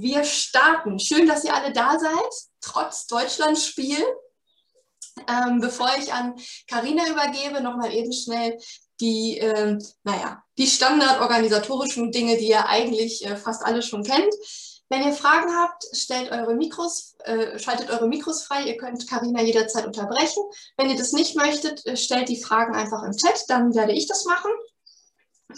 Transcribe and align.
wir 0.00 0.24
starten. 0.24 0.98
Schön, 0.98 1.26
dass 1.26 1.44
ihr 1.44 1.54
alle 1.54 1.72
da 1.72 1.98
seid, 1.98 2.32
trotz 2.60 3.06
Deutschlandspiel. 3.06 4.04
Ähm, 5.28 5.60
bevor 5.60 5.90
ich 5.98 6.12
an 6.12 6.34
Karina 6.66 7.06
übergebe, 7.08 7.60
nochmal 7.60 7.92
eben 7.92 8.12
schnell 8.12 8.58
die, 9.00 9.38
ähm, 9.38 9.78
naja, 10.04 10.42
die 10.58 10.66
standardorganisatorischen 10.66 12.12
Dinge, 12.12 12.36
die 12.36 12.48
ihr 12.48 12.66
eigentlich 12.66 13.24
äh, 13.26 13.36
fast 13.36 13.64
alle 13.64 13.82
schon 13.82 14.04
kennt. 14.04 14.32
Wenn 14.88 15.06
ihr 15.06 15.12
Fragen 15.12 15.54
habt, 15.56 15.84
stellt 15.92 16.32
eure 16.32 16.54
Mikros, 16.54 17.14
äh, 17.24 17.58
schaltet 17.58 17.90
eure 17.90 18.08
Mikros 18.08 18.42
frei. 18.42 18.64
Ihr 18.64 18.76
könnt 18.76 19.08
Karina 19.08 19.40
jederzeit 19.40 19.86
unterbrechen. 19.86 20.42
Wenn 20.76 20.90
ihr 20.90 20.96
das 20.96 21.12
nicht 21.12 21.36
möchtet, 21.36 21.86
äh, 21.86 21.96
stellt 21.96 22.28
die 22.28 22.42
Fragen 22.42 22.74
einfach 22.74 23.02
im 23.04 23.12
Chat, 23.12 23.44
dann 23.48 23.74
werde 23.74 23.92
ich 23.92 24.06
das 24.08 24.24
machen. 24.24 24.50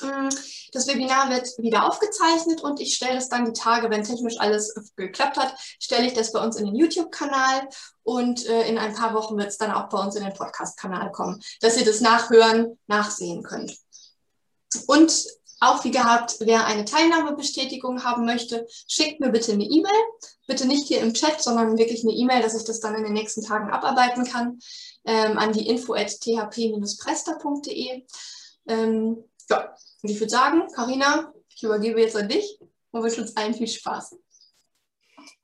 Mm, 0.01 0.29
das 0.73 0.87
Webinar 0.87 1.31
wird 1.31 1.49
wieder 1.59 1.87
aufgezeichnet 1.87 2.63
und 2.63 2.81
ich 2.81 2.95
stelle 2.95 3.17
das 3.17 3.29
dann 3.29 3.45
die 3.45 3.53
Tage, 3.53 3.91
wenn 3.91 4.05
technisch 4.05 4.39
alles 4.39 4.75
geklappt 4.97 5.37
hat, 5.37 5.55
stelle 5.79 6.07
ich 6.07 6.15
das 6.15 6.33
bei 6.33 6.43
uns 6.43 6.57
in 6.57 6.67
den 6.67 6.77
YouTube-Kanal 6.77 7.69
und 8.03 8.47
äh, 8.47 8.69
in 8.69 8.79
ein 8.79 8.95
paar 8.95 9.15
Wochen 9.15 9.37
wird 9.37 9.49
es 9.49 9.59
dann 9.59 9.73
auch 9.73 9.89
bei 9.89 9.99
uns 9.99 10.17
in 10.17 10.25
den 10.25 10.35
Podcast-Kanal 10.35 11.13
kommen, 11.13 11.43
dass 11.61 11.77
ihr 11.77 11.85
das 11.85 12.01
nachhören, 12.01 12.79
nachsehen 12.87 13.43
könnt. 13.43 13.77
Und 14.87 15.27
auch 15.63 15.85
wie 15.85 15.93
gehabt, 15.93 16.37
wer 16.41 16.67
eine 16.67 16.85
Teilnahmebestätigung 16.85 18.03
haben 18.03 18.25
möchte, 18.25 18.67
schickt 18.89 19.21
mir 19.21 19.31
bitte 19.31 19.53
eine 19.53 19.63
E-Mail. 19.63 20.03
Bitte 20.49 20.67
nicht 20.67 20.89
hier 20.89 21.01
im 21.01 21.15
Chat, 21.15 21.41
sondern 21.41 21.79
wirklich 21.79 22.03
eine 22.03 22.13
E-Mail, 22.13 22.43
dass 22.43 22.57
ich 22.57 22.65
das 22.65 22.81
dann 22.81 22.97
in 22.97 23.05
den 23.05 23.13
nächsten 23.13 23.43
Tagen 23.45 23.71
abarbeiten 23.71 24.25
kann, 24.25 24.59
ähm, 25.05 25.39
an 25.39 25.53
die 25.53 25.69
info 25.69 25.95
at 25.95 26.09
thp-presta.de. 26.09 28.05
Ähm, 28.67 29.25
ja, 29.51 29.75
und 30.03 30.11
ich 30.11 30.19
würde 30.19 30.31
sagen, 30.31 30.67
Karina, 30.75 31.33
ich 31.49 31.63
übergebe 31.63 32.01
jetzt 32.01 32.17
an 32.17 32.29
dich 32.29 32.59
und 32.91 33.03
wünsche 33.03 33.21
uns 33.21 33.37
allen 33.37 33.55
viel 33.55 33.69
Spaß. 33.69 34.17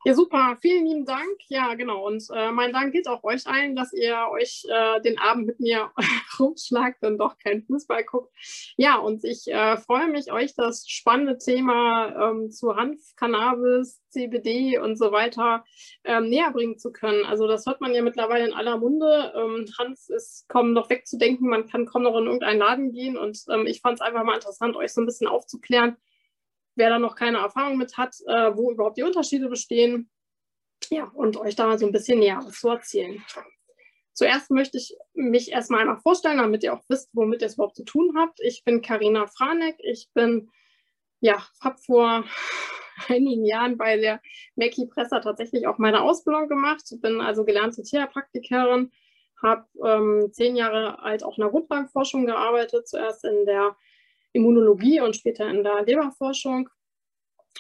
Ja, 0.09 0.14
super. 0.14 0.56
Vielen 0.62 0.87
lieben 0.87 1.05
Dank. 1.05 1.37
Ja, 1.48 1.75
genau. 1.75 2.06
Und 2.06 2.25
äh, 2.34 2.51
mein 2.51 2.73
Dank 2.73 2.95
geht 2.95 3.06
auch 3.06 3.23
euch 3.25 3.47
allen, 3.47 3.77
dass 3.77 3.92
ihr 3.92 4.17
euch 4.33 4.65
äh, 4.67 5.03
den 5.03 5.19
Abend 5.19 5.47
mit 5.47 5.61
mir 5.61 5.91
rumschlagt 6.41 7.05
und 7.05 7.19
doch 7.19 7.37
kein 7.37 7.62
Fußball 7.65 8.05
guckt. 8.05 8.33
Ja, 8.78 8.97
und 8.97 9.23
ich 9.23 9.48
äh, 9.48 9.77
freue 9.77 10.09
mich, 10.09 10.33
euch 10.33 10.55
das 10.55 10.89
spannende 10.89 11.37
Thema 11.37 12.31
ähm, 12.31 12.50
zu 12.50 12.75
Hanf, 12.75 12.98
Cannabis, 13.17 14.00
CBD 14.09 14.78
und 14.78 14.97
so 14.97 15.12
weiter 15.12 15.62
ähm, 16.05 16.31
näher 16.31 16.53
bringen 16.53 16.78
zu 16.78 16.91
können. 16.91 17.27
Also 17.27 17.47
das 17.47 17.67
hört 17.67 17.83
man 17.83 17.93
ja 17.93 18.00
mittlerweile 18.00 18.47
in 18.47 18.55
aller 18.55 18.78
Munde. 18.78 19.34
Ähm, 19.37 19.67
Hanf 19.78 20.09
ist 20.09 20.48
kaum 20.48 20.72
noch 20.72 20.89
wegzudenken. 20.89 21.50
Man 21.50 21.67
kann 21.69 21.84
kaum 21.84 22.05
noch 22.05 22.17
in 22.17 22.25
irgendeinen 22.25 22.61
Laden 22.61 22.93
gehen. 22.93 23.19
Und 23.19 23.45
ähm, 23.50 23.67
ich 23.67 23.83
fand 23.83 23.97
es 23.97 24.00
einfach 24.00 24.25
mal 24.25 24.37
interessant, 24.37 24.75
euch 24.75 24.95
so 24.95 25.03
ein 25.03 25.06
bisschen 25.06 25.27
aufzuklären, 25.27 25.98
wer 26.79 26.91
da 26.91 26.98
noch 26.98 27.17
keine 27.17 27.39
Erfahrung 27.39 27.77
mit 27.77 27.97
hat, 27.97 28.15
äh, 28.27 28.57
wo 28.57 28.71
überhaupt 28.71 28.97
die 28.97 29.03
Unterschiede 29.03 29.48
bestehen. 29.48 30.11
Ja, 30.91 31.11
und 31.15 31.37
euch 31.37 31.57
da 31.57 31.67
mal 31.67 31.79
so 31.79 31.87
ein 31.87 31.93
bisschen 31.93 32.21
näher 32.21 32.41
zu 32.51 32.69
erzählen. 32.69 33.23
Zuerst 34.15 34.51
möchte 34.51 34.79
ich 34.79 34.97
mich 35.12 35.53
erstmal 35.53 35.81
einmal 35.81 35.99
vorstellen, 35.99 36.39
damit 36.39 36.62
ihr 36.62 36.73
auch 36.73 36.83
wisst, 36.89 37.11
womit 37.12 37.43
ihr 37.43 37.47
es 37.47 37.55
überhaupt 37.55 37.77
zu 37.77 37.84
tun 37.84 38.15
habt. 38.17 38.41
Ich 38.41 38.65
bin 38.65 38.81
Karina 38.81 39.27
Franek. 39.27 39.77
Ich 39.81 40.09
bin, 40.15 40.51
ja, 41.21 41.45
habe 41.61 41.79
vor 41.79 42.25
einigen 43.09 43.45
Jahren 43.45 43.77
bei 43.77 43.97
der 43.97 44.21
Mackie 44.56 44.87
Presser 44.87 45.21
tatsächlich 45.21 45.67
auch 45.67 45.79
meine 45.79 46.03
Ausbildung 46.03 46.49
gemacht. 46.49 46.83
Bin 47.01 47.21
also 47.21 47.45
gelernte 47.45 47.83
Tierpraktikerin, 47.83 48.91
habe 49.43 49.67
ähm, 49.84 50.31
zehn 50.33 50.56
Jahre 50.56 51.01
alt 51.01 51.23
auch 51.23 51.39
in 51.39 51.43
der 51.43 51.51
Grundlagenforschung 51.51 52.27
gearbeitet, 52.27 52.89
zuerst 52.89 53.25
in 53.25 53.47
der 53.47 53.77
Immunologie 54.39 55.00
und 55.00 55.17
später 55.17 55.48
in 55.48 55.62
der 55.62 55.83
Leberforschung 55.83 56.69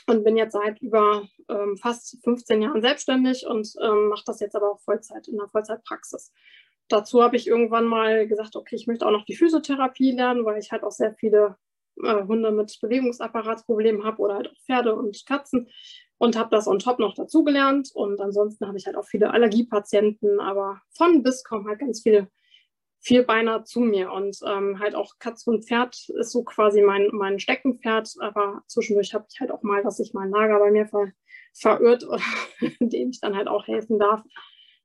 und 0.06 0.24
bin 0.24 0.36
jetzt 0.36 0.52
seit 0.52 0.80
über 0.80 1.28
ähm, 1.48 1.76
fast 1.76 2.18
15 2.24 2.62
Jahren 2.62 2.80
selbstständig 2.80 3.46
und 3.46 3.68
ähm, 3.82 4.08
mache 4.08 4.22
das 4.26 4.40
jetzt 4.40 4.56
aber 4.56 4.72
auch 4.72 4.80
Vollzeit 4.80 5.28
in 5.28 5.36
der 5.36 5.48
Vollzeitpraxis. 5.48 6.32
Dazu 6.88 7.22
habe 7.22 7.36
ich 7.36 7.46
irgendwann 7.46 7.84
mal 7.84 8.26
gesagt, 8.26 8.56
okay, 8.56 8.76
ich 8.76 8.86
möchte 8.86 9.06
auch 9.06 9.10
noch 9.10 9.26
die 9.26 9.36
Physiotherapie 9.36 10.12
lernen, 10.12 10.44
weil 10.44 10.58
ich 10.58 10.72
halt 10.72 10.84
auch 10.84 10.92
sehr 10.92 11.14
viele 11.14 11.56
äh, 12.02 12.24
Hunde 12.24 12.50
mit 12.50 12.78
Bewegungsapparatsproblemen 12.80 14.04
habe 14.04 14.22
oder 14.22 14.36
halt 14.36 14.48
auch 14.48 14.56
Pferde 14.64 14.94
und 14.94 15.26
Katzen 15.26 15.68
und 16.16 16.36
habe 16.36 16.50
das 16.50 16.66
on 16.66 16.78
top 16.78 16.98
noch 16.98 17.14
dazugelernt. 17.14 17.90
Und 17.92 18.20
ansonsten 18.20 18.66
habe 18.66 18.78
ich 18.78 18.86
halt 18.86 18.96
auch 18.96 19.04
viele 19.04 19.30
Allergiepatienten, 19.32 20.40
aber 20.40 20.80
von 20.90 21.22
bis 21.22 21.44
kommen 21.44 21.66
halt 21.68 21.80
ganz 21.80 22.02
viele 22.02 22.28
Vierbeiner 23.00 23.64
zu 23.64 23.80
mir. 23.80 24.12
Und 24.12 24.38
ähm, 24.46 24.78
halt 24.78 24.94
auch 24.94 25.18
Katze 25.18 25.50
und 25.50 25.64
Pferd 25.64 25.96
ist 26.08 26.32
so 26.32 26.42
quasi 26.44 26.82
mein, 26.82 27.08
mein 27.12 27.38
Steckenpferd. 27.38 28.14
Aber 28.20 28.62
zwischendurch 28.66 29.14
habe 29.14 29.26
ich 29.32 29.40
halt 29.40 29.50
auch 29.50 29.62
mal, 29.62 29.82
dass 29.82 29.96
sich 29.96 30.12
mein 30.14 30.30
Lager 30.30 30.58
bei 30.58 30.70
mir 30.70 30.86
ver, 30.86 31.12
verirrt, 31.54 32.04
dem 32.80 33.10
ich 33.10 33.20
dann 33.20 33.36
halt 33.36 33.48
auch 33.48 33.66
helfen 33.66 33.98
darf. 33.98 34.22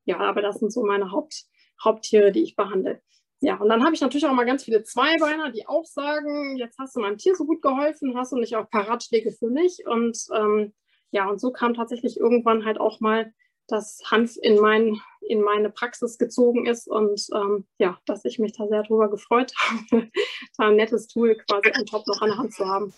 Ja, 0.06 0.19
aber 0.19 0.41
das 0.41 0.59
sind 0.59 0.72
so 0.72 0.84
meine 0.84 1.12
Haupt, 1.12 1.46
Haupttiere, 1.84 2.31
die 2.31 2.44
ich 2.44 2.56
behandle. 2.56 3.01
Ja, 3.40 3.57
und 3.57 3.68
dann 3.68 3.84
habe 3.84 3.94
ich 3.94 4.01
natürlich 4.01 4.25
auch 4.25 4.34
mal 4.34 4.45
ganz 4.45 4.63
viele 4.63 4.84
Zweibeiner, 4.84 5.51
die 5.51 5.68
auch 5.68 5.85
sagen, 5.85 6.56
jetzt 6.57 6.78
hast 6.80 6.95
du 6.95 7.01
meinem 7.01 7.18
Tier 7.18 7.35
so 7.35 7.45
gut 7.45 7.62
geholfen, 7.62 8.18
hast 8.18 8.31
du 8.31 8.38
nicht 8.38 8.56
auch 8.56 8.69
Paratschläge 8.69 9.31
für 9.31 9.50
mich? 9.50 9.84
Und 9.85 10.18
ähm, 10.34 10.74
ja, 11.12 11.28
und 11.30 11.41
so 11.41 11.51
kam 11.51 11.74
tatsächlich 11.74 12.18
irgendwann 12.18 12.63
halt 12.63 12.80
auch 12.80 13.01
mal 13.01 13.34
dass 13.68 14.01
Hanf 14.09 14.35
in, 14.41 14.59
mein, 14.59 15.00
in 15.28 15.41
meine 15.41 15.69
Praxis 15.69 16.17
gezogen 16.17 16.66
ist 16.66 16.88
und 16.88 17.28
ähm, 17.34 17.66
ja, 17.78 18.00
dass 18.06 18.25
ich 18.25 18.39
mich 18.39 18.53
da 18.53 18.67
sehr 18.67 18.84
drüber 18.84 19.09
gefreut 19.09 19.53
habe, 19.57 20.09
da 20.57 20.67
ein 20.67 20.75
nettes 20.75 21.07
Tool 21.07 21.35
quasi 21.35 21.72
on 21.78 21.85
top 21.85 22.07
noch 22.07 22.22
an 22.22 22.29
der 22.29 22.38
Hand 22.38 22.53
zu 22.53 22.66
haben. 22.66 22.94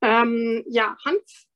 Ähm, 0.00 0.64
ja, 0.68 0.96
Hanf 1.04 1.46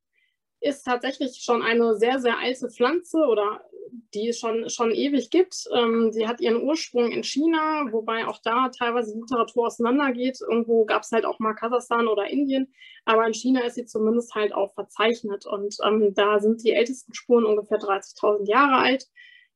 ist 0.60 0.84
tatsächlich 0.84 1.42
schon 1.42 1.62
eine 1.62 1.96
sehr, 1.96 2.20
sehr 2.20 2.38
alte 2.38 2.70
Pflanze 2.70 3.18
oder 3.18 3.64
die 4.14 4.28
es 4.28 4.38
schon, 4.38 4.68
schon 4.70 4.90
ewig 4.90 5.30
gibt. 5.30 5.68
Ähm, 5.74 6.12
sie 6.12 6.26
hat 6.26 6.40
ihren 6.40 6.62
Ursprung 6.62 7.10
in 7.10 7.22
China, 7.22 7.86
wobei 7.90 8.26
auch 8.26 8.38
da 8.42 8.70
teilweise 8.70 9.12
die 9.12 9.20
Literatur 9.20 9.66
auseinandergeht. 9.66 10.40
Irgendwo 10.40 10.84
gab 10.84 11.02
es 11.02 11.12
halt 11.12 11.24
auch 11.24 11.38
mal 11.38 11.54
Kasachstan 11.54 12.08
oder 12.08 12.28
Indien, 12.28 12.72
aber 13.04 13.26
in 13.26 13.34
China 13.34 13.60
ist 13.60 13.74
sie 13.74 13.84
zumindest 13.84 14.34
halt 14.34 14.54
auch 14.54 14.72
verzeichnet. 14.74 15.46
Und 15.46 15.76
ähm, 15.84 16.14
da 16.14 16.40
sind 16.40 16.62
die 16.64 16.72
ältesten 16.72 17.14
Spuren 17.14 17.44
ungefähr 17.44 17.78
30.000 17.78 18.48
Jahre 18.48 18.76
alt. 18.76 19.06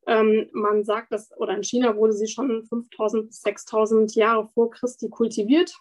Ähm, 0.06 0.48
man 0.52 0.84
sagt, 0.84 1.12
dass, 1.12 1.30
oder 1.36 1.54
in 1.54 1.64
China 1.64 1.96
wurde 1.96 2.12
sie 2.12 2.28
schon 2.28 2.62
5.000 2.64 3.26
bis 3.26 3.44
6.000 3.44 4.16
Jahre 4.16 4.48
vor 4.48 4.70
Christi 4.70 5.08
kultiviert. 5.08 5.74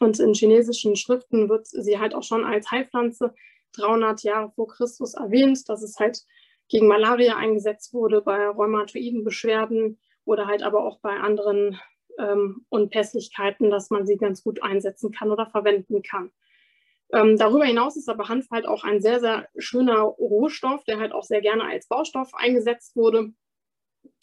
Und 0.00 0.18
in 0.18 0.34
chinesischen 0.34 0.96
Schriften 0.96 1.48
wird 1.48 1.66
sie 1.68 1.98
halt 1.98 2.14
auch 2.14 2.24
schon 2.24 2.44
als 2.44 2.70
Heilpflanze 2.70 3.34
300 3.76 4.22
Jahre 4.22 4.50
vor 4.54 4.68
Christus 4.68 5.14
erwähnt, 5.14 5.68
dass 5.68 5.82
es 5.82 5.98
halt 5.98 6.24
gegen 6.68 6.88
Malaria 6.88 7.36
eingesetzt 7.36 7.92
wurde, 7.92 8.22
bei 8.22 8.48
rheumatoiden 8.48 9.24
Beschwerden 9.24 9.98
oder 10.24 10.46
halt 10.46 10.62
aber 10.62 10.84
auch 10.84 11.00
bei 11.00 11.18
anderen 11.18 11.78
ähm, 12.18 12.64
Unpässlichkeiten, 12.68 13.70
dass 13.70 13.90
man 13.90 14.06
sie 14.06 14.16
ganz 14.16 14.42
gut 14.42 14.62
einsetzen 14.62 15.12
kann 15.12 15.30
oder 15.30 15.46
verwenden 15.46 16.02
kann. 16.02 16.30
Ähm, 17.12 17.36
darüber 17.36 17.64
hinaus 17.64 17.96
ist 17.96 18.08
aber 18.08 18.28
Hanf 18.28 18.50
halt 18.50 18.66
auch 18.66 18.82
ein 18.84 19.00
sehr, 19.00 19.20
sehr 19.20 19.48
schöner 19.58 20.00
Rohstoff, 20.00 20.84
der 20.84 20.98
halt 20.98 21.12
auch 21.12 21.22
sehr 21.22 21.40
gerne 21.40 21.64
als 21.64 21.86
Baustoff 21.86 22.34
eingesetzt 22.34 22.96
wurde, 22.96 23.32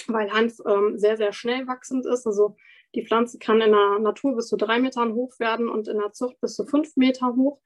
weil 0.08 0.32
Hanf 0.32 0.58
ähm, 0.68 0.98
sehr, 0.98 1.18
sehr 1.18 1.32
schnell 1.32 1.68
wachsend 1.68 2.06
ist. 2.06 2.26
Also 2.26 2.56
die 2.96 3.06
Pflanze 3.06 3.38
kann 3.38 3.62
in 3.62 3.72
der 3.72 4.00
Natur 4.00 4.36
bis 4.36 4.48
zu 4.48 4.58
drei 4.58 4.80
Metern 4.80 5.14
hoch 5.14 5.40
werden 5.40 5.70
und 5.70 5.88
in 5.88 6.00
der 6.00 6.12
Zucht 6.12 6.42
bis 6.42 6.56
zu 6.56 6.66
fünf 6.66 6.98
Meter 6.98 7.36
hoch 7.36 7.62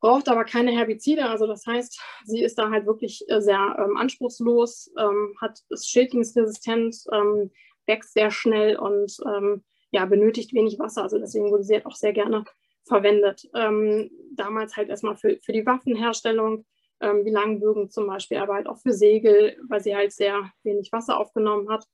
braucht 0.00 0.28
aber 0.28 0.44
keine 0.44 0.72
Herbizide. 0.72 1.28
Also 1.28 1.46
das 1.46 1.66
heißt, 1.66 2.00
sie 2.24 2.42
ist 2.42 2.58
da 2.58 2.70
halt 2.70 2.86
wirklich 2.86 3.24
äh, 3.28 3.40
sehr 3.40 3.76
ähm, 3.78 3.96
anspruchslos, 3.96 4.92
ähm, 4.98 5.34
hat, 5.40 5.60
ist 5.70 5.90
schädlingsresistent, 5.90 6.96
ähm, 7.12 7.50
wächst 7.86 8.14
sehr 8.14 8.30
schnell 8.30 8.76
und 8.76 9.16
ähm, 9.26 9.64
ja, 9.90 10.04
benötigt 10.04 10.52
wenig 10.52 10.78
Wasser. 10.78 11.02
Also 11.02 11.18
deswegen 11.18 11.50
wurde 11.50 11.62
sie 11.62 11.74
halt 11.74 11.86
auch 11.86 11.94
sehr 11.94 12.12
gerne 12.12 12.44
verwendet. 12.84 13.48
Ähm, 13.54 14.10
damals 14.34 14.76
halt 14.76 14.88
erstmal 14.88 15.16
für, 15.16 15.38
für 15.42 15.52
die 15.52 15.64
Waffenherstellung, 15.64 16.66
ähm, 17.00 17.24
wie 17.24 17.30
Langbögen 17.30 17.90
zum 17.90 18.06
Beispiel, 18.06 18.38
aber 18.38 18.54
halt 18.54 18.66
auch 18.66 18.78
für 18.78 18.92
Segel, 18.92 19.56
weil 19.68 19.80
sie 19.80 19.96
halt 19.96 20.12
sehr 20.12 20.50
wenig 20.62 20.92
Wasser 20.92 21.18
aufgenommen 21.18 21.68
hat. 21.70 21.86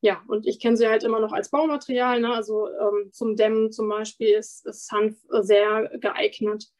Ja, 0.00 0.22
und 0.28 0.46
ich 0.46 0.60
kenne 0.60 0.76
sie 0.76 0.86
halt 0.86 1.02
immer 1.02 1.18
noch 1.18 1.32
als 1.32 1.50
Baumaterial. 1.50 2.20
Ne? 2.20 2.32
Also 2.32 2.68
zum 3.10 3.34
Dämmen 3.34 3.72
zum 3.72 3.88
Beispiel 3.88 4.28
ist, 4.28 4.64
ist 4.64 4.92
Hanf 4.92 5.16
sehr 5.42 5.90
geeignet 5.98 6.70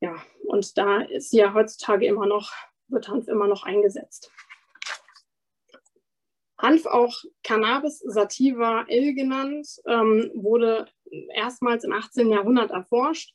ja, 0.00 0.16
und 0.44 0.76
da 0.78 1.02
ist 1.02 1.32
ja 1.32 1.54
heutzutage 1.54 2.06
immer 2.06 2.26
noch, 2.26 2.52
wird 2.88 3.08
Hanf 3.08 3.28
immer 3.28 3.46
noch 3.46 3.64
eingesetzt. 3.64 4.32
Hanf, 6.58 6.86
auch 6.86 7.14
Cannabis 7.42 8.00
sativa 8.00 8.84
L 8.88 9.14
genannt, 9.14 9.66
ähm, 9.86 10.30
wurde 10.34 10.86
erstmals 11.34 11.84
im 11.84 11.92
18. 11.92 12.30
Jahrhundert 12.30 12.70
erforscht. 12.70 13.34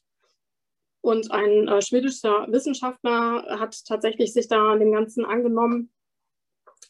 Und 1.01 1.31
ein 1.31 1.67
äh, 1.67 1.81
schwedischer 1.81 2.47
Wissenschaftler 2.49 3.59
hat 3.59 3.85
tatsächlich 3.85 4.33
sich 4.33 4.47
da 4.47 4.75
dem 4.75 4.91
Ganzen 4.91 5.23
angenommen. 5.23 5.91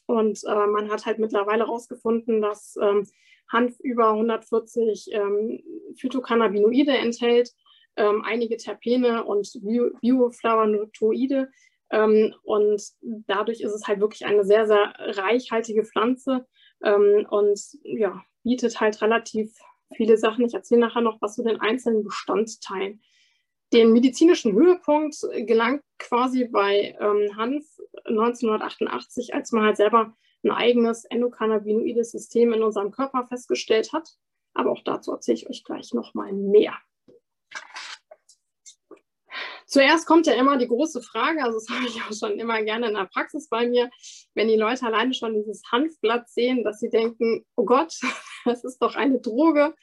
Und 0.06 0.42
äh, 0.44 0.66
man 0.66 0.90
hat 0.90 1.04
halt 1.04 1.18
mittlerweile 1.18 1.64
herausgefunden, 1.64 2.40
dass 2.40 2.76
ähm, 2.80 3.06
Hanf 3.48 3.78
über 3.80 4.10
140 4.10 5.10
ähm, 5.12 5.62
Phytocannabinoide 5.98 6.96
enthält, 6.96 7.52
ähm, 7.96 8.22
einige 8.24 8.56
Terpene 8.56 9.24
und 9.24 9.50
Bioflavonoide. 10.00 11.50
Ähm, 11.90 12.34
und 12.42 12.82
dadurch 13.00 13.60
ist 13.60 13.72
es 13.72 13.86
halt 13.86 14.00
wirklich 14.00 14.26
eine 14.26 14.44
sehr, 14.44 14.66
sehr 14.66 14.92
reichhaltige 14.98 15.84
Pflanze 15.84 16.46
ähm, 16.82 17.26
und 17.30 17.60
ja, 17.82 18.22
bietet 18.42 18.80
halt 18.80 19.00
relativ 19.02 19.52
viele 19.94 20.18
Sachen. 20.18 20.44
Ich 20.44 20.54
erzähle 20.54 20.80
nachher 20.80 21.02
noch 21.02 21.20
was 21.20 21.36
zu 21.36 21.44
den 21.44 21.60
einzelnen 21.60 22.04
Bestandteilen. 22.04 23.02
Den 23.72 23.92
medizinischen 23.92 24.52
Höhepunkt 24.52 25.16
gelangt 25.46 25.82
quasi 25.98 26.44
bei 26.44 26.96
ähm, 27.00 27.36
Hanf 27.36 27.64
1988, 28.04 29.34
als 29.34 29.52
man 29.52 29.64
halt 29.64 29.76
selber 29.76 30.14
ein 30.44 30.50
eigenes 30.52 31.04
endokannabinoides 31.04 32.12
System 32.12 32.52
in 32.52 32.62
unserem 32.62 32.90
Körper 32.90 33.26
festgestellt 33.26 33.92
hat. 33.92 34.08
Aber 34.54 34.70
auch 34.70 34.82
dazu 34.84 35.12
erzähle 35.12 35.36
ich 35.36 35.50
euch 35.50 35.64
gleich 35.64 35.92
nochmal 35.92 36.32
mehr. 36.32 36.74
Zuerst 39.66 40.06
kommt 40.06 40.28
ja 40.28 40.34
immer 40.34 40.58
die 40.58 40.68
große 40.68 41.02
Frage, 41.02 41.42
also 41.42 41.58
das 41.58 41.68
habe 41.76 41.86
ich 41.86 42.00
auch 42.02 42.12
schon 42.12 42.38
immer 42.38 42.62
gerne 42.62 42.88
in 42.88 42.94
der 42.94 43.06
Praxis 43.06 43.48
bei 43.48 43.68
mir, 43.68 43.90
wenn 44.34 44.48
die 44.48 44.56
Leute 44.56 44.86
alleine 44.86 45.12
schon 45.12 45.34
dieses 45.34 45.62
Hanfblatt 45.70 46.28
sehen, 46.28 46.64
dass 46.64 46.78
sie 46.78 46.88
denken, 46.88 47.44
oh 47.56 47.64
Gott, 47.64 47.94
das 48.44 48.64
ist 48.64 48.78
doch 48.78 48.94
eine 48.94 49.20
Droge. 49.20 49.74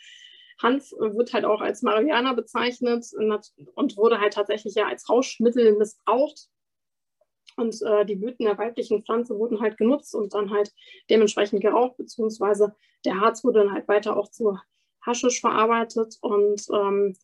Hanf 0.62 0.91
wird 0.91 1.33
halt 1.33 1.45
auch 1.45 1.62
als 1.62 1.81
Marihuana 1.81 2.33
bezeichnet 2.33 3.06
und 3.75 3.97
wurde 3.97 4.19
halt 4.19 4.33
tatsächlich 4.33 4.75
ja 4.75 4.88
als 4.88 5.09
Rauschmittel 5.09 5.75
missbraucht. 5.77 6.47
Und 7.57 7.81
äh, 7.81 8.06
die 8.06 8.15
Blüten 8.15 8.45
der 8.45 8.57
weiblichen 8.57 9.03
Pflanze 9.03 9.38
wurden 9.38 9.59
halt 9.59 9.77
genutzt 9.77 10.15
und 10.15 10.33
dann 10.33 10.51
halt 10.51 10.71
dementsprechend 11.09 11.62
geraucht, 11.62 11.97
beziehungsweise 11.97 12.75
der 13.03 13.19
Harz 13.19 13.44
wurde 13.44 13.59
dann 13.59 13.74
halt 13.74 13.88
weiter 13.88 14.15
auch 14.15 14.30
zu 14.30 14.57
Haschisch 15.06 15.41
verarbeitet 15.41 16.18
und 16.21 16.62
ähm, 16.74 17.15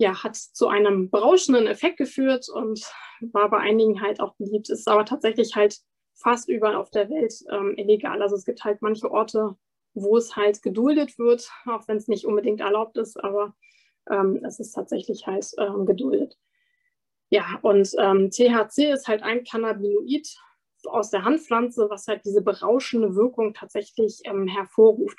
ja, 0.00 0.24
hat 0.24 0.34
zu 0.34 0.68
einem 0.68 1.10
berauschenden 1.10 1.66
Effekt 1.66 1.98
geführt 1.98 2.48
und 2.48 2.90
war 3.20 3.50
bei 3.50 3.58
einigen 3.58 4.00
halt 4.00 4.18
auch 4.20 4.34
beliebt, 4.36 4.70
ist 4.70 4.88
aber 4.88 5.04
tatsächlich 5.04 5.54
halt 5.56 5.76
fast 6.14 6.48
überall 6.48 6.76
auf 6.76 6.90
der 6.90 7.10
Welt 7.10 7.34
ähm, 7.50 7.74
illegal. 7.76 8.22
Also 8.22 8.34
es 8.34 8.46
gibt 8.46 8.64
halt 8.64 8.80
manche 8.80 9.10
Orte, 9.10 9.56
wo 9.92 10.16
es 10.16 10.36
halt 10.36 10.62
geduldet 10.62 11.18
wird, 11.18 11.50
auch 11.66 11.86
wenn 11.86 11.98
es 11.98 12.08
nicht 12.08 12.24
unbedingt 12.24 12.60
erlaubt 12.60 12.96
ist, 12.96 13.22
aber 13.22 13.54
ähm, 14.10 14.42
es 14.42 14.58
ist 14.58 14.72
tatsächlich 14.72 15.26
halt 15.26 15.46
ähm, 15.58 15.84
geduldet. 15.84 16.38
Ja, 17.28 17.58
und 17.60 17.90
ähm, 17.98 18.30
THC 18.30 18.92
ist 18.94 19.06
halt 19.06 19.22
ein 19.22 19.44
Cannabinoid 19.44 20.34
aus 20.84 21.10
der 21.10 21.24
Hanfpflanze, 21.24 21.90
was 21.90 22.06
halt 22.06 22.24
diese 22.24 22.40
berauschende 22.40 23.14
Wirkung 23.16 23.52
tatsächlich 23.52 24.22
ähm, 24.24 24.46
hervorruft. 24.46 25.18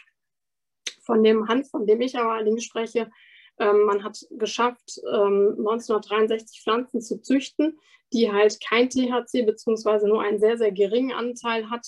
Von 1.04 1.24
dem 1.24 1.48
Hanf, 1.48 1.70
von 1.70 1.86
dem 1.86 2.02
ich 2.02 2.18
aber 2.18 2.32
allerdings 2.32 2.64
spreche, 2.64 3.12
ähm, 3.60 3.84
man 3.86 4.04
hat 4.04 4.26
geschafft, 4.32 5.00
1963 5.06 6.58
ähm, 6.58 6.64
Pflanzen 6.64 7.02
zu 7.02 7.22
züchten, 7.22 7.80
die 8.14 8.32
halt 8.32 8.60
kein 8.62 8.90
THC 8.90 9.46
bzw. 9.46 10.08
nur 10.08 10.22
einen 10.22 10.40
sehr, 10.40 10.58
sehr 10.58 10.72
geringen 10.72 11.14
Anteil 11.14 11.70
hat 11.70 11.88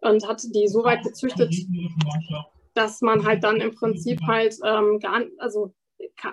und 0.00 0.26
hat 0.26 0.42
die 0.54 0.68
so 0.68 0.84
weit 0.84 1.02
gezüchtet, 1.02 1.54
dass 2.74 3.00
man 3.00 3.24
halt 3.26 3.42
dann 3.44 3.60
im 3.60 3.74
Prinzip 3.74 4.20
halt 4.22 4.56
ähm, 4.64 5.00
gar, 5.00 5.24
also 5.38 5.74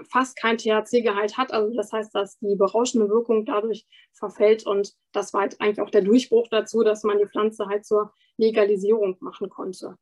fast 0.09 0.37
kein 0.37 0.57
THC-Gehalt 0.57 1.37
hat. 1.37 1.51
Also 1.51 1.75
das 1.75 1.91
heißt, 1.91 2.13
dass 2.13 2.37
die 2.39 2.55
berauschende 2.55 3.09
Wirkung 3.09 3.45
dadurch 3.45 3.85
verfällt 4.13 4.65
und 4.65 4.93
das 5.11 5.33
war 5.33 5.41
halt 5.41 5.59
eigentlich 5.59 5.81
auch 5.81 5.89
der 5.89 6.03
Durchbruch 6.03 6.47
dazu, 6.49 6.83
dass 6.83 7.03
man 7.03 7.17
die 7.17 7.27
Pflanze 7.27 7.65
halt 7.67 7.85
zur 7.85 8.13
Legalisierung 8.37 9.17
machen 9.19 9.49
konnte. 9.49 9.97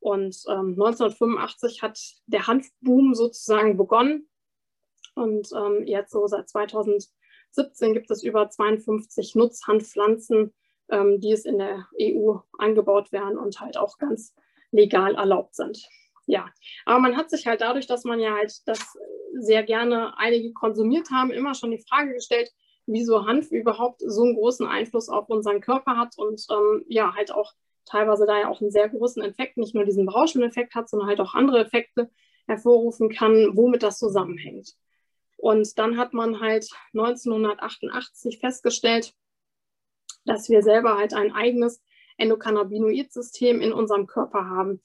Und 0.00 0.36
ähm, 0.48 0.70
1985 0.78 1.82
hat 1.82 2.00
der 2.26 2.46
Hanfboom 2.46 3.14
sozusagen 3.14 3.76
begonnen. 3.76 4.28
Und 5.14 5.48
ähm, 5.54 5.86
jetzt 5.86 6.12
so 6.12 6.26
seit 6.26 6.48
2017 6.48 7.92
gibt 7.92 8.10
es 8.10 8.22
über 8.22 8.48
52 8.48 9.34
Nutzhanfpflanzen, 9.34 10.54
ähm, 10.90 11.20
die 11.20 11.32
es 11.32 11.44
in 11.44 11.58
der 11.58 11.86
EU 12.00 12.38
angebaut 12.58 13.12
werden 13.12 13.38
und 13.38 13.60
halt 13.60 13.76
auch 13.76 13.98
ganz 13.98 14.34
legal 14.70 15.14
erlaubt 15.14 15.54
sind. 15.54 15.86
Ja, 16.26 16.48
aber 16.86 17.00
man 17.00 17.16
hat 17.16 17.28
sich 17.28 17.46
halt 17.46 17.60
dadurch, 17.60 17.86
dass 17.86 18.04
man 18.04 18.20
ja 18.20 18.34
halt 18.34 18.52
das 18.66 18.96
sehr 19.34 19.62
gerne 19.64 20.16
einige 20.16 20.52
konsumiert 20.52 21.10
haben, 21.10 21.30
immer 21.30 21.54
schon 21.54 21.72
die 21.72 21.84
Frage 21.88 22.14
gestellt, 22.14 22.50
wieso 22.86 23.26
Hanf 23.26 23.50
überhaupt 23.50 24.00
so 24.04 24.22
einen 24.22 24.36
großen 24.36 24.66
Einfluss 24.66 25.08
auf 25.08 25.28
unseren 25.28 25.60
Körper 25.60 25.96
hat 25.96 26.16
und 26.18 26.44
ähm, 26.50 26.84
ja, 26.88 27.14
halt 27.14 27.32
auch 27.32 27.52
teilweise 27.84 28.26
da 28.26 28.38
ja 28.38 28.48
auch 28.48 28.60
einen 28.60 28.70
sehr 28.70 28.88
großen 28.88 29.22
Effekt, 29.22 29.56
nicht 29.56 29.74
nur 29.74 29.84
diesen 29.84 30.06
berauschenden 30.06 30.50
Effekt 30.50 30.74
hat, 30.74 30.88
sondern 30.88 31.08
halt 31.08 31.20
auch 31.20 31.34
andere 31.34 31.60
Effekte 31.60 32.10
hervorrufen 32.46 33.10
kann, 33.10 33.50
womit 33.54 33.82
das 33.82 33.98
zusammenhängt. 33.98 34.74
Und 35.36 35.78
dann 35.78 35.96
hat 35.96 36.12
man 36.12 36.40
halt 36.40 36.68
1988 36.92 38.38
festgestellt, 38.38 39.14
dass 40.24 40.48
wir 40.48 40.62
selber 40.62 40.98
halt 40.98 41.14
ein 41.14 41.32
eigenes 41.32 41.82
Endokannabinoid-System 42.18 43.60
in 43.60 43.72
unserem 43.72 44.06
Körper 44.06 44.44
haben, 44.44 44.80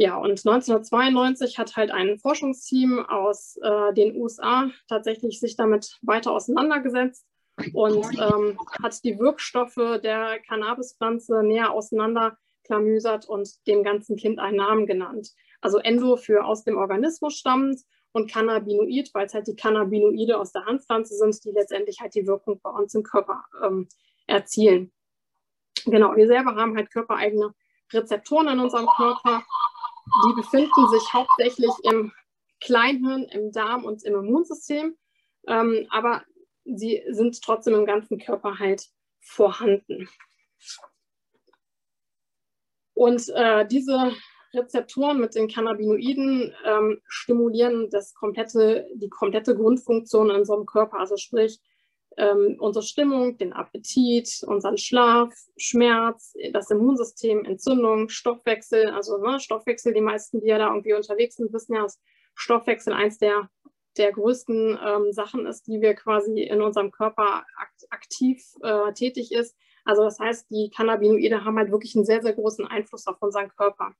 ja, 0.00 0.16
und 0.16 0.46
1992 0.46 1.58
hat 1.58 1.74
halt 1.74 1.90
ein 1.90 2.18
Forschungsteam 2.20 3.04
aus 3.04 3.56
äh, 3.60 3.92
den 3.94 4.14
USA 4.14 4.70
tatsächlich 4.86 5.40
sich 5.40 5.56
damit 5.56 5.98
weiter 6.02 6.30
auseinandergesetzt 6.30 7.26
und 7.72 8.06
ähm, 8.18 8.58
hat 8.82 9.04
die 9.04 9.18
Wirkstoffe 9.18 10.00
der 10.02 10.38
Cannabispflanze 10.46 11.42
näher 11.42 11.72
auseinanderklamüsert 11.72 13.28
und 13.28 13.48
dem 13.66 13.82
ganzen 13.82 14.16
Kind 14.16 14.38
einen 14.38 14.56
Namen 14.56 14.86
genannt. 14.86 15.30
Also 15.60 15.78
Endo 15.78 16.16
für 16.16 16.44
aus 16.44 16.64
dem 16.64 16.76
Organismus 16.76 17.34
stammend 17.34 17.80
und 18.12 18.30
Cannabinoid, 18.30 19.10
weil 19.12 19.26
es 19.26 19.34
halt 19.34 19.46
die 19.46 19.56
Cannabinoide 19.56 20.38
aus 20.38 20.52
der 20.52 20.64
Handpflanze 20.64 21.14
sind, 21.16 21.44
die 21.44 21.50
letztendlich 21.50 22.00
halt 22.00 22.14
die 22.14 22.26
Wirkung 22.26 22.60
bei 22.62 22.70
uns 22.70 22.94
im 22.94 23.02
Körper 23.02 23.44
ähm, 23.64 23.88
erzielen. 24.26 24.92
Genau, 25.84 26.16
wir 26.16 26.26
selber 26.26 26.54
haben 26.56 26.76
halt 26.76 26.90
körpereigene 26.90 27.54
Rezeptoren 27.92 28.48
in 28.48 28.60
unserem 28.60 28.86
Körper 28.96 29.42
die 30.26 30.34
befinden 30.34 30.88
sich 30.88 31.12
hauptsächlich 31.12 31.70
im 31.82 32.12
Kleinhirn, 32.60 33.24
im 33.24 33.52
Darm 33.52 33.84
und 33.84 34.04
im 34.04 34.14
Immunsystem, 34.14 34.96
ähm, 35.46 35.86
aber 35.90 36.22
sie 36.74 37.02
sind 37.10 37.40
trotzdem 37.42 37.74
im 37.74 37.86
ganzen 37.86 38.18
Körper 38.18 38.58
halt 38.58 38.86
vorhanden. 39.20 40.08
Und 42.94 43.28
äh, 43.34 43.66
diese 43.66 44.12
Rezeptoren 44.54 45.20
mit 45.20 45.34
den 45.34 45.48
Cannabinoiden 45.48 46.54
ähm, 46.64 47.00
stimulieren 47.06 47.90
das 47.90 48.14
komplette, 48.14 48.88
die 48.94 49.08
komplette 49.08 49.54
Grundfunktion 49.54 50.30
in 50.30 50.36
unserem 50.36 50.66
Körper, 50.66 50.98
also 50.98 51.16
sprich 51.16 51.60
ähm, 52.16 52.56
unsere 52.58 52.84
Stimmung, 52.84 53.38
den 53.38 53.52
Appetit, 53.52 54.42
unseren 54.46 54.76
Schlaf, 54.76 55.32
Schmerz, 55.56 56.34
das 56.52 56.70
Immunsystem, 56.70 57.44
Entzündung, 57.44 58.08
Stoffwechsel. 58.08 58.88
Also 58.90 59.18
ne, 59.18 59.38
Stoffwechsel, 59.38 59.94
die 59.94 60.00
meisten, 60.00 60.40
die 60.40 60.48
ja 60.48 60.58
da 60.58 60.68
irgendwie 60.68 60.94
unterwegs 60.94 61.36
sind, 61.36 61.52
wissen 61.52 61.74
ja, 61.74 61.82
dass 61.82 62.00
Stoffwechsel 62.34 62.92
eins 62.92 63.18
der, 63.18 63.48
der 63.98 64.12
größten 64.12 64.78
ähm, 64.84 65.12
Sachen 65.12 65.46
ist, 65.46 65.66
die 65.66 65.80
wir 65.80 65.94
quasi 65.94 66.42
in 66.42 66.62
unserem 66.62 66.90
Körper 66.90 67.44
akt 67.56 67.86
aktiv 67.90 68.42
äh, 68.62 68.92
tätig 68.92 69.32
ist. 69.32 69.56
Also 69.84 70.02
das 70.02 70.18
heißt, 70.18 70.50
die 70.50 70.70
Cannabinoide 70.74 71.44
haben 71.44 71.56
halt 71.56 71.70
wirklich 71.70 71.94
einen 71.96 72.04
sehr, 72.04 72.22
sehr 72.22 72.34
großen 72.34 72.66
Einfluss 72.66 73.06
auf 73.06 73.16
unseren 73.20 73.48
Körper. 73.48 73.94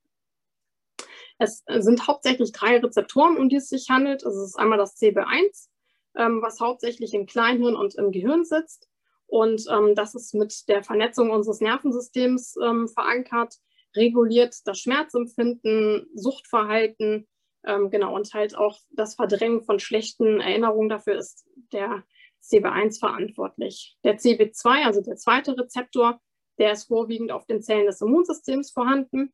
Es 1.39 1.63
sind 1.67 2.05
hauptsächlich 2.05 2.51
drei 2.51 2.77
Rezeptoren, 2.77 3.37
um 3.37 3.49
die 3.49 3.55
es 3.55 3.69
sich 3.69 3.89
handelt. 3.89 4.23
Es 4.23 4.35
ist 4.35 4.59
einmal 4.59 4.77
das 4.77 4.97
CB1, 4.97 5.69
ähm, 6.17 6.41
was 6.41 6.59
hauptsächlich 6.59 7.13
im 7.13 7.25
Kleinhirn 7.25 7.75
und 7.75 7.95
im 7.95 8.11
Gehirn 8.11 8.43
sitzt. 8.43 8.89
Und 9.25 9.65
ähm, 9.71 9.95
das 9.95 10.15
ist 10.15 10.33
mit 10.33 10.67
der 10.67 10.83
Vernetzung 10.83 11.29
unseres 11.31 11.61
Nervensystems 11.61 12.55
ähm, 12.63 12.87
verankert, 12.87 13.55
reguliert 13.95 14.55
das 14.65 14.79
Schmerzempfinden, 14.79 16.07
Suchtverhalten, 16.13 17.27
ähm, 17.69 17.89
genau, 17.89 18.15
und 18.15 18.33
halt 18.33 18.55
auch 18.55 18.79
das 18.91 19.15
Verdrängen 19.15 19.61
von 19.61 19.79
schlechten 19.79 20.41
Erinnerungen. 20.41 20.89
Dafür 20.89 21.17
ist 21.17 21.47
der 21.71 22.03
CB1 22.43 22.99
verantwortlich. 22.99 23.97
Der 24.03 24.17
CB2, 24.17 24.85
also 24.85 25.01
der 25.01 25.15
zweite 25.15 25.57
Rezeptor, 25.57 26.19
der 26.57 26.71
ist 26.71 26.85
vorwiegend 26.85 27.31
auf 27.31 27.45
den 27.45 27.61
Zellen 27.61 27.85
des 27.85 28.01
Immunsystems 28.01 28.71
vorhanden, 28.71 29.33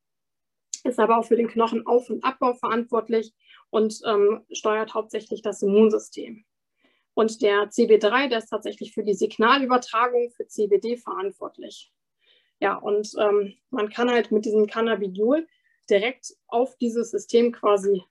ist 0.84 1.00
aber 1.00 1.18
auch 1.18 1.26
für 1.26 1.38
den 1.38 1.48
Knochenauf- 1.48 2.10
und 2.10 2.24
Abbau 2.24 2.54
verantwortlich 2.54 3.34
und 3.70 4.00
ähm, 4.06 4.46
steuert 4.52 4.94
hauptsächlich 4.94 5.42
das 5.42 5.62
Immunsystem. 5.62 6.46
Und 7.14 7.42
der 7.42 7.70
CB3, 7.70 8.28
der 8.28 8.40
ist 8.40 8.50
tatsächlich 8.50 8.94
für 8.94 9.04
die 9.04 9.14
Signalübertragung 9.14 10.32
für 10.32 10.48
CBD 10.48 10.98
verantwortlich. 10.98 11.92
Ja, 12.60 12.76
und 12.76 13.10
ähm, 13.20 13.56
man 13.70 13.90
kann 13.90 14.12
halt 14.12 14.32
mit 14.32 14.46
diesem 14.46 14.68
Cannabidiol 14.68 15.48
direkt 15.90 16.34
auf 16.48 16.76
dieses 16.78 17.12
System 17.12 17.52
quasi 17.52 18.04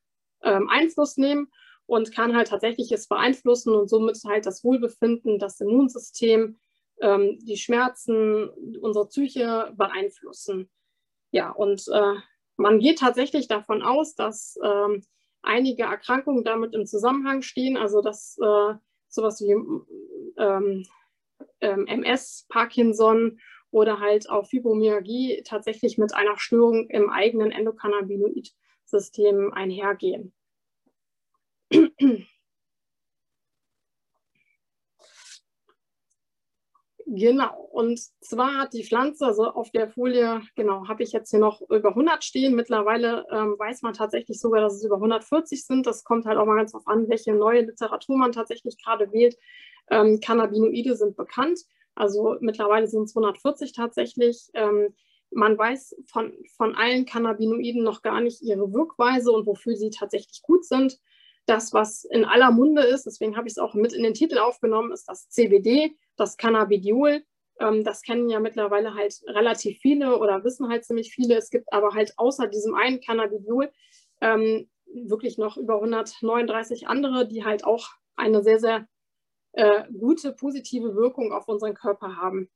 ähm, 0.44 0.68
Einfluss 0.68 1.16
nehmen 1.16 1.48
und 1.86 2.14
kann 2.14 2.36
halt 2.36 2.48
tatsächlich 2.48 2.92
es 2.92 3.08
beeinflussen 3.08 3.74
und 3.74 3.88
somit 3.88 4.18
halt 4.24 4.46
das 4.46 4.64
Wohlbefinden, 4.64 5.38
das 5.38 5.60
Immunsystem, 5.60 6.58
ähm, 7.00 7.38
die 7.42 7.56
Schmerzen, 7.56 8.48
unsere 8.80 9.06
Psyche 9.08 9.72
beeinflussen. 9.76 10.70
Ja, 11.30 11.50
und 11.50 11.84
äh, 11.92 12.14
man 12.56 12.78
geht 12.78 13.00
tatsächlich 13.00 13.48
davon 13.48 13.82
aus, 13.82 14.14
dass 14.14 14.58
ähm, 14.62 15.04
einige 15.42 15.84
Erkrankungen 15.84 16.44
damit 16.44 16.74
im 16.74 16.86
Zusammenhang 16.86 17.42
stehen, 17.42 17.76
also 17.76 18.00
dass 18.00 18.38
äh, 18.38 18.74
sowas 19.08 19.40
wie 19.40 19.52
ähm, 20.38 20.86
ähm, 21.60 21.86
MS, 21.86 22.46
Parkinson 22.48 23.40
oder 23.70 24.00
halt 24.00 24.30
auch 24.30 24.46
Fibromyalgie 24.46 25.42
tatsächlich 25.44 25.98
mit 25.98 26.14
einer 26.14 26.38
Störung 26.38 26.88
im 26.88 27.10
eigenen 27.10 27.50
Endokannabinoid-System 28.94 29.52
einhergehen. 29.52 30.32
Genau, 37.06 37.68
und 37.70 38.00
zwar 38.22 38.56
hat 38.56 38.72
die 38.72 38.82
Pflanze, 38.82 39.26
also 39.26 39.44
auf 39.44 39.70
der 39.70 39.90
Folie, 39.90 40.40
genau, 40.56 40.88
habe 40.88 41.02
ich 41.02 41.12
jetzt 41.12 41.30
hier 41.30 41.38
noch 41.38 41.60
über 41.68 41.90
100 41.90 42.24
stehen. 42.24 42.54
Mittlerweile 42.54 43.26
ähm, 43.30 43.56
weiß 43.58 43.82
man 43.82 43.92
tatsächlich 43.92 44.40
sogar, 44.40 44.62
dass 44.62 44.74
es 44.74 44.84
über 44.84 44.96
140 44.96 45.66
sind. 45.66 45.86
Das 45.86 46.02
kommt 46.02 46.24
halt 46.24 46.38
auch 46.38 46.46
mal 46.46 46.56
ganz 46.56 46.72
drauf 46.72 46.86
an, 46.86 47.08
welche 47.10 47.34
neue 47.34 47.60
Literatur 47.60 48.16
man 48.16 48.32
tatsächlich 48.32 48.82
gerade 48.82 49.12
wählt. 49.12 49.36
Ähm, 49.90 50.18
Cannabinoide 50.20 50.96
sind 50.96 51.14
bekannt, 51.14 51.60
also 51.94 52.36
mittlerweile 52.40 52.86
sind 52.86 53.04
es 53.04 53.14
140 53.14 53.72
tatsächlich. 53.74 54.48
Ähm, 54.54 54.94
man 55.34 55.58
weiß 55.58 55.96
von, 56.06 56.32
von 56.56 56.74
allen 56.74 57.04
Cannabinoiden 57.06 57.82
noch 57.82 58.02
gar 58.02 58.20
nicht 58.20 58.42
ihre 58.42 58.72
Wirkweise 58.72 59.30
und 59.32 59.46
wofür 59.46 59.76
sie 59.76 59.90
tatsächlich 59.90 60.42
gut 60.42 60.64
sind. 60.64 60.98
Das, 61.46 61.74
was 61.74 62.04
in 62.04 62.24
aller 62.24 62.50
Munde 62.50 62.82
ist, 62.82 63.04
deswegen 63.04 63.36
habe 63.36 63.46
ich 63.48 63.52
es 63.52 63.58
auch 63.58 63.74
mit 63.74 63.92
in 63.92 64.02
den 64.02 64.14
Titel 64.14 64.38
aufgenommen, 64.38 64.92
ist 64.92 65.08
das 65.08 65.28
CBD, 65.28 65.96
das 66.16 66.36
Cannabidiol. 66.36 67.22
Ähm, 67.60 67.84
das 67.84 68.02
kennen 68.02 68.30
ja 68.30 68.40
mittlerweile 68.40 68.94
halt 68.94 69.20
relativ 69.26 69.78
viele 69.80 70.18
oder 70.18 70.42
wissen 70.44 70.68
halt 70.68 70.84
ziemlich 70.84 71.12
viele. 71.12 71.36
Es 71.36 71.50
gibt 71.50 71.72
aber 71.72 71.90
halt 71.94 72.14
außer 72.16 72.46
diesem 72.46 72.74
einen 72.74 73.00
Cannabidiol 73.00 73.70
ähm, 74.20 74.70
wirklich 74.86 75.38
noch 75.38 75.56
über 75.56 75.74
139 75.74 76.88
andere, 76.88 77.26
die 77.26 77.44
halt 77.44 77.64
auch 77.64 77.88
eine 78.16 78.42
sehr, 78.42 78.60
sehr 78.60 78.86
äh, 79.52 79.84
gute 79.92 80.32
positive 80.32 80.94
Wirkung 80.94 81.32
auf 81.32 81.48
unseren 81.48 81.74
Körper 81.74 82.16
haben. 82.16 82.48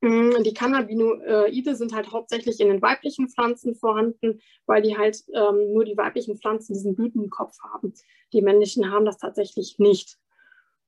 Mm, 0.00 0.42
die 0.42 0.54
Cannabinoide 0.54 1.74
sind 1.74 1.94
halt 1.94 2.12
hauptsächlich 2.12 2.60
in 2.60 2.68
den 2.68 2.82
weiblichen 2.82 3.28
Pflanzen 3.28 3.74
vorhanden, 3.74 4.40
weil 4.66 4.82
die 4.82 4.96
halt 4.96 5.22
ähm, 5.34 5.72
nur 5.72 5.84
die 5.84 5.96
weiblichen 5.96 6.36
Pflanzen 6.36 6.74
diesen 6.74 6.94
Blütenkopf 6.94 7.56
haben. 7.62 7.94
Die 8.32 8.42
männlichen 8.42 8.90
haben 8.90 9.06
das 9.06 9.18
tatsächlich 9.18 9.78
nicht. 9.78 10.18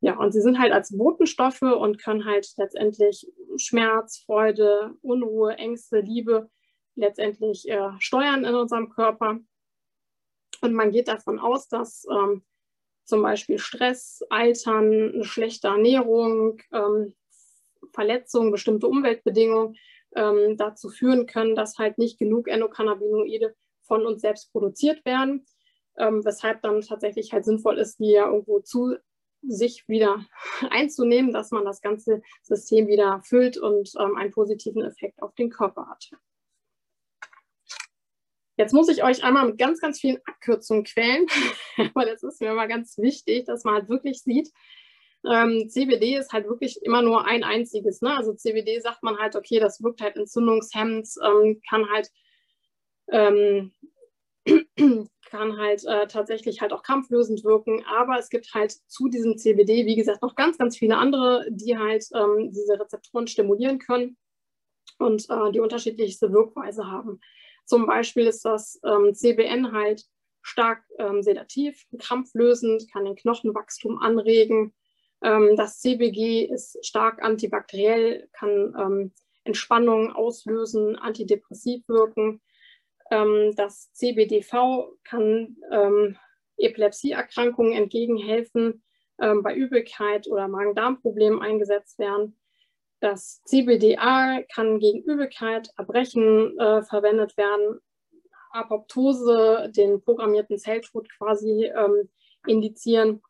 Ja, 0.00 0.17
und 0.17 0.33
sie 0.33 0.43
sind 0.43 0.59
halt 0.59 0.73
als 0.73 0.97
Botenstoffe 0.97 1.62
und 1.62 1.99
können 1.99 2.25
halt 2.25 2.49
letztendlich 2.57 3.27
Schmerz, 3.57 4.19
Freude, 4.19 4.95
Unruhe, 5.03 5.57
Ängste, 5.57 6.00
Liebe 6.00 6.49
letztendlich 6.95 7.69
äh, 7.69 7.91
steuern 7.99 8.45
in 8.45 8.55
unserem 8.55 8.91
Körper. 8.91 9.38
Und 10.61 10.73
man 10.73 10.91
geht 10.91 11.09
davon 11.09 11.38
aus, 11.38 11.69
dass 11.69 12.07
ähm, 12.11 12.45
zum 13.05 13.23
Beispiel 13.23 13.59
Stress, 13.59 14.23
Altern, 14.29 15.15
eine 15.15 15.25
schlechte 15.25 15.69
Ernährung, 15.69 16.61
ähm, 16.73 17.15
Verletzungen, 17.92 18.50
bestimmte 18.50 18.88
Umweltbedingungen 18.88 19.76
ähm, 20.14 20.56
dazu 20.56 20.88
führen 20.88 21.26
können, 21.26 21.54
dass 21.54 21.78
halt 21.78 21.99
nicht 21.99 22.18
genug 22.18 22.49
Endokannabinoide 22.49 23.54
von 23.82 24.06
uns 24.06 24.20
selbst 24.20 24.52
produziert 24.52 25.04
werden, 25.04 25.47
ähm, 25.97 26.25
weshalb 26.25 26.62
dann 26.62 26.80
tatsächlich 26.82 27.32
halt 27.32 27.44
sinnvoll 27.44 27.78
ist, 27.78 27.99
die 27.99 28.12
ja 28.12 28.26
irgendwo 28.26 28.61
zu 28.61 28.97
sich 29.42 29.87
wieder 29.88 30.25
einzunehmen, 30.70 31.32
dass 31.32 31.50
man 31.50 31.64
das 31.64 31.80
ganze 31.80 32.23
System 32.42 32.88
wieder 32.88 33.20
füllt 33.25 33.56
und 33.56 33.92
ähm, 33.99 34.16
einen 34.16 34.30
positiven 34.30 34.82
Effekt 34.85 35.23
auf 35.23 35.35
den 35.35 35.50
Körper 35.50 35.88
hat. 35.88 36.11
Jetzt 38.56 38.73
muss 38.73 38.88
ich 38.88 39.04
euch 39.04 39.23
einmal 39.23 39.47
mit 39.47 39.56
ganz, 39.58 39.80
ganz 39.80 40.00
vielen 40.00 40.18
Abkürzungen 40.25 40.82
quälen, 40.82 41.26
weil 41.94 42.08
es 42.08 42.25
ist 42.25 42.40
mir 42.40 42.50
immer 42.50 42.66
ganz 42.66 42.99
wichtig, 42.99 43.44
dass 43.47 43.62
man 43.62 43.75
halt 43.75 43.88
wirklich 43.88 44.20
sieht, 44.23 44.50
ähm, 45.28 45.68
CBD 45.68 46.16
ist 46.16 46.32
halt 46.32 46.47
wirklich 46.47 46.82
immer 46.82 47.02
nur 47.02 47.26
ein 47.26 47.44
einziges. 47.44 48.02
Ne? 48.02 48.16
Also 48.16 48.35
CBD 48.35 48.80
sagt 48.80 49.02
man 49.02 49.18
halt, 49.18 49.37
okay, 49.37 49.61
das 49.61 49.82
wirkt 49.82 50.00
halt 50.00 50.16
entzündungshemmend, 50.16 51.08
ähm, 51.25 51.61
kann 51.68 51.88
halt, 51.90 52.11
ähm, 53.11 53.73
kann 55.30 55.58
halt 55.58 55.85
äh, 55.85 56.06
tatsächlich 56.06 56.61
halt 56.61 56.73
auch 56.73 56.82
kampflösend 56.82 57.44
wirken. 57.44 57.85
Aber 57.87 58.18
es 58.18 58.30
gibt 58.30 58.52
halt 58.54 58.73
zu 58.87 59.08
diesem 59.08 59.37
CBD, 59.37 59.87
wie 59.87 59.97
gesagt, 59.97 60.23
noch 60.23 60.35
ganz, 60.35 60.58
ganz 60.58 60.76
viele 60.76 60.97
andere, 60.97 61.47
die 61.50 61.76
halt 61.76 62.06
ähm, 62.14 62.50
diese 62.50 62.80
Rezeptoren 62.80 63.26
stimulieren 63.26 63.78
können 63.78 64.16
und 64.99 65.28
äh, 65.28 65.52
die 65.52 65.61
unterschiedlichste 65.61 66.32
Wirkweise 66.32 66.87
haben. 66.87 67.20
Zum 67.66 67.87
Beispiel 67.87 68.26
ist 68.26 68.44
das 68.44 68.80
ähm, 68.85 69.14
CBN 69.14 69.73
halt 69.73 70.04
stark 70.40 70.82
ähm, 70.99 71.23
sedativ, 71.23 71.85
krampflösend, 71.99 72.90
kann 72.90 73.04
den 73.04 73.16
Knochenwachstum 73.16 73.99
anregen, 73.99 74.73
das 75.20 75.80
CBG 75.80 76.44
ist 76.44 76.78
stark 76.87 77.22
antibakteriell, 77.22 78.28
kann 78.32 78.75
ähm, 78.78 79.12
Entspannung 79.44 80.12
auslösen, 80.12 80.96
antidepressiv 80.96 81.88
wirken. 81.88 82.40
Ähm, 83.10 83.52
das 83.56 83.92
CBDV 83.92 84.92
kann 85.04 85.56
Epilepsieerkrankungen 86.56 87.72
entgegenhelfen, 87.72 88.82
bei 89.16 89.54
Übelkeit 89.54 90.28
oder 90.28 90.46
Magen-Darm-Problemen 90.48 91.40
eingesetzt 91.40 91.98
werden. 91.98 92.38
Das 93.00 93.42
CBDA 93.44 94.42
kann 94.52 94.80
gegen 94.80 95.02
Übelkeit, 95.02 95.70
Erbrechen 95.76 96.58
äh, 96.58 96.82
verwendet 96.82 97.37
werden, 97.37 97.80
Apoptose, 98.50 99.70
den 99.76 100.00
programmierten 100.00 100.58
Zelltod 100.58 101.08
quasi 101.16 101.66
ähm, 101.66 102.08
indizieren 102.46 103.22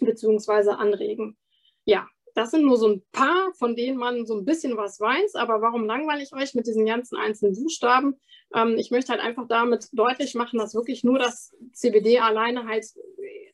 beziehungsweise 0.00 0.78
anregen. 0.78 1.36
Ja, 1.84 2.06
das 2.34 2.52
sind 2.52 2.64
nur 2.64 2.76
so 2.76 2.88
ein 2.88 3.02
paar, 3.12 3.52
von 3.54 3.74
denen 3.74 3.98
man 3.98 4.24
so 4.24 4.36
ein 4.36 4.44
bisschen 4.44 4.76
was 4.76 5.00
weiß. 5.00 5.34
Aber 5.34 5.60
warum 5.60 5.86
langweile 5.86 6.22
ich 6.22 6.32
euch 6.32 6.54
mit 6.54 6.66
diesen 6.66 6.86
ganzen 6.86 7.16
einzelnen 7.16 7.54
Buchstaben? 7.54 8.14
Ähm, 8.54 8.76
ich 8.78 8.90
möchte 8.90 9.12
halt 9.12 9.20
einfach 9.20 9.48
damit 9.48 9.88
deutlich 9.92 10.34
machen, 10.34 10.58
dass 10.58 10.74
wirklich 10.74 11.02
nur 11.02 11.18
das 11.18 11.54
CBD 11.72 12.20
alleine 12.20 12.66
halt 12.66 12.86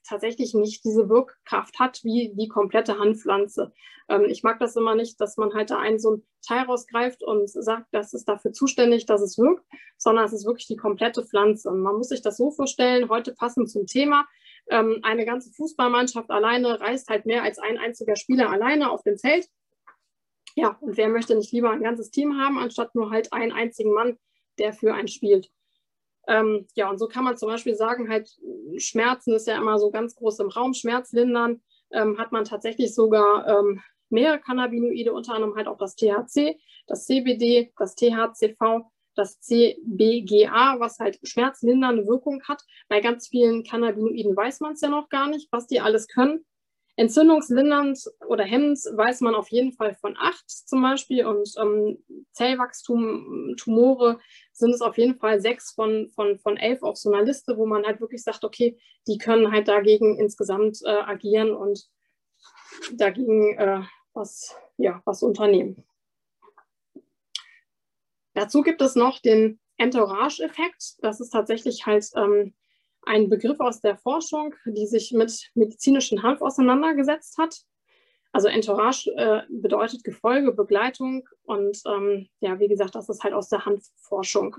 tatsächlich 0.07 0.55
nicht 0.55 0.85
diese 0.85 1.09
Wirkkraft 1.09 1.79
hat 1.79 2.05
wie 2.05 2.35
die 2.35 2.49
komplette 2.49 2.99
Handpflanze. 2.99 3.73
Ähm, 4.09 4.27
ich 4.29 4.43
mag 4.43 4.59
das 4.61 4.77
immer 4.77 4.95
nicht, 4.95 5.21
dass 5.21 5.37
man 5.37 5.55
halt 5.55 5.71
da 5.71 5.79
einen 5.79 5.99
so 5.99 6.17
ein 6.17 6.23
Teil 6.47 6.65
rausgreift 6.65 7.23
und 7.23 7.49
sagt, 7.49 7.87
das 7.93 8.13
ist 8.13 8.29
dafür 8.29 8.53
zuständig, 8.53 9.07
dass 9.07 9.23
es 9.23 9.39
wirkt, 9.39 9.65
sondern 9.97 10.27
es 10.27 10.33
ist 10.33 10.47
wirklich 10.47 10.67
die 10.67 10.77
komplette 10.77 11.25
Pflanze. 11.25 11.71
Und 11.71 11.81
man 11.81 11.97
muss 11.97 12.09
sich 12.09 12.23
das 12.23 12.37
so 12.37 12.51
vorstellen, 12.51 13.09
heute 13.09 13.33
passend 13.33 13.71
zum 13.71 13.87
Thema, 13.87 14.27
ähm, 14.69 15.01
eine 15.03 15.25
ganze 15.25 15.53
Fußballmannschaft 15.53 16.31
alleine 16.31 16.81
reist 16.81 17.09
halt 17.09 17.27
mehr 17.27 17.43
als 17.43 17.59
ein 17.59 17.79
einziger 17.79 18.17
Spieler 18.17 18.51
alleine 18.51 18.91
auf 18.91 19.03
dem 19.03 19.19
Feld. 19.19 19.47
Ja, 20.57 20.79
und 20.81 20.97
wer 20.97 21.09
möchte 21.09 21.35
nicht 21.35 21.53
lieber 21.53 21.71
ein 21.71 21.83
ganzes 21.83 22.11
Team 22.11 22.39
haben, 22.39 22.59
anstatt 22.59 22.95
nur 22.95 23.11
halt 23.11 23.33
einen 23.33 23.53
einzigen 23.53 23.93
Mann, 23.93 24.19
der 24.59 24.73
für 24.73 24.95
einen 24.95 25.09
spielt? 25.09 25.51
Ähm, 26.27 26.67
ja, 26.75 26.89
und 26.89 26.99
so 26.99 27.09
kann 27.09 27.25
man 27.25 27.37
zum 27.37 27.49
Beispiel 27.49 27.75
sagen, 27.75 28.09
halt 28.09 28.31
Schmerzen 28.79 29.35
ist 29.35 29.47
ja 29.47 29.57
immer 29.59 29.79
so 29.79 29.91
ganz 29.91 30.15
groß 30.15 30.39
im 30.39 30.49
Raum, 30.49 30.73
Schmerzlindern 30.73 31.61
ähm, 31.93 32.19
hat 32.19 32.33
man 32.33 32.45
tatsächlich 32.45 32.95
sogar 32.95 33.47
ähm, 33.47 33.81
mehrere 34.09 34.41
Cannabinoide, 34.41 35.13
unter 35.13 35.35
anderem 35.35 35.57
halt 35.57 35.67
auch 35.67 35.77
das 35.77 35.97
THC, 35.97 36.59
das 36.87 37.07
CBD, 37.07 37.73
das 37.77 37.95
THCV 37.95 38.87
das 39.15 39.41
CBGA, 39.41 40.81
was 40.81 40.99
halt 40.99 41.19
schmerzlindernde 41.23 42.07
Wirkung 42.07 42.43
hat. 42.45 42.63
Bei 42.89 43.01
ganz 43.01 43.29
vielen 43.29 43.65
Cannabinoiden 43.65 44.37
weiß 44.37 44.61
man 44.61 44.73
es 44.73 44.81
ja 44.81 44.89
noch 44.89 45.09
gar 45.09 45.29
nicht, 45.29 45.49
was 45.51 45.67
die 45.67 45.81
alles 45.81 46.09
können. 46.09 46.45
Entzündungslindernd 46.97 47.99
oder 48.29 48.45
hemmend 48.45 48.79
weiß 48.79 49.21
man 49.23 49.35
auf 49.35 49.49
jeden 49.49 49.73
Fall 49.73 49.95
von 49.97 50.17
acht 50.17 50.49
zum 50.49 50.81
Beispiel 50.81 51.27
und 51.27 51.51
ähm, 51.61 51.99
Zellwachstum, 52.33 53.55
Tumore 53.57 54.21
sind 54.53 54.71
es 54.71 54.81
auf 54.81 54.97
jeden 54.97 55.19
Fall 55.19 55.41
sechs 55.41 55.73
von, 55.73 56.09
von, 56.15 56.39
von 56.39 56.57
elf 56.57 56.85
auf 56.85 56.97
so 56.97 57.13
einer 57.13 57.25
Liste, 57.25 57.57
wo 57.57 57.67
man 57.67 57.85
halt 57.85 58.01
wirklich 58.01 58.23
sagt, 58.23 58.45
okay, 58.45 58.79
die 59.09 59.19
können 59.19 59.51
halt 59.51 59.67
dagegen 59.67 60.19
insgesamt 60.21 60.79
äh, 60.85 60.91
agieren 60.91 61.53
und 61.53 61.85
dagegen 62.93 63.59
äh, 63.59 63.83
was, 64.13 64.55
ja, 64.77 65.03
was 65.05 65.25
unternehmen. 65.25 65.85
Dazu 68.35 68.63
gibt 68.63 68.83
es 68.83 68.95
noch 68.95 69.21
den 69.21 69.61
Entourage-Effekt. 69.79 70.97
Das 71.01 71.21
ist 71.21 71.31
tatsächlich 71.31 71.87
halt 71.87 72.07
ähm, 72.17 72.55
ein 73.03 73.29
Begriff 73.29 73.61
aus 73.61 73.81
der 73.81 73.97
Forschung, 73.97 74.55
die 74.65 74.87
sich 74.87 75.13
mit 75.13 75.51
medizinischem 75.55 76.23
Hanf 76.23 76.43
auseinandergesetzt 76.43 77.39
hat. 77.39 77.63
Also 78.33 78.49
Entourage 78.49 79.11
äh, 79.17 79.43
bedeutet 79.49 80.03
Gefolge, 80.03 80.53
Begleitung 80.53 81.29
und 81.45 81.81
ähm, 81.87 82.29
ja, 82.41 82.59
wie 82.59 82.67
gesagt, 82.67 82.97
das 82.97 83.09
ist 83.09 83.23
halt 83.23 83.33
aus 83.33 83.49
der 83.49 83.65
Hanfforschung. 83.65 84.57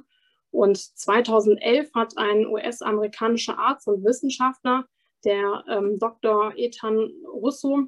Und 0.51 0.77
2011 0.77 1.93
hat 1.93 2.17
ein 2.17 2.47
US-amerikanischer 2.47 3.59
Arzt 3.59 3.89
und 3.89 4.05
Wissenschaftler, 4.05 4.85
der 5.25 5.65
ähm, 5.69 5.99
Dr. 5.99 6.53
Ethan 6.55 7.11
Russo, 7.25 7.87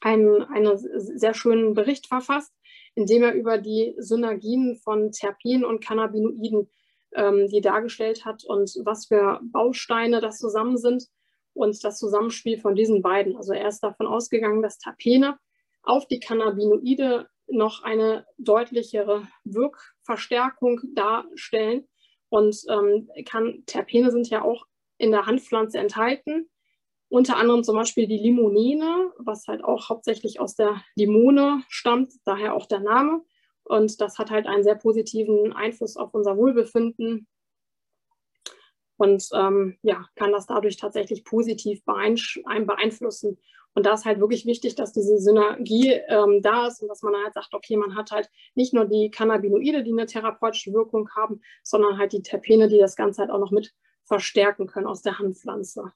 einen, 0.00 0.42
einen 0.44 0.78
sehr 0.78 1.34
schönen 1.34 1.74
Bericht 1.74 2.06
verfasst, 2.06 2.54
indem 2.96 3.22
er 3.22 3.34
über 3.34 3.58
die 3.58 3.94
Synergien 3.98 4.76
von 4.76 5.12
Terpenen 5.12 5.64
und 5.64 5.84
Cannabinoiden 5.84 6.68
ähm, 7.14 7.46
die 7.48 7.60
dargestellt 7.60 8.24
hat 8.24 8.44
und 8.44 8.70
was 8.84 9.06
für 9.06 9.40
Bausteine 9.42 10.20
das 10.20 10.38
zusammen 10.38 10.76
sind 10.76 11.04
und 11.54 11.82
das 11.84 11.98
Zusammenspiel 11.98 12.58
von 12.58 12.74
diesen 12.74 13.02
beiden. 13.02 13.36
Also 13.36 13.52
er 13.52 13.68
ist 13.68 13.80
davon 13.80 14.06
ausgegangen, 14.06 14.62
dass 14.62 14.78
Terpene 14.78 15.38
auf 15.82 16.06
die 16.08 16.20
Cannabinoide 16.20 17.28
noch 17.48 17.82
eine 17.82 18.26
deutlichere 18.38 19.28
Wirkverstärkung 19.44 20.80
darstellen. 20.94 21.86
Und 22.28 22.56
ähm, 22.68 23.08
kann, 23.24 23.62
Terpene 23.66 24.10
sind 24.10 24.28
ja 24.28 24.42
auch 24.42 24.66
in 24.98 25.12
der 25.12 25.26
Handpflanze 25.26 25.78
enthalten. 25.78 26.50
Unter 27.08 27.36
anderem 27.36 27.62
zum 27.62 27.76
Beispiel 27.76 28.06
die 28.06 28.18
Limonene, 28.18 29.12
was 29.18 29.46
halt 29.46 29.62
auch 29.62 29.88
hauptsächlich 29.88 30.40
aus 30.40 30.56
der 30.56 30.82
Limone 30.96 31.62
stammt, 31.68 32.12
daher 32.24 32.54
auch 32.54 32.66
der 32.66 32.80
Name. 32.80 33.22
Und 33.64 34.00
das 34.00 34.18
hat 34.18 34.30
halt 34.30 34.46
einen 34.46 34.64
sehr 34.64 34.74
positiven 34.74 35.52
Einfluss 35.52 35.96
auf 35.96 36.14
unser 36.14 36.36
Wohlbefinden 36.36 37.26
und 38.96 39.28
ähm, 39.34 39.76
ja, 39.82 40.06
kann 40.14 40.32
das 40.32 40.46
dadurch 40.46 40.76
tatsächlich 40.76 41.24
positiv 41.24 41.84
beeinflussen. 41.84 43.38
Und 43.74 43.84
da 43.84 43.92
ist 43.92 44.06
halt 44.06 44.20
wirklich 44.20 44.46
wichtig, 44.46 44.74
dass 44.74 44.92
diese 44.92 45.18
Synergie 45.18 45.90
ähm, 46.08 46.40
da 46.40 46.66
ist 46.66 46.80
und 46.80 46.88
dass 46.88 47.02
man 47.02 47.14
halt 47.14 47.34
sagt, 47.34 47.52
okay, 47.52 47.76
man 47.76 47.94
hat 47.94 48.10
halt 48.10 48.30
nicht 48.54 48.72
nur 48.72 48.86
die 48.86 49.10
Cannabinoide, 49.10 49.82
die 49.82 49.92
eine 49.92 50.06
therapeutische 50.06 50.72
Wirkung 50.72 51.10
haben, 51.14 51.42
sondern 51.62 51.98
halt 51.98 52.12
die 52.12 52.22
Terpene, 52.22 52.68
die 52.68 52.78
das 52.78 52.96
Ganze 52.96 53.20
halt 53.20 53.30
auch 53.30 53.38
noch 53.38 53.50
mit 53.50 53.74
verstärken 54.04 54.66
können 54.66 54.86
aus 54.86 55.02
der 55.02 55.18
Handpflanze. 55.18 55.92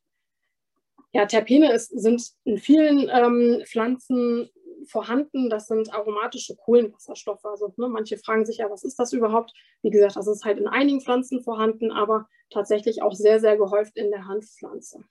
Ja, 1.12 1.26
Terpene 1.26 1.72
ist, 1.72 1.88
sind 1.88 2.22
in 2.44 2.58
vielen 2.58 3.08
ähm, 3.08 3.62
Pflanzen 3.66 4.50
vorhanden. 4.86 5.50
Das 5.50 5.66
sind 5.66 5.92
aromatische 5.92 6.56
Kohlenwasserstoffe. 6.56 7.44
Also 7.44 7.72
ne, 7.76 7.88
manche 7.88 8.16
fragen 8.16 8.46
sich 8.46 8.58
ja, 8.58 8.70
was 8.70 8.84
ist 8.84 8.98
das 8.98 9.12
überhaupt? 9.12 9.52
Wie 9.82 9.90
gesagt, 9.90 10.16
das 10.16 10.26
ist 10.26 10.44
halt 10.44 10.58
in 10.58 10.68
einigen 10.68 11.00
Pflanzen 11.00 11.42
vorhanden, 11.42 11.90
aber 11.90 12.28
tatsächlich 12.50 13.02
auch 13.02 13.14
sehr, 13.14 13.40
sehr 13.40 13.56
gehäuft 13.56 13.96
in 13.96 14.10
der 14.10 14.26
Hanfpflanze. 14.26 15.04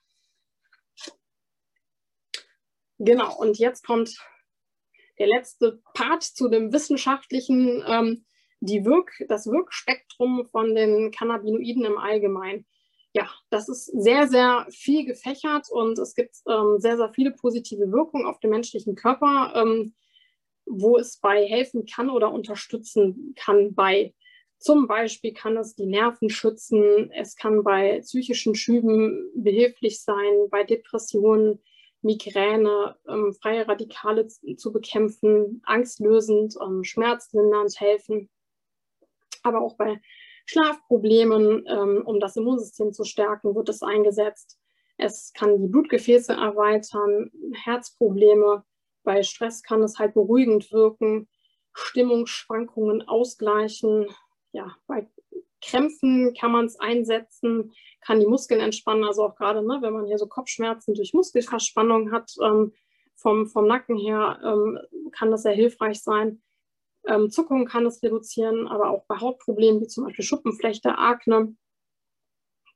Genau, 2.98 3.38
und 3.38 3.58
jetzt 3.58 3.86
kommt 3.86 4.18
der 5.20 5.27
letzte 5.27 5.82
Part 5.94 6.24
zu 6.24 6.50
dem 6.50 6.74
wissenschaftlichen, 6.74 7.84
ähm, 7.88 8.25
die 8.62 8.84
Wirk, 8.84 9.12
das 9.29 9.48
Wirkspektrum 9.48 10.46
von 10.51 10.75
den 10.75 11.12
Cannabinoiden 11.12 11.86
im 11.86 11.98
Allgemeinen. 11.98 12.65
Ja, 13.13 13.28
das 13.50 13.70
ist 13.70 13.86
sehr, 13.86 14.28
sehr 14.28 14.68
viel 14.70 15.06
gefächert 15.06 15.68
und 15.72 15.98
es 15.98 16.13
gibt 16.13 16.36
ähm, 16.48 16.78
sehr, 16.78 16.96
sehr 16.96 17.12
viele 17.12 17.32
positive 17.32 17.92
Wirkungen 17.92 18.28
auf 18.28 18.39
den 18.39 18.51
menschlichen 18.51 18.96
Körper, 18.96 19.54
ähm, 19.56 19.96
wo 20.66 20.98
es 20.98 21.18
bei 21.18 21.44
helfen 21.48 21.86
kann 21.88 22.12
oder 22.12 22.32
unterstützen 22.32 23.34
kann 23.36 23.74
bei. 23.74 24.13
Zum 24.60 24.88
Beispiel 24.88 25.34
kann 25.34 25.58
es 25.58 25.74
die 25.74 25.88
Nerven 25.88 26.30
schützen, 26.30 27.12
es 27.12 27.36
kann 27.36 27.63
bei 27.63 28.00
psychischen 28.01 28.54
Schüben 28.54 29.32
behilflich 29.34 30.01
sein, 30.04 30.50
bei 30.51 30.63
Depressionen, 30.63 31.63
Migräne, 32.01 32.96
ähm, 33.08 33.34
freie 33.34 33.68
Radikale 33.68 34.28
zu 34.28 34.72
bekämpfen, 34.72 35.62
angstlösend, 35.66 36.56
ähm, 36.62 36.84
schmerzlindernd 36.84 37.80
helfen, 37.80 38.30
aber 39.44 39.62
auch 39.62 39.75
bei 39.78 40.00
Schlafproblemen, 40.50 41.63
ähm, 41.68 42.01
um 42.06 42.20
das 42.20 42.36
Immunsystem 42.36 42.91
zu 42.91 43.03
stärken, 43.03 43.53
wird 43.53 43.70
es 43.70 43.84
eingesetzt. 43.84 44.58
Es 44.98 45.32
kann 45.34 45.62
die 45.62 45.68
Blutgefäße 45.68 46.34
erweitern, 46.34 47.29
Herzprobleme, 47.53 48.63
bei 49.03 49.22
Stress 49.22 49.62
kann 49.62 49.84
es 49.84 50.00
halt 50.00 50.15
beruhigend 50.15 50.72
wirken, 50.72 51.27
Stimmungsschwankungen 51.74 53.08
ausgleichen. 53.08 54.08
Ja, 54.51 54.75
bei 54.88 55.08
Krämpfen 55.62 56.34
kann 56.34 56.51
man 56.51 56.65
es 56.65 56.79
einsetzen, 56.79 57.72
kann 58.01 58.20
die 58.20 58.25
Muskeln 58.25 58.60
entspannen. 58.60 59.03
Also 59.03 59.25
auch 59.25 59.36
gerade, 59.36 59.62
ne, 59.62 59.77
wenn 59.82 59.94
man 59.94 60.08
hier 60.08 60.18
so 60.18 60.25
Kopfschmerzen 60.25 60.96
durch 60.96 61.13
Muskelverspannung 61.13 62.12
hat, 62.12 62.34
ähm, 62.44 62.74
vom, 63.16 63.46
vom 63.46 63.68
Nacken 63.68 63.98
her, 63.98 64.40
ähm, 64.44 64.79
kann 65.12 65.29
das 65.29 65.44
sehr 65.44 65.53
hilfreich 65.53 66.01
sein. 66.01 66.42
Ähm, 67.07 67.29
Zuckung 67.29 67.66
kann 67.66 67.85
es 67.85 68.03
reduzieren, 68.03 68.68
aber 68.68 68.90
auch 68.90 69.05
bei 69.07 69.18
Hautproblemen 69.18 69.81
wie 69.81 69.88
zum 69.88 70.05
Beispiel 70.05 70.25
Schuppenflechte, 70.25 70.98
Akne, 70.98 71.55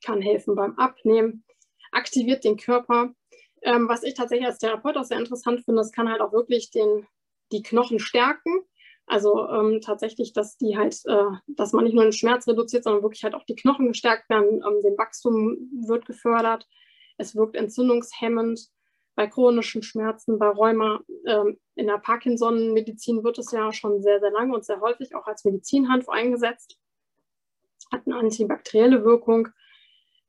kann 0.03 0.21
helfen 0.21 0.55
beim 0.55 0.77
Abnehmen, 0.77 1.45
aktiviert 1.91 2.43
den 2.43 2.57
Körper. 2.57 3.13
Ähm, 3.61 3.87
was 3.87 4.03
ich 4.03 4.13
tatsächlich 4.13 4.47
als 4.47 4.59
Therapeut 4.59 4.97
auch 4.97 5.05
sehr 5.05 5.19
interessant 5.19 5.63
finde, 5.63 5.81
es 5.81 5.91
kann 5.91 6.09
halt 6.09 6.21
auch 6.21 6.33
wirklich 6.33 6.71
den, 6.71 7.07
die 7.51 7.63
Knochen 7.63 7.99
stärken 7.99 8.65
also 9.05 9.49
ähm, 9.49 9.81
tatsächlich, 9.81 10.33
dass 10.33 10.57
die 10.57 10.77
halt, 10.77 11.01
äh, 11.05 11.25
dass 11.47 11.73
man 11.73 11.83
nicht 11.83 11.93
nur 11.93 12.03
den 12.03 12.13
Schmerz 12.13 12.47
reduziert, 12.47 12.83
sondern 12.83 13.03
wirklich 13.03 13.23
halt 13.23 13.35
auch 13.35 13.43
die 13.43 13.55
Knochen 13.55 13.87
gestärkt 13.89 14.29
werden, 14.29 14.63
ähm, 14.65 14.81
dem 14.81 14.97
Wachstum 14.97 15.69
wird 15.85 16.05
gefördert, 16.05 16.67
es 17.17 17.35
wirkt 17.35 17.55
entzündungshemmend. 17.55 18.69
Bei 19.15 19.27
chronischen 19.27 19.83
Schmerzen, 19.83 20.39
bei 20.39 20.47
Rheuma, 20.47 21.01
ähm, 21.27 21.59
in 21.75 21.87
der 21.87 21.97
Parkinson-Medizin 21.97 23.23
wird 23.23 23.37
es 23.39 23.51
ja 23.51 23.73
schon 23.73 24.01
sehr, 24.01 24.19
sehr 24.19 24.31
lange 24.31 24.53
und 24.53 24.65
sehr 24.65 24.81
häufig 24.81 25.15
auch 25.15 25.25
als 25.25 25.43
Medizinhanf 25.43 26.07
eingesetzt. 26.09 26.77
Hat 27.91 28.05
eine 28.05 28.17
antibakterielle 28.17 29.03
Wirkung, 29.03 29.49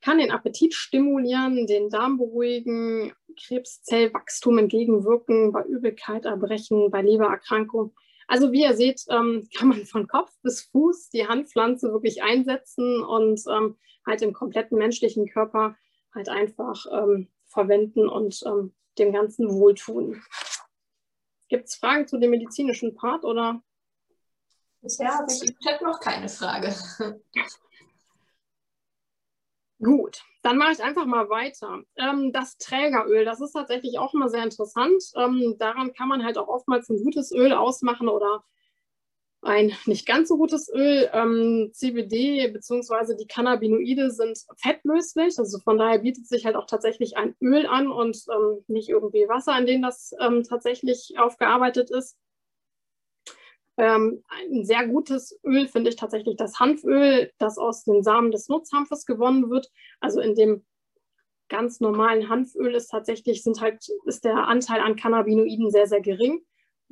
kann 0.00 0.18
den 0.18 0.30
Appetit 0.30 0.74
stimulieren, 0.74 1.66
den 1.66 1.88
Darm 1.88 2.18
beruhigen, 2.18 3.12
Krebszellwachstum 3.42 4.58
entgegenwirken, 4.58 5.52
bei 5.52 5.62
Übelkeit, 5.64 6.24
Erbrechen, 6.24 6.90
bei 6.90 7.02
Lebererkrankungen. 7.02 7.94
Also 8.26 8.52
wie 8.52 8.62
ihr 8.62 8.74
seht, 8.74 9.02
ähm, 9.10 9.48
kann 9.56 9.68
man 9.68 9.84
von 9.84 10.06
Kopf 10.06 10.32
bis 10.42 10.62
Fuß 10.62 11.10
die 11.10 11.26
Handpflanze 11.26 11.92
wirklich 11.92 12.22
einsetzen 12.22 13.02
und 13.02 13.40
ähm, 13.50 13.76
halt 14.06 14.22
im 14.22 14.32
kompletten 14.32 14.78
menschlichen 14.78 15.26
Körper 15.28 15.76
halt 16.14 16.28
einfach 16.28 16.86
ähm, 16.92 17.28
verwenden 17.46 18.08
und 18.08 18.42
dem 18.98 19.12
Ganzen 19.12 19.50
wohltun. 19.50 20.22
Gibt 21.48 21.68
es 21.68 21.74
Fragen 21.76 22.06
zu 22.06 22.18
dem 22.18 22.30
medizinischen 22.30 22.94
Part 22.94 23.24
oder? 23.24 23.62
Bisher 24.80 25.14
habe 25.14 25.32
ich 25.32 25.42
im 25.42 25.58
Chat 25.60 25.82
noch 25.82 26.00
keine 26.00 26.28
Frage. 26.28 26.74
Gut, 29.82 30.22
dann 30.42 30.56
mache 30.56 30.72
ich 30.72 30.82
einfach 30.82 31.04
mal 31.04 31.28
weiter. 31.28 31.82
Ähm, 31.96 32.32
das 32.32 32.56
Trägeröl, 32.58 33.24
das 33.24 33.40
ist 33.40 33.52
tatsächlich 33.52 33.98
auch 33.98 34.14
immer 34.14 34.28
sehr 34.28 34.42
interessant. 34.42 35.02
Ähm, 35.16 35.56
daran 35.58 35.92
kann 35.92 36.08
man 36.08 36.24
halt 36.24 36.38
auch 36.38 36.48
oftmals 36.48 36.88
ein 36.88 37.02
gutes 37.02 37.32
Öl 37.32 37.52
ausmachen 37.52 38.08
oder 38.08 38.44
ein 39.44 39.72
nicht 39.86 40.06
ganz 40.06 40.28
so 40.28 40.36
gutes 40.36 40.72
Öl. 40.72 41.08
Ähm, 41.12 41.70
CBD 41.72 42.48
bzw. 42.48 43.14
die 43.16 43.26
Cannabinoide 43.26 44.10
sind 44.10 44.38
fettlöslich, 44.56 45.38
also 45.38 45.58
von 45.58 45.78
daher 45.78 45.98
bietet 45.98 46.26
sich 46.26 46.46
halt 46.46 46.56
auch 46.56 46.66
tatsächlich 46.66 47.16
ein 47.16 47.36
Öl 47.40 47.66
an 47.66 47.88
und 47.88 48.16
ähm, 48.32 48.64
nicht 48.68 48.88
irgendwie 48.88 49.28
Wasser, 49.28 49.56
in 49.58 49.66
dem 49.66 49.82
das 49.82 50.14
ähm, 50.20 50.42
tatsächlich 50.42 51.14
aufgearbeitet 51.18 51.90
ist. 51.90 52.16
Ähm, 53.76 54.22
ein 54.30 54.64
sehr 54.64 54.86
gutes 54.86 55.38
Öl 55.44 55.66
finde 55.68 55.90
ich 55.90 55.96
tatsächlich 55.96 56.36
das 56.36 56.58
Hanföl, 56.60 57.30
das 57.38 57.58
aus 57.58 57.84
den 57.84 58.02
Samen 58.02 58.30
des 58.30 58.48
Nutzhanfes 58.48 59.04
gewonnen 59.04 59.50
wird. 59.50 59.70
Also 60.00 60.20
in 60.20 60.34
dem 60.34 60.64
ganz 61.48 61.80
normalen 61.80 62.28
Hanföl 62.28 62.74
ist 62.74 62.88
tatsächlich 62.88 63.42
sind 63.42 63.60
halt, 63.60 63.84
ist 64.06 64.24
der 64.24 64.48
Anteil 64.48 64.80
an 64.80 64.96
Cannabinoiden 64.96 65.70
sehr, 65.70 65.86
sehr 65.86 66.00
gering, 66.00 66.40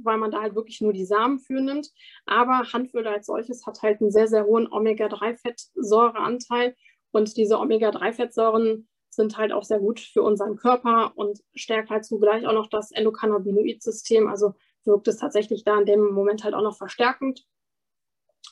weil 0.05 0.19
man 0.19 0.31
da 0.31 0.41
halt 0.41 0.55
wirklich 0.55 0.81
nur 0.81 0.93
die 0.93 1.05
Samen 1.05 1.39
für 1.39 1.61
nimmt. 1.61 1.91
Aber 2.27 2.73
Hanföl 2.73 3.07
als 3.07 3.27
solches 3.27 3.67
hat 3.67 3.83
halt 3.83 4.01
einen 4.01 4.11
sehr, 4.11 4.29
sehr 4.29 4.45
hohen 4.45 4.71
Omega-3-Fettsäureanteil. 4.71 6.77
Und 7.13 7.37
diese 7.37 7.59
Omega-3-Fettsäuren 7.59 8.89
sind 9.11 9.37
halt 9.37 9.53
auch 9.53 9.65
sehr 9.65 9.79
gut 9.79 10.01
für 10.01 10.23
unseren 10.23 10.57
Körper 10.57 11.13
und 11.17 11.41
stärkt 11.55 11.91
halt 11.91 12.05
zugleich 12.05 12.47
auch 12.47 12.55
noch 12.55 12.69
das 12.69 12.93
Endokannabinoid-System, 12.93 14.27
also 14.27 14.55
wirkt 14.85 15.09
es 15.09 15.19
tatsächlich 15.19 15.65
da 15.65 15.79
in 15.79 15.87
dem 15.87 16.13
Moment 16.13 16.45
halt 16.45 16.55
auch 16.55 16.63
noch 16.63 16.77
verstärkend. 16.77 17.47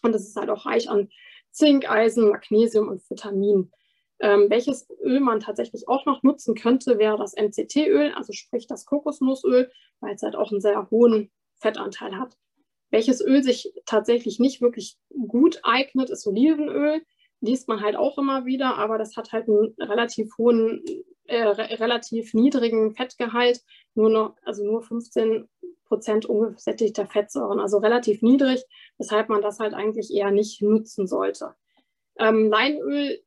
Und 0.02 0.14
es 0.14 0.28
ist 0.28 0.36
halt 0.36 0.50
auch 0.50 0.66
reich 0.66 0.88
an 0.88 1.08
Zink, 1.50 1.90
Eisen, 1.90 2.28
Magnesium 2.28 2.88
und 2.88 3.02
Vitamin. 3.10 3.72
Ähm, 4.20 4.50
welches 4.50 4.86
Öl 5.02 5.20
man 5.20 5.40
tatsächlich 5.40 5.88
auch 5.88 6.04
noch 6.04 6.22
nutzen 6.22 6.54
könnte, 6.54 6.98
wäre 6.98 7.16
das 7.16 7.34
MCT-Öl, 7.34 8.12
also 8.12 8.34
sprich 8.34 8.66
das 8.66 8.84
Kokosnussöl, 8.84 9.70
weil 10.00 10.14
es 10.14 10.22
halt 10.22 10.36
auch 10.36 10.52
einen 10.52 10.60
sehr 10.60 10.90
hohen 10.90 11.30
Fettanteil 11.60 12.18
hat. 12.18 12.36
Welches 12.90 13.20
Öl 13.20 13.42
sich 13.42 13.72
tatsächlich 13.86 14.40
nicht 14.40 14.60
wirklich 14.60 14.98
gut 15.28 15.60
eignet, 15.62 16.10
ist 16.10 16.26
Olivenöl. 16.26 17.02
Liest 17.40 17.68
man 17.68 17.80
halt 17.80 17.96
auch 17.96 18.18
immer 18.18 18.44
wieder, 18.44 18.76
aber 18.76 18.98
das 18.98 19.16
hat 19.16 19.32
halt 19.32 19.48
einen 19.48 19.74
relativ 19.78 20.36
hohen, 20.36 20.84
äh, 21.24 21.42
relativ 21.42 22.34
niedrigen 22.34 22.92
Fettgehalt, 22.92 23.62
nur 23.94 24.10
noch, 24.10 24.36
also 24.44 24.64
nur 24.64 24.82
15 24.82 25.48
Prozent 25.86 26.26
ungesättigter 26.26 27.06
Fettsäuren, 27.06 27.60
also 27.60 27.78
relativ 27.78 28.22
niedrig, 28.22 28.62
weshalb 28.98 29.28
man 29.28 29.42
das 29.42 29.58
halt 29.58 29.74
eigentlich 29.74 30.12
eher 30.12 30.30
nicht 30.30 30.60
nutzen 30.62 31.06
sollte. 31.06 31.54
Ähm, 32.18 32.48
Leinöl 32.48 33.20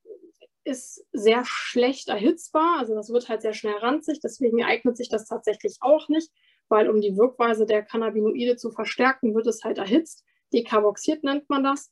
ist 0.63 1.05
sehr 1.11 1.43
schlecht 1.45 2.07
erhitzbar, 2.07 2.79
also 2.79 2.95
das 2.95 3.11
wird 3.11 3.27
halt 3.27 3.41
sehr 3.41 3.53
schnell 3.53 3.75
ranzig, 3.77 4.19
deswegen 4.21 4.63
eignet 4.63 4.95
sich 4.95 5.09
das 5.09 5.25
tatsächlich 5.25 5.77
auch 5.81 6.07
nicht, 6.07 6.31
weil 6.73 6.89
um 6.89 6.99
die 7.01 7.15
Wirkweise 7.15 7.67
der 7.67 7.83
Cannabinoide 7.83 8.55
zu 8.57 8.71
verstärken, 8.71 9.35
wird 9.35 9.45
es 9.45 9.63
halt 9.63 9.77
erhitzt. 9.77 10.25
Dekarboxiert 10.51 11.23
nennt 11.23 11.47
man 11.47 11.63
das. 11.63 11.91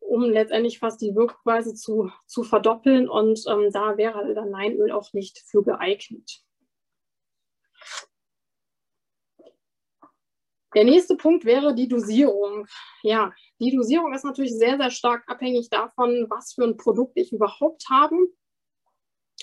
um 0.00 0.22
letztendlich 0.22 0.78
fast 0.78 1.00
die 1.00 1.14
Wirkweise 1.14 1.74
zu, 1.74 2.10
zu 2.26 2.42
verdoppeln. 2.42 3.08
Und 3.08 3.44
ähm, 3.48 3.70
da 3.72 3.96
wäre 3.96 4.34
dann 4.34 4.50
Leinöl 4.50 4.90
auch 4.90 5.12
nicht 5.12 5.38
für 5.46 5.62
geeignet. 5.62 6.42
Der 10.74 10.84
nächste 10.84 11.16
Punkt 11.16 11.44
wäre 11.44 11.74
die 11.74 11.88
Dosierung. 11.88 12.66
Ja, 13.02 13.32
die 13.60 13.74
Dosierung 13.74 14.14
ist 14.14 14.24
natürlich 14.24 14.56
sehr, 14.56 14.76
sehr 14.76 14.90
stark 14.90 15.24
abhängig 15.28 15.68
davon, 15.68 16.26
was 16.28 16.54
für 16.54 16.64
ein 16.64 16.76
Produkt 16.76 17.12
ich 17.16 17.32
überhaupt 17.32 17.84
habe. 17.90 18.16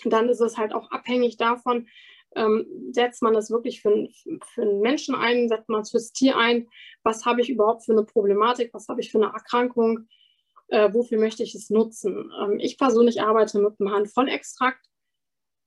Dann 0.05 0.29
ist 0.29 0.41
es 0.41 0.57
halt 0.57 0.73
auch 0.73 0.89
abhängig 0.91 1.37
davon, 1.37 1.87
ähm, 2.35 2.65
setzt 2.91 3.21
man 3.21 3.33
das 3.33 3.49
wirklich 3.49 3.81
für, 3.81 4.07
für 4.53 4.61
einen 4.61 4.81
Menschen 4.81 5.15
ein, 5.15 5.49
setzt 5.49 5.69
man 5.69 5.81
es 5.81 5.91
fürs 5.91 6.11
Tier 6.11 6.37
ein, 6.37 6.67
was 7.03 7.25
habe 7.25 7.41
ich 7.41 7.49
überhaupt 7.49 7.85
für 7.85 7.93
eine 7.93 8.03
Problematik, 8.03 8.73
was 8.73 8.87
habe 8.87 9.01
ich 9.01 9.11
für 9.11 9.17
eine 9.17 9.33
Erkrankung, 9.33 10.07
äh, 10.67 10.93
wofür 10.93 11.19
möchte 11.19 11.43
ich 11.43 11.55
es 11.55 11.69
nutzen. 11.69 12.31
Ähm, 12.41 12.59
ich 12.59 12.77
persönlich 12.77 13.21
arbeite 13.21 13.59
mit 13.59 13.79
einem 13.79 13.91
Handvollextrakt. 13.91 14.85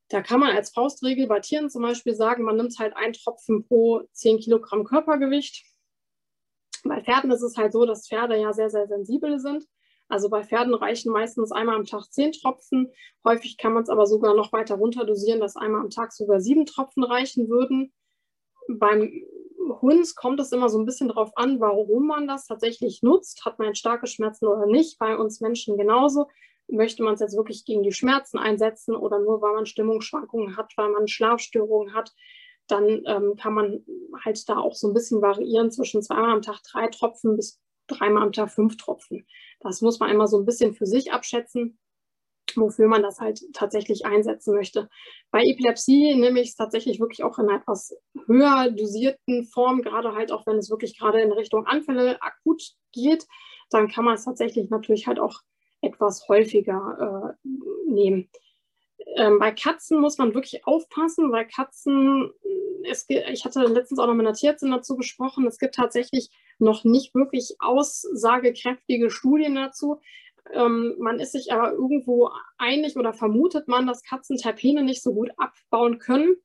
Da 0.08 0.22
kann 0.22 0.40
man 0.40 0.54
als 0.54 0.70
Faustregel 0.70 1.26
bei 1.28 1.40
Tieren 1.40 1.70
zum 1.70 1.82
Beispiel 1.82 2.14
sagen, 2.14 2.42
man 2.42 2.56
nimmt 2.56 2.76
halt 2.78 2.96
einen 2.96 3.12
Tropfen 3.12 3.66
pro 3.66 4.02
10 4.12 4.38
Kilogramm 4.40 4.84
Körpergewicht. 4.84 5.64
Bei 6.84 7.00
Pferden 7.02 7.30
ist 7.30 7.42
es 7.42 7.56
halt 7.56 7.72
so, 7.72 7.86
dass 7.86 8.08
Pferde 8.08 8.36
ja 8.36 8.52
sehr, 8.52 8.70
sehr 8.70 8.88
sensibel 8.88 9.38
sind. 9.38 9.66
Also 10.10 10.28
bei 10.28 10.42
Pferden 10.42 10.74
reichen 10.74 11.12
meistens 11.12 11.52
einmal 11.52 11.76
am 11.76 11.86
Tag 11.86 12.12
10 12.12 12.32
Tropfen. 12.32 12.92
Häufig 13.24 13.56
kann 13.56 13.72
man 13.72 13.84
es 13.84 13.88
aber 13.88 14.06
sogar 14.06 14.34
noch 14.34 14.52
weiter 14.52 14.74
runter 14.74 15.04
dosieren, 15.04 15.40
dass 15.40 15.56
einmal 15.56 15.80
am 15.80 15.90
Tag 15.90 16.12
sogar 16.12 16.40
sieben 16.40 16.66
Tropfen 16.66 17.04
reichen 17.04 17.48
würden. 17.48 17.92
Beim 18.68 19.10
Hund 19.80 20.16
kommt 20.16 20.40
es 20.40 20.52
immer 20.52 20.68
so 20.68 20.78
ein 20.78 20.84
bisschen 20.84 21.08
darauf 21.08 21.30
an, 21.36 21.60
warum 21.60 22.06
man 22.06 22.26
das 22.26 22.46
tatsächlich 22.46 23.02
nutzt. 23.02 23.44
Hat 23.44 23.58
man 23.58 23.74
starke 23.74 24.08
Schmerzen 24.08 24.46
oder 24.46 24.66
nicht? 24.66 24.98
Bei 24.98 25.16
uns 25.16 25.40
Menschen 25.40 25.76
genauso 25.76 26.26
möchte 26.66 27.02
man 27.02 27.14
es 27.14 27.20
jetzt 27.20 27.36
wirklich 27.36 27.64
gegen 27.64 27.82
die 27.82 27.92
Schmerzen 27.92 28.38
einsetzen 28.38 28.94
oder 28.94 29.18
nur 29.18 29.40
weil 29.42 29.54
man 29.54 29.66
Stimmungsschwankungen 29.66 30.56
hat, 30.56 30.72
weil 30.76 30.90
man 30.90 31.08
Schlafstörungen 31.08 31.94
hat, 31.94 32.12
dann 32.66 33.02
ähm, 33.06 33.36
kann 33.36 33.54
man 33.54 33.84
halt 34.24 34.48
da 34.48 34.58
auch 34.58 34.74
so 34.74 34.88
ein 34.88 34.94
bisschen 34.94 35.22
variieren 35.22 35.70
zwischen 35.70 36.02
zweimal 36.02 36.30
am 36.30 36.42
Tag 36.42 36.60
drei 36.62 36.86
Tropfen 36.88 37.36
bis 37.36 37.60
dreimal 37.90 38.22
am 38.22 38.32
Tag 38.32 38.50
fünf 38.50 38.76
Tropfen. 38.76 39.26
Das 39.60 39.80
muss 39.82 39.98
man 39.98 40.10
immer 40.10 40.26
so 40.26 40.38
ein 40.38 40.46
bisschen 40.46 40.74
für 40.74 40.86
sich 40.86 41.12
abschätzen, 41.12 41.78
wofür 42.56 42.88
man 42.88 43.02
das 43.02 43.20
halt 43.20 43.42
tatsächlich 43.52 44.06
einsetzen 44.06 44.54
möchte. 44.54 44.88
Bei 45.30 45.42
Epilepsie 45.42 46.14
nehme 46.14 46.40
ich 46.40 46.50
es 46.50 46.56
tatsächlich 46.56 47.00
wirklich 47.00 47.22
auch 47.22 47.38
in 47.38 47.48
einer 47.48 47.60
etwas 47.60 47.96
höher 48.26 48.70
dosierten 48.70 49.44
Form, 49.44 49.82
gerade 49.82 50.14
halt 50.14 50.32
auch 50.32 50.46
wenn 50.46 50.56
es 50.56 50.70
wirklich 50.70 50.98
gerade 50.98 51.20
in 51.20 51.32
Richtung 51.32 51.66
Anfälle 51.66 52.20
akut 52.22 52.62
geht, 52.92 53.26
dann 53.70 53.88
kann 53.88 54.04
man 54.04 54.14
es 54.14 54.24
tatsächlich 54.24 54.70
natürlich 54.70 55.06
halt 55.06 55.20
auch 55.20 55.40
etwas 55.82 56.28
häufiger 56.28 57.36
äh, 57.44 57.48
nehmen. 57.90 58.28
Ähm, 59.16 59.38
bei 59.38 59.50
Katzen 59.50 60.00
muss 60.00 60.18
man 60.18 60.34
wirklich 60.34 60.66
aufpassen, 60.66 61.32
weil 61.32 61.46
Katzen, 61.46 62.30
es, 62.88 63.06
ich 63.08 63.44
hatte 63.44 63.60
letztens 63.64 63.98
auch 63.98 64.06
noch 64.06 64.14
mit 64.14 64.26
einer 64.26 64.36
Tierärztin 64.36 64.70
dazu 64.70 64.96
gesprochen, 64.96 65.46
es 65.46 65.58
gibt 65.58 65.74
tatsächlich 65.74 66.30
noch 66.58 66.84
nicht 66.84 67.14
wirklich 67.14 67.56
aussagekräftige 67.58 69.10
Studien 69.10 69.54
dazu. 69.54 70.00
Ähm, 70.52 70.94
man 70.98 71.18
ist 71.18 71.32
sich 71.32 71.52
aber 71.52 71.72
irgendwo 71.72 72.30
einig 72.58 72.96
oder 72.96 73.12
vermutet 73.12 73.68
man, 73.68 73.86
dass 73.86 74.02
Katzen 74.02 74.36
Terpene 74.36 74.82
nicht 74.82 75.02
so 75.02 75.12
gut 75.12 75.30
abbauen 75.36 75.98
können, 75.98 76.36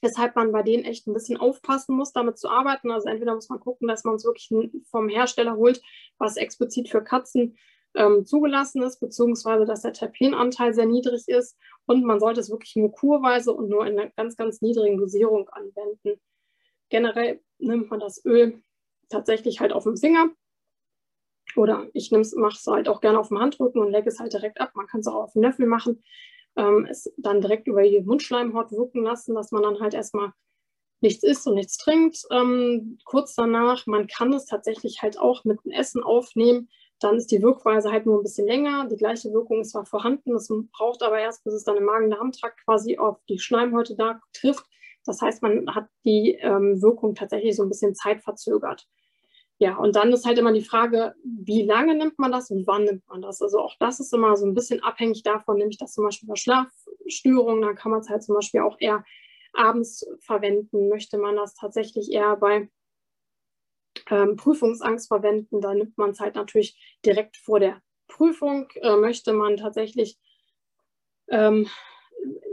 weshalb 0.00 0.36
man 0.36 0.52
bei 0.52 0.62
denen 0.62 0.84
echt 0.84 1.06
ein 1.06 1.14
bisschen 1.14 1.38
aufpassen 1.38 1.96
muss, 1.96 2.12
damit 2.12 2.38
zu 2.38 2.48
arbeiten. 2.48 2.90
Also 2.90 3.08
entweder 3.08 3.34
muss 3.34 3.48
man 3.48 3.60
gucken, 3.60 3.88
dass 3.88 4.04
man 4.04 4.14
es 4.14 4.24
wirklich 4.24 4.50
vom 4.90 5.08
Hersteller 5.08 5.56
holt, 5.56 5.82
was 6.18 6.36
explizit 6.36 6.88
für 6.88 7.02
Katzen 7.02 7.56
ähm, 7.94 8.24
zugelassen 8.24 8.82
ist, 8.82 9.00
beziehungsweise 9.00 9.64
dass 9.64 9.82
der 9.82 9.92
Terpenanteil 9.92 10.74
sehr 10.74 10.86
niedrig 10.86 11.28
ist 11.28 11.56
und 11.86 12.04
man 12.04 12.20
sollte 12.20 12.40
es 12.40 12.50
wirklich 12.50 12.76
nur 12.76 12.92
kurweise 12.92 13.52
und 13.52 13.68
nur 13.68 13.86
in 13.86 13.98
einer 13.98 14.10
ganz, 14.10 14.36
ganz 14.36 14.60
niedrigen 14.62 14.98
Dosierung 14.98 15.48
anwenden. 15.50 16.20
Generell 16.88 17.40
nimmt 17.58 17.90
man 17.90 18.00
das 18.00 18.24
Öl 18.24 18.62
tatsächlich 19.08 19.60
halt 19.60 19.72
auf 19.72 19.84
dem 19.84 19.96
Finger 19.96 20.30
oder 21.56 21.88
ich 21.92 22.10
mache 22.12 22.56
es 22.56 22.66
halt 22.66 22.88
auch 22.88 23.00
gerne 23.00 23.18
auf 23.18 23.28
dem 23.28 23.40
Handrücken 23.40 23.80
und 23.80 23.90
lege 23.90 24.08
es 24.08 24.20
halt 24.20 24.32
direkt 24.32 24.60
ab. 24.60 24.70
Man 24.74 24.86
kann 24.86 25.00
es 25.00 25.08
auch 25.08 25.24
auf 25.24 25.32
dem 25.32 25.42
Löffel 25.42 25.66
machen, 25.66 26.02
ähm, 26.56 26.86
es 26.88 27.12
dann 27.16 27.40
direkt 27.40 27.66
über 27.66 27.82
die 27.82 28.00
Mundschleimhaut 28.00 28.70
wirken 28.72 29.02
lassen, 29.02 29.34
dass 29.34 29.50
man 29.50 29.62
dann 29.62 29.80
halt 29.80 29.94
erstmal 29.94 30.32
nichts 31.00 31.24
isst 31.24 31.46
und 31.46 31.54
nichts 31.54 31.76
trinkt. 31.78 32.18
Ähm, 32.30 32.98
kurz 33.04 33.34
danach, 33.34 33.86
man 33.86 34.06
kann 34.06 34.32
es 34.32 34.46
tatsächlich 34.46 35.02
halt 35.02 35.18
auch 35.18 35.44
mit 35.44 35.64
dem 35.64 35.72
Essen 35.72 36.02
aufnehmen 36.02 36.68
dann 37.00 37.16
ist 37.16 37.30
die 37.30 37.42
Wirkweise 37.42 37.90
halt 37.90 38.06
nur 38.06 38.18
ein 38.18 38.22
bisschen 38.22 38.46
länger. 38.46 38.86
Die 38.86 38.96
gleiche 38.96 39.32
Wirkung 39.32 39.62
ist 39.62 39.70
zwar 39.70 39.86
vorhanden, 39.86 40.34
es 40.34 40.52
braucht 40.72 41.02
aber 41.02 41.18
erst, 41.18 41.44
bis 41.44 41.54
es 41.54 41.64
dann 41.64 41.76
im 41.76 41.84
Magen-Darm-Trakt 41.84 42.64
quasi 42.64 42.98
auf 42.98 43.18
die 43.28 43.38
Schleimhäute 43.38 43.96
da 43.96 44.20
trifft. 44.32 44.66
Das 45.06 45.22
heißt, 45.22 45.42
man 45.42 45.74
hat 45.74 45.88
die 46.04 46.32
ähm, 46.40 46.82
Wirkung 46.82 47.14
tatsächlich 47.14 47.56
so 47.56 47.62
ein 47.62 47.70
bisschen 47.70 47.94
zeitverzögert. 47.94 48.86
Ja, 49.58 49.76
und 49.76 49.96
dann 49.96 50.12
ist 50.12 50.24
halt 50.24 50.38
immer 50.38 50.52
die 50.52 50.64
Frage, 50.64 51.14
wie 51.22 51.62
lange 51.62 51.94
nimmt 51.94 52.18
man 52.18 52.32
das 52.32 52.50
und 52.50 52.66
wann 52.66 52.84
nimmt 52.84 53.06
man 53.08 53.20
das? 53.20 53.42
Also 53.42 53.60
auch 53.60 53.74
das 53.78 54.00
ist 54.00 54.12
immer 54.14 54.36
so 54.36 54.46
ein 54.46 54.54
bisschen 54.54 54.82
abhängig 54.82 55.22
davon, 55.22 55.58
nämlich 55.58 55.76
dass 55.76 55.92
zum 55.92 56.04
Beispiel 56.04 56.28
bei 56.28 56.36
Schlafstörungen, 56.36 57.62
dann 57.62 57.74
kann 57.74 57.90
man 57.90 58.00
es 58.00 58.08
halt 58.08 58.22
zum 58.22 58.36
Beispiel 58.36 58.60
auch 58.60 58.76
eher 58.78 59.04
abends 59.52 60.06
verwenden. 60.20 60.88
Möchte 60.88 61.18
man 61.18 61.36
das 61.36 61.54
tatsächlich 61.54 62.10
eher 62.10 62.36
bei 62.36 62.70
ähm, 64.10 64.36
Prüfungsangst 64.36 65.08
verwenden. 65.08 65.60
Da 65.60 65.74
nimmt 65.74 65.96
man 65.98 66.10
es 66.10 66.20
halt 66.20 66.34
natürlich 66.34 66.98
direkt 67.04 67.36
vor 67.36 67.60
der 67.60 67.80
Prüfung. 68.08 68.68
Äh, 68.76 68.96
möchte 68.96 69.32
man 69.32 69.56
tatsächlich 69.56 70.18
ähm, 71.28 71.68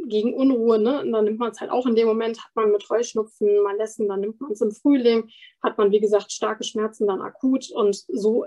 gegen 0.06 0.34
Unruhe, 0.34 0.80
ne? 0.80 1.04
Dann 1.12 1.26
nimmt 1.26 1.40
man 1.40 1.52
es 1.52 1.60
halt 1.60 1.72
auch 1.72 1.86
in 1.86 1.96
dem 1.96 2.08
Moment, 2.08 2.40
hat 2.44 2.56
man 2.56 2.72
mit 2.72 2.90
Heuschnupfen, 2.90 3.62
Malessen, 3.64 4.08
dann 4.08 4.22
nimmt 4.22 4.40
man 4.40 4.52
es 4.52 4.62
im 4.62 4.72
Frühling, 4.72 5.30
hat 5.62 5.78
man 5.78 5.92
wie 5.92 6.00
gesagt 6.00 6.32
starke 6.32 6.64
Schmerzen 6.64 7.08
dann 7.08 7.22
akut 7.22 7.70
und 7.72 7.96
so 8.08 8.46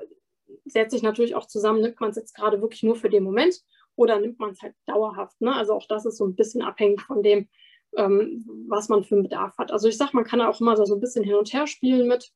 setzt 0.65 0.93
sich 0.93 1.03
natürlich 1.03 1.35
auch 1.35 1.47
zusammen, 1.47 1.81
nimmt 1.81 2.01
man 2.01 2.11
es 2.11 2.17
jetzt 2.17 2.35
gerade 2.35 2.61
wirklich 2.61 2.83
nur 2.83 2.97
für 2.97 3.11
den 3.11 3.23
Moment 3.23 3.61
oder 3.97 4.19
nimmt 4.19 4.39
man 4.39 4.51
es 4.51 4.63
halt 4.63 4.75
dauerhaft. 4.87 5.41
Ne? 5.41 5.55
Also 5.55 5.75
auch 5.75 5.87
das 5.87 6.07
ist 6.07 6.17
so 6.17 6.27
ein 6.27 6.35
bisschen 6.35 6.63
abhängig 6.63 7.03
von 7.03 7.23
dem, 7.23 7.49
ähm, 7.97 8.45
was 8.69 8.89
man 8.89 9.05
für 9.05 9.17
einen 9.17 9.25
Bedarf 9.25 9.57
hat. 9.59 9.71
Also 9.71 9.89
ich 9.89 9.97
sage, 9.97 10.13
man 10.15 10.25
kann 10.25 10.41
auch 10.41 10.61
immer 10.61 10.77
so 10.77 10.95
ein 10.95 11.01
bisschen 11.01 11.25
hin 11.25 11.35
und 11.35 11.53
her 11.53 11.67
spielen 11.67 12.09
mit 12.09 12.31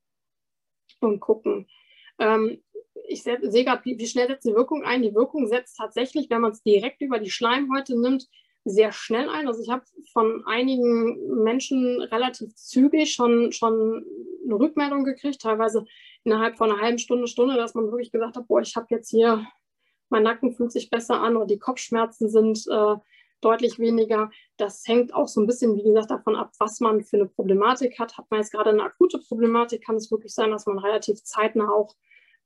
und 1.00 1.20
gucken. 1.20 1.66
Ähm, 2.18 2.62
ich 3.08 3.22
sehe 3.22 3.38
gerade, 3.38 3.84
wie, 3.84 3.98
wie, 3.98 4.06
schnell 4.06 4.28
setzt 4.28 4.46
die 4.46 4.54
Wirkung 4.54 4.84
ein. 4.84 5.02
Die 5.02 5.14
Wirkung 5.14 5.46
setzt 5.46 5.76
tatsächlich, 5.76 6.30
wenn 6.30 6.40
man 6.40 6.52
es 6.52 6.62
direkt 6.62 7.00
über 7.02 7.18
die 7.18 7.30
Schleimhäute 7.30 8.00
nimmt, 8.00 8.28
sehr 8.64 8.92
schnell 8.92 9.28
ein. 9.28 9.46
Also 9.46 9.62
ich 9.62 9.68
habe 9.68 9.84
von 10.12 10.44
einigen 10.46 11.42
Menschen 11.42 12.00
relativ 12.00 12.54
zügig 12.54 13.12
schon, 13.12 13.52
schon 13.52 14.04
eine 14.44 14.54
Rückmeldung 14.54 15.04
gekriegt, 15.04 15.42
teilweise 15.42 15.84
innerhalb 16.24 16.56
von 16.56 16.70
einer 16.70 16.80
halben 16.80 16.98
Stunde, 16.98 17.26
Stunde, 17.26 17.56
dass 17.56 17.74
man 17.74 17.86
wirklich 17.86 18.10
gesagt 18.10 18.36
hat, 18.36 18.48
boah, 18.48 18.60
ich 18.60 18.74
habe 18.76 18.86
jetzt 18.90 19.10
hier, 19.10 19.46
mein 20.08 20.22
Nacken 20.22 20.54
fühlt 20.54 20.72
sich 20.72 20.88
besser 20.88 21.20
an 21.20 21.36
oder 21.36 21.46
die 21.46 21.58
Kopfschmerzen 21.58 22.28
sind 22.30 22.64
äh, 22.70 22.96
deutlich 23.44 23.78
weniger. 23.78 24.30
Das 24.56 24.86
hängt 24.86 25.14
auch 25.14 25.28
so 25.28 25.40
ein 25.40 25.46
bisschen, 25.46 25.76
wie 25.76 25.82
gesagt, 25.82 26.10
davon 26.10 26.36
ab, 26.36 26.52
was 26.58 26.80
man 26.80 27.02
für 27.02 27.16
eine 27.16 27.26
Problematik 27.26 27.98
hat. 27.98 28.16
Hat 28.16 28.30
man 28.30 28.40
jetzt 28.40 28.52
gerade 28.52 28.70
eine 28.70 28.82
akute 28.82 29.18
Problematik, 29.18 29.84
kann 29.84 29.96
es 29.96 30.10
wirklich 30.10 30.34
sein, 30.34 30.50
dass 30.50 30.66
man 30.66 30.78
relativ 30.78 31.22
zeitnah 31.22 31.70
auch 31.70 31.94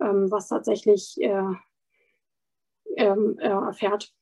ähm, 0.00 0.30
was 0.30 0.48
tatsächlich 0.48 1.20
äh, 1.20 1.42
ähm, 2.96 3.38
äh, 3.38 3.48
erfährt. 3.48 4.12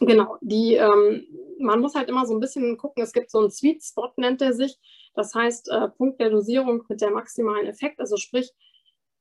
Genau, 0.00 0.36
die, 0.40 0.74
ähm, 0.74 1.26
man 1.58 1.80
muss 1.80 1.94
halt 1.94 2.08
immer 2.08 2.26
so 2.26 2.34
ein 2.34 2.40
bisschen 2.40 2.76
gucken, 2.76 3.02
es 3.02 3.12
gibt 3.12 3.30
so 3.30 3.38
einen 3.38 3.50
Sweet 3.50 3.84
Spot, 3.84 4.10
nennt 4.16 4.42
er 4.42 4.52
sich. 4.52 4.78
Das 5.14 5.34
heißt, 5.34 5.70
äh, 5.70 5.88
Punkt 5.88 6.20
der 6.20 6.30
Dosierung 6.30 6.82
mit 6.88 7.00
der 7.00 7.10
maximalen 7.10 7.66
Effekt, 7.66 8.00
also 8.00 8.16
sprich, 8.16 8.52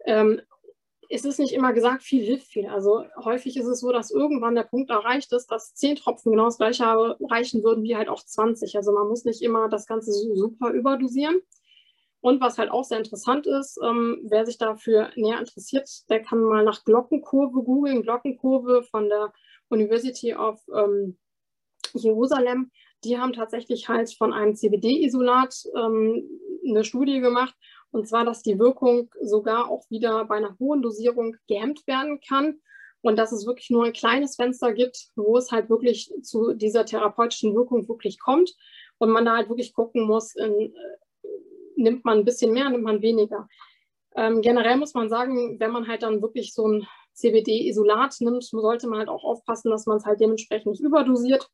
ähm, 0.05 0.41
es 1.13 1.26
ist 1.26 1.39
nicht 1.39 1.54
immer 1.54 1.74
gesagt, 1.74 2.04
viel 2.04 2.24
hilft 2.24 2.47
viel. 2.47 2.67
Also 2.67 3.04
häufig 3.17 3.58
ist 3.58 3.67
es 3.67 3.82
so, 3.82 3.91
dass 3.91 4.12
irgendwann 4.12 4.56
der 4.56 4.63
Punkt 4.63 4.89
erreicht 4.89 5.34
ist, 5.34 5.52
dass 5.52 5.76
10 5.76 5.97
Tropfen 5.97 6.32
genau 6.32 6.45
das 6.45 6.58
gleiche 6.58 6.86
reichen 7.30 7.63
würden 7.63 7.84
wie 7.84 7.97
halt 7.97 8.08
auch 8.08 8.24
20. 8.24 8.78
Also 8.78 8.93
man 8.93 9.08
muss 9.08 9.26
nicht 9.26 9.41
immer 9.41 9.67
das 9.67 9.88
Ganze 9.88 10.13
so 10.13 10.34
super 10.36 10.69
überdosieren. 10.71 11.41
Und 12.21 12.39
was 12.39 12.58
halt 12.58 12.71
auch 12.71 12.84
sehr 12.84 13.00
interessant 13.00 13.45
ist, 13.45 13.80
ähm, 13.84 14.21
wer 14.24 14.45
sich 14.45 14.58
dafür 14.58 15.10
näher 15.15 15.39
interessiert, 15.39 15.89
der 16.10 16.21
kann 16.21 16.39
mal 16.41 16.63
nach 16.63 16.86
Glockenkurve 16.86 17.63
googeln. 17.63 18.04
Glockenkurve 18.04 18.84
von 18.84 19.10
der 19.10 19.34
University 19.69 20.34
of 20.34 20.62
ähm, 20.74 21.17
Jerusalem. 21.93 22.71
Die 23.04 23.17
haben 23.17 23.34
tatsächlich 23.34 23.89
halt 23.89 24.13
von 24.13 24.32
einem 24.32 24.56
CBD-Isolat 24.56 25.65
ähm, 25.76 26.30
eine 26.65 26.84
Studie 26.84 27.19
gemacht 27.19 27.56
und 27.91 28.08
zwar, 28.08 28.25
dass 28.25 28.41
die 28.41 28.58
Wirkung 28.58 29.13
sogar 29.21 29.69
auch 29.69 29.89
wieder 29.89 30.25
bei 30.25 30.36
einer 30.36 30.58
hohen 30.60 30.82
Dosierung 30.82 31.36
gehemmt 31.47 31.86
werden 31.88 32.19
kann. 32.27 32.60
Und 33.04 33.17
dass 33.17 33.32
es 33.32 33.47
wirklich 33.47 33.69
nur 33.71 33.86
ein 33.86 33.93
kleines 33.93 34.36
Fenster 34.36 34.73
gibt, 34.73 35.10
wo 35.15 35.36
es 35.36 35.51
halt 35.51 35.69
wirklich 35.69 36.13
zu 36.21 36.54
dieser 36.54 36.86
therapeutischen 36.86 37.56
Wirkung 37.56 37.88
wirklich 37.89 38.19
kommt. 38.19 38.54
Und 38.99 39.10
man 39.10 39.25
da 39.25 39.36
halt 39.36 39.49
wirklich 39.49 39.73
gucken 39.73 40.04
muss, 40.04 40.36
in, 40.36 40.73
äh, 40.73 41.27
nimmt 41.75 42.06
man 42.06 42.19
ein 42.19 42.25
bisschen 42.25 42.54
mehr, 42.54 42.69
nimmt 42.69 42.84
man 42.84 43.01
weniger. 43.01 43.47
Ähm, 44.15 44.41
generell 44.41 44.77
muss 44.77 44.93
man 44.93 45.10
sagen, 45.10 45.60
wenn 45.60 45.71
man 45.71 45.88
halt 45.88 46.04
dann 46.04 46.21
wirklich 46.21 46.54
so 46.54 46.67
ein 46.67 46.88
CBD-Isolat 47.13 48.17
nimmt, 48.19 48.43
sollte 48.43 48.88
man 48.88 48.99
halt 48.99 49.10
auch 49.10 49.23
aufpassen, 49.23 49.71
dass 49.71 49.88
man 49.88 49.97
es 49.97 50.06
halt 50.06 50.19
dementsprechend 50.19 50.71
nicht 50.71 50.84
überdosiert. 50.84 51.49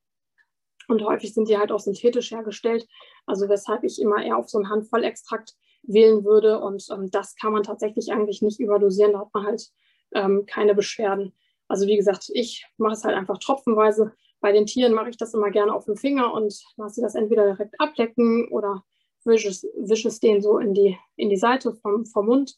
Und 0.89 1.03
häufig 1.03 1.33
sind 1.33 1.47
die 1.47 1.57
halt 1.57 1.71
auch 1.71 1.79
synthetisch 1.79 2.31
hergestellt. 2.31 2.87
Also 3.25 3.47
weshalb 3.49 3.83
ich 3.83 4.01
immer 4.01 4.23
eher 4.23 4.37
auf 4.37 4.49
so 4.49 4.57
einen 4.57 4.69
Handvollextrakt 4.69 5.55
wählen 5.87 6.23
würde. 6.23 6.59
Und 6.59 6.85
ähm, 6.91 7.09
das 7.09 7.35
kann 7.35 7.53
man 7.53 7.63
tatsächlich 7.63 8.11
eigentlich 8.11 8.41
nicht 8.41 8.59
überdosieren. 8.59 9.13
Da 9.13 9.19
hat 9.19 9.33
man 9.33 9.45
halt 9.45 9.71
ähm, 10.13 10.45
keine 10.45 10.75
Beschwerden. 10.75 11.33
Also 11.67 11.87
wie 11.87 11.97
gesagt, 11.97 12.29
ich 12.33 12.65
mache 12.77 12.93
es 12.93 13.03
halt 13.03 13.15
einfach 13.15 13.39
tropfenweise. 13.39 14.13
Bei 14.39 14.51
den 14.51 14.65
Tieren 14.65 14.93
mache 14.93 15.09
ich 15.09 15.17
das 15.17 15.33
immer 15.33 15.49
gerne 15.49 15.73
auf 15.73 15.85
dem 15.85 15.97
Finger 15.97 16.33
und 16.33 16.53
lasse 16.77 17.01
das 17.01 17.15
entweder 17.15 17.45
direkt 17.45 17.79
ablecken 17.79 18.47
oder 18.49 18.83
wische 19.25 19.49
es, 19.49 19.67
wische 19.75 20.07
es 20.07 20.19
denen 20.19 20.41
so 20.41 20.59
in 20.59 20.73
die, 20.73 20.97
in 21.15 21.29
die 21.29 21.37
Seite 21.37 21.73
vom, 21.73 22.05
vom 22.05 22.27
Mund. 22.27 22.57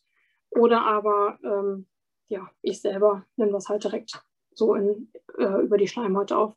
Oder 0.51 0.85
aber 0.85 1.39
ähm, 1.43 1.87
ja, 2.27 2.49
ich 2.61 2.81
selber 2.81 3.25
nehme 3.35 3.51
das 3.51 3.69
halt 3.69 3.83
direkt 3.83 4.21
so 4.53 4.75
in, 4.75 5.11
äh, 5.37 5.61
über 5.61 5.77
die 5.77 5.87
Schleimhäute 5.87 6.37
auf. 6.37 6.53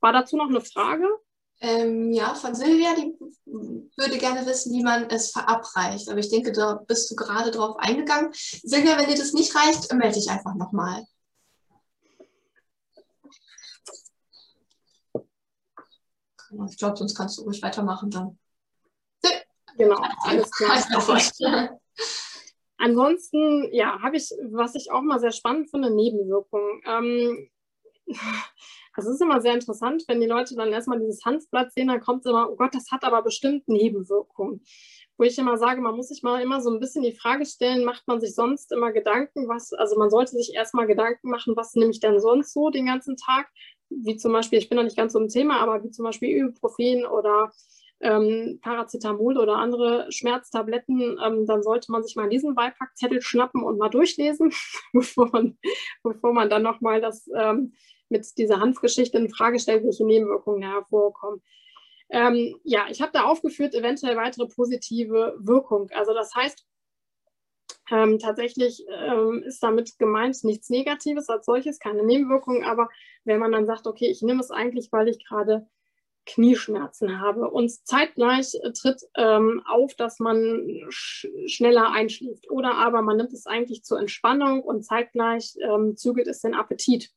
War 0.00 0.12
dazu 0.12 0.36
noch 0.36 0.48
eine 0.48 0.60
Frage? 0.60 1.06
Ähm, 1.64 2.12
ja, 2.12 2.34
von 2.34 2.54
Silvia, 2.54 2.94
die 2.94 3.16
würde 3.96 4.18
gerne 4.18 4.44
wissen, 4.44 4.74
wie 4.74 4.82
man 4.82 5.08
es 5.08 5.30
verabreicht. 5.30 6.10
Aber 6.10 6.18
ich 6.18 6.28
denke, 6.28 6.52
da 6.52 6.74
bist 6.74 7.10
du 7.10 7.16
gerade 7.16 7.50
drauf 7.50 7.76
eingegangen. 7.78 8.28
Silvia, 8.34 8.98
wenn 8.98 9.08
dir 9.08 9.16
das 9.16 9.32
nicht 9.32 9.54
reicht, 9.54 9.90
melde 9.94 10.16
dich 10.16 10.28
einfach 10.28 10.54
nochmal. 10.56 11.06
Ich 16.68 16.76
glaube, 16.76 16.98
sonst 16.98 17.14
kannst 17.16 17.38
du 17.38 17.42
ruhig 17.42 17.62
weitermachen 17.62 18.10
dann. 18.10 18.38
Genau, 19.78 19.96
alles 20.20 20.50
klar. 20.50 21.80
Ansonsten, 22.76 23.72
ja, 23.72 24.02
habe 24.02 24.18
ich, 24.18 24.28
was 24.50 24.74
ich 24.74 24.90
auch 24.92 25.00
mal 25.00 25.18
sehr 25.18 25.32
spannend 25.32 25.70
finde, 25.70 25.90
Nebenwirkungen. 25.90 26.82
Ähm, 26.84 27.48
also 28.94 29.10
es 29.10 29.16
ist 29.16 29.22
immer 29.22 29.40
sehr 29.40 29.54
interessant, 29.54 30.04
wenn 30.06 30.20
die 30.20 30.26
Leute 30.26 30.54
dann 30.54 30.72
erstmal 30.72 31.00
dieses 31.00 31.24
Hanfblatt 31.24 31.72
sehen, 31.72 31.88
dann 31.88 32.00
kommt 32.00 32.24
immer, 32.26 32.50
oh 32.50 32.56
Gott, 32.56 32.74
das 32.74 32.90
hat 32.90 33.04
aber 33.04 33.22
bestimmt 33.22 33.68
Nebenwirkungen. 33.68 34.62
Wo 35.16 35.24
ich 35.24 35.38
immer 35.38 35.58
sage, 35.58 35.80
man 35.80 35.96
muss 35.96 36.08
sich 36.08 36.22
mal 36.22 36.42
immer 36.42 36.60
so 36.60 36.70
ein 36.70 36.80
bisschen 36.80 37.02
die 37.02 37.16
Frage 37.16 37.44
stellen, 37.46 37.84
macht 37.84 38.06
man 38.06 38.20
sich 38.20 38.34
sonst 38.34 38.72
immer 38.72 38.92
Gedanken, 38.92 39.48
was, 39.48 39.72
also 39.72 39.96
man 39.98 40.10
sollte 40.10 40.32
sich 40.32 40.54
erstmal 40.54 40.86
Gedanken 40.86 41.28
machen, 41.28 41.56
was 41.56 41.74
nehme 41.74 41.90
ich 41.90 42.00
denn 42.00 42.20
sonst 42.20 42.52
so 42.52 42.70
den 42.70 42.86
ganzen 42.86 43.16
Tag? 43.16 43.48
Wie 43.90 44.16
zum 44.16 44.32
Beispiel, 44.32 44.58
ich 44.58 44.68
bin 44.68 44.76
noch 44.76 44.84
nicht 44.84 44.96
ganz 44.96 45.12
so 45.12 45.20
im 45.20 45.28
Thema, 45.28 45.60
aber 45.60 45.84
wie 45.84 45.90
zum 45.90 46.04
Beispiel 46.04 46.36
Ibuprofen 46.36 47.04
oder 47.06 47.52
ähm, 48.00 48.58
Paracetamol 48.60 49.38
oder 49.38 49.56
andere 49.56 50.06
Schmerztabletten, 50.10 51.18
ähm, 51.24 51.46
dann 51.46 51.62
sollte 51.62 51.90
man 51.90 52.02
sich 52.02 52.16
mal 52.16 52.28
diesen 52.28 52.54
Beipackzettel 52.54 53.22
schnappen 53.22 53.62
und 53.62 53.78
mal 53.78 53.88
durchlesen, 53.88 54.52
bevor 54.92 55.30
man, 55.30 55.58
bevor 56.02 56.32
man 56.32 56.50
dann 56.50 56.62
nochmal 56.62 57.00
das 57.00 57.28
ähm, 57.36 57.72
mit 58.08 58.26
dieser 58.38 58.60
Hanfgeschichte 58.60 59.18
in 59.18 59.30
Frage 59.30 59.58
stellt, 59.58 59.84
welche 59.84 60.04
Nebenwirkungen 60.04 60.62
hervorkommen. 60.62 61.42
Ähm, 62.10 62.60
ja, 62.64 62.86
ich 62.90 63.00
habe 63.00 63.12
da 63.12 63.24
aufgeführt, 63.24 63.74
eventuell 63.74 64.16
weitere 64.16 64.46
positive 64.46 65.36
Wirkung. 65.38 65.90
Also 65.92 66.12
das 66.14 66.34
heißt, 66.34 66.66
ähm, 67.90 68.18
tatsächlich 68.18 68.84
ähm, 68.88 69.42
ist 69.44 69.62
damit 69.62 69.98
gemeint 69.98 70.42
nichts 70.44 70.70
Negatives 70.70 71.28
als 71.28 71.46
solches, 71.46 71.78
keine 71.78 72.02
Nebenwirkungen, 72.04 72.64
aber 72.64 72.88
wenn 73.24 73.40
man 73.40 73.52
dann 73.52 73.66
sagt, 73.66 73.86
okay, 73.86 74.06
ich 74.06 74.22
nehme 74.22 74.40
es 74.40 74.50
eigentlich, 74.50 74.90
weil 74.92 75.08
ich 75.08 75.24
gerade 75.24 75.66
Knieschmerzen 76.26 77.20
habe. 77.20 77.50
Und 77.50 77.70
zeitgleich 77.70 78.52
tritt 78.74 79.02
ähm, 79.16 79.62
auf, 79.66 79.94
dass 79.94 80.20
man 80.20 80.86
sch 80.88 81.26
schneller 81.46 81.90
einschläft. 81.90 82.50
Oder 82.50 82.76
aber 82.76 83.02
man 83.02 83.16
nimmt 83.16 83.32
es 83.32 83.46
eigentlich 83.46 83.84
zur 83.84 83.98
Entspannung 83.98 84.62
und 84.62 84.84
zeitgleich 84.84 85.54
ähm, 85.60 85.96
zügelt 85.96 86.26
es 86.26 86.40
den 86.40 86.54
Appetit. 86.54 87.10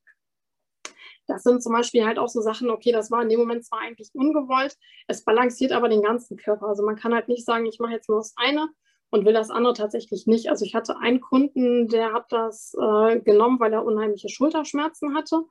Das 1.28 1.44
sind 1.44 1.62
zum 1.62 1.74
Beispiel 1.74 2.06
halt 2.06 2.20
auch 2.20 2.30
so 2.30 2.42
Sachen, 2.42 2.70
okay, 2.70 2.92
das 2.92 3.12
war 3.12 3.22
in 3.22 3.30
dem 3.30 3.40
Moment 3.40 3.66
zwar 3.66 3.80
eigentlich 3.82 4.10
ungewollt, 4.14 4.78
es 5.08 5.24
balanciert 5.24 5.74
aber 5.74 5.90
den 5.90 6.02
ganzen 6.02 6.38
Körper. 6.38 6.68
Also 6.68 6.84
man 6.84 6.96
kann 6.96 7.14
halt 7.14 7.28
nicht 7.28 7.46
sagen, 7.46 7.66
ich 7.66 7.80
mache 7.80 7.94
jetzt 7.94 8.10
nur 8.10 8.20
das 8.20 8.34
eine 8.38 8.70
und 9.10 9.26
will 9.26 9.34
das 9.34 9.50
andere 9.50 9.74
tatsächlich 9.74 10.28
nicht. 10.28 10.50
Also 10.50 10.66
ich 10.66 10.76
hatte 10.76 10.98
einen 10.98 11.22
Kunden, 11.22 11.88
der 11.88 12.14
hat 12.14 12.32
das 12.32 12.74
äh, 12.80 13.20
genommen, 13.20 13.60
weil 13.60 13.74
er 13.74 13.86
unheimliche 13.86 14.30
Schulterschmerzen 14.30 15.16
hatte. 15.16 15.44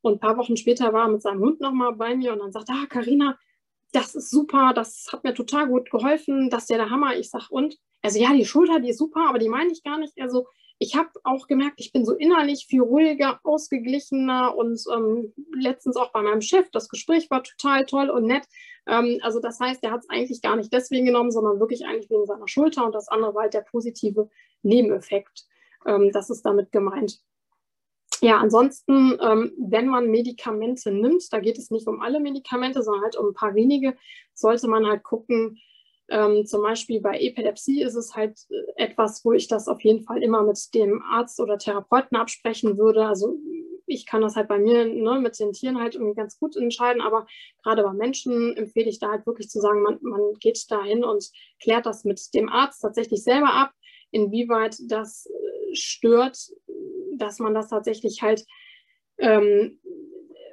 Und 0.00 0.14
ein 0.14 0.20
paar 0.20 0.36
Wochen 0.36 0.56
später 0.56 0.92
war 0.92 1.06
er 1.06 1.10
mit 1.10 1.22
seinem 1.22 1.40
Hund 1.40 1.60
nochmal 1.60 1.94
bei 1.94 2.14
mir 2.14 2.32
und 2.32 2.38
dann 2.38 2.52
sagt, 2.52 2.70
ah, 2.70 2.86
Carina, 2.88 3.36
das 3.92 4.14
ist 4.14 4.30
super, 4.30 4.72
das 4.74 5.08
hat 5.12 5.24
mir 5.24 5.34
total 5.34 5.68
gut 5.68 5.90
geholfen, 5.90 6.50
das 6.50 6.64
ist 6.64 6.70
ja 6.70 6.76
der 6.76 6.90
Hammer. 6.90 7.16
Ich 7.16 7.30
sage, 7.30 7.46
und? 7.50 7.76
Also 8.02 8.20
ja, 8.20 8.32
die 8.32 8.44
Schulter, 8.44 8.78
die 8.78 8.90
ist 8.90 8.98
super, 8.98 9.28
aber 9.28 9.38
die 9.38 9.48
meine 9.48 9.72
ich 9.72 9.82
gar 9.82 9.98
nicht. 9.98 10.12
Also 10.20 10.46
ich 10.78 10.94
habe 10.94 11.08
auch 11.24 11.46
gemerkt, 11.46 11.76
ich 11.78 11.92
bin 11.92 12.04
so 12.04 12.12
innerlich 12.12 12.66
viel 12.68 12.82
ruhiger, 12.82 13.40
ausgeglichener 13.44 14.54
und 14.54 14.80
ähm, 14.94 15.32
letztens 15.54 15.96
auch 15.96 16.12
bei 16.12 16.22
meinem 16.22 16.42
Chef, 16.42 16.70
das 16.70 16.88
Gespräch 16.88 17.30
war 17.30 17.42
total 17.42 17.86
toll 17.86 18.10
und 18.10 18.26
nett. 18.26 18.44
Ähm, 18.86 19.18
also 19.22 19.40
das 19.40 19.58
heißt, 19.58 19.82
er 19.84 19.92
hat 19.92 20.00
es 20.00 20.10
eigentlich 20.10 20.42
gar 20.42 20.56
nicht 20.56 20.72
deswegen 20.72 21.06
genommen, 21.06 21.30
sondern 21.30 21.60
wirklich 21.60 21.86
eigentlich 21.86 22.10
wegen 22.10 22.26
seiner 22.26 22.48
Schulter 22.48 22.84
und 22.84 22.94
das 22.94 23.08
andere 23.08 23.34
war 23.34 23.44
halt 23.44 23.54
der 23.54 23.62
positive 23.62 24.28
Nebeneffekt. 24.62 25.46
Ähm, 25.86 26.10
das 26.12 26.28
ist 26.28 26.42
damit 26.42 26.72
gemeint. 26.72 27.20
Ja, 28.20 28.38
ansonsten, 28.38 29.18
ähm, 29.20 29.52
wenn 29.58 29.88
man 29.88 30.10
Medikamente 30.10 30.90
nimmt, 30.90 31.30
da 31.32 31.40
geht 31.40 31.58
es 31.58 31.70
nicht 31.70 31.86
um 31.86 32.00
alle 32.00 32.20
Medikamente, 32.20 32.82
sondern 32.82 33.04
halt 33.04 33.16
um 33.16 33.28
ein 33.28 33.34
paar 33.34 33.54
wenige, 33.54 33.96
sollte 34.34 34.68
man 34.68 34.86
halt 34.86 35.02
gucken, 35.02 35.58
ähm, 36.08 36.46
zum 36.46 36.62
Beispiel 36.62 37.00
bei 37.00 37.18
Epilepsie 37.18 37.82
ist 37.82 37.96
es 37.96 38.14
halt 38.14 38.38
äh, 38.50 38.84
etwas, 38.84 39.24
wo 39.24 39.32
ich 39.32 39.48
das 39.48 39.68
auf 39.68 39.80
jeden 39.82 40.02
Fall 40.04 40.22
immer 40.22 40.42
mit 40.42 40.58
dem 40.74 41.02
Arzt 41.02 41.40
oder 41.40 41.58
Therapeuten 41.58 42.16
absprechen 42.16 42.78
würde. 42.78 43.06
Also 43.06 43.36
ich 43.86 44.06
kann 44.06 44.20
das 44.20 44.36
halt 44.36 44.48
bei 44.48 44.58
mir 44.58 44.84
ne, 44.84 45.20
mit 45.20 45.38
den 45.38 45.52
Tieren 45.52 45.80
halt 45.80 45.94
irgendwie 45.94 46.14
ganz 46.14 46.38
gut 46.38 46.56
entscheiden, 46.56 47.00
aber 47.00 47.26
gerade 47.62 47.82
bei 47.82 47.92
Menschen 47.92 48.56
empfehle 48.56 48.88
ich 48.88 48.98
da 48.98 49.10
halt 49.10 49.26
wirklich 49.26 49.48
zu 49.48 49.60
sagen, 49.60 49.82
man, 49.82 49.98
man 50.02 50.34
geht 50.40 50.64
da 50.70 50.82
hin 50.82 51.04
und 51.04 51.28
klärt 51.62 51.86
das 51.86 52.04
mit 52.04 52.20
dem 52.34 52.48
Arzt 52.48 52.82
tatsächlich 52.82 53.22
selber 53.22 53.52
ab, 53.52 53.72
inwieweit 54.10 54.76
das 54.88 55.26
äh, 55.26 55.74
stört, 55.74 56.38
dass 57.16 57.38
man 57.38 57.54
das 57.54 57.68
tatsächlich 57.68 58.22
halt 58.22 58.44
ähm, 59.18 59.80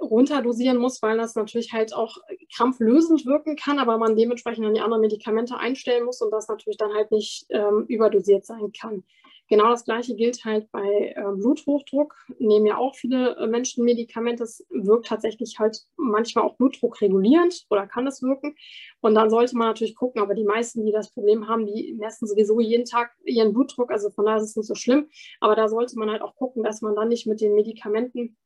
runterdosieren 0.03 0.77
muss, 0.77 1.01
weil 1.01 1.17
das 1.17 1.35
natürlich 1.35 1.73
halt 1.73 1.93
auch 1.93 2.17
krampflösend 2.55 3.25
wirken 3.25 3.55
kann, 3.55 3.79
aber 3.79 3.97
man 3.97 4.15
dementsprechend 4.15 4.65
dann 4.65 4.73
die 4.73 4.81
anderen 4.81 5.01
Medikamente 5.01 5.57
einstellen 5.57 6.05
muss 6.05 6.21
und 6.21 6.31
das 6.31 6.47
natürlich 6.47 6.77
dann 6.77 6.93
halt 6.93 7.11
nicht 7.11 7.45
ähm, 7.49 7.85
überdosiert 7.87 8.45
sein 8.45 8.71
kann. 8.79 9.03
Genau 9.49 9.69
das 9.69 9.83
gleiche 9.83 10.15
gilt 10.15 10.45
halt 10.45 10.71
bei 10.71 11.13
äh, 11.15 11.21
Bluthochdruck. 11.35 12.15
Nehmen 12.39 12.65
ja 12.65 12.77
auch 12.77 12.95
viele 12.95 13.35
äh, 13.35 13.45
Menschen 13.45 13.83
Medikamente. 13.83 14.43
Es 14.43 14.65
wirkt 14.69 15.07
tatsächlich 15.07 15.59
halt 15.59 15.77
manchmal 15.97 16.45
auch 16.45 16.55
Blutdruck 16.55 17.01
regulierend 17.01 17.65
oder 17.69 17.85
kann 17.85 18.07
es 18.07 18.21
wirken. 18.21 18.55
Und 19.01 19.15
dann 19.15 19.29
sollte 19.29 19.57
man 19.57 19.67
natürlich 19.67 19.95
gucken, 19.95 20.21
aber 20.21 20.33
die 20.33 20.45
meisten, 20.45 20.85
die 20.85 20.93
das 20.93 21.11
Problem 21.11 21.47
haben, 21.47 21.65
die 21.67 21.93
messen 21.99 22.27
sowieso 22.27 22.59
jeden 22.61 22.85
Tag 22.85 23.11
ihren 23.25 23.53
Blutdruck. 23.53 23.91
Also 23.91 24.09
von 24.11 24.25
daher 24.25 24.41
ist 24.41 24.49
es 24.49 24.55
nicht 24.55 24.67
so 24.67 24.75
schlimm. 24.75 25.09
Aber 25.41 25.55
da 25.55 25.67
sollte 25.67 25.99
man 25.99 26.09
halt 26.09 26.21
auch 26.21 26.35
gucken, 26.35 26.63
dass 26.63 26.81
man 26.81 26.95
dann 26.95 27.09
nicht 27.09 27.27
mit 27.27 27.41
den 27.41 27.53
Medikamenten 27.53 28.37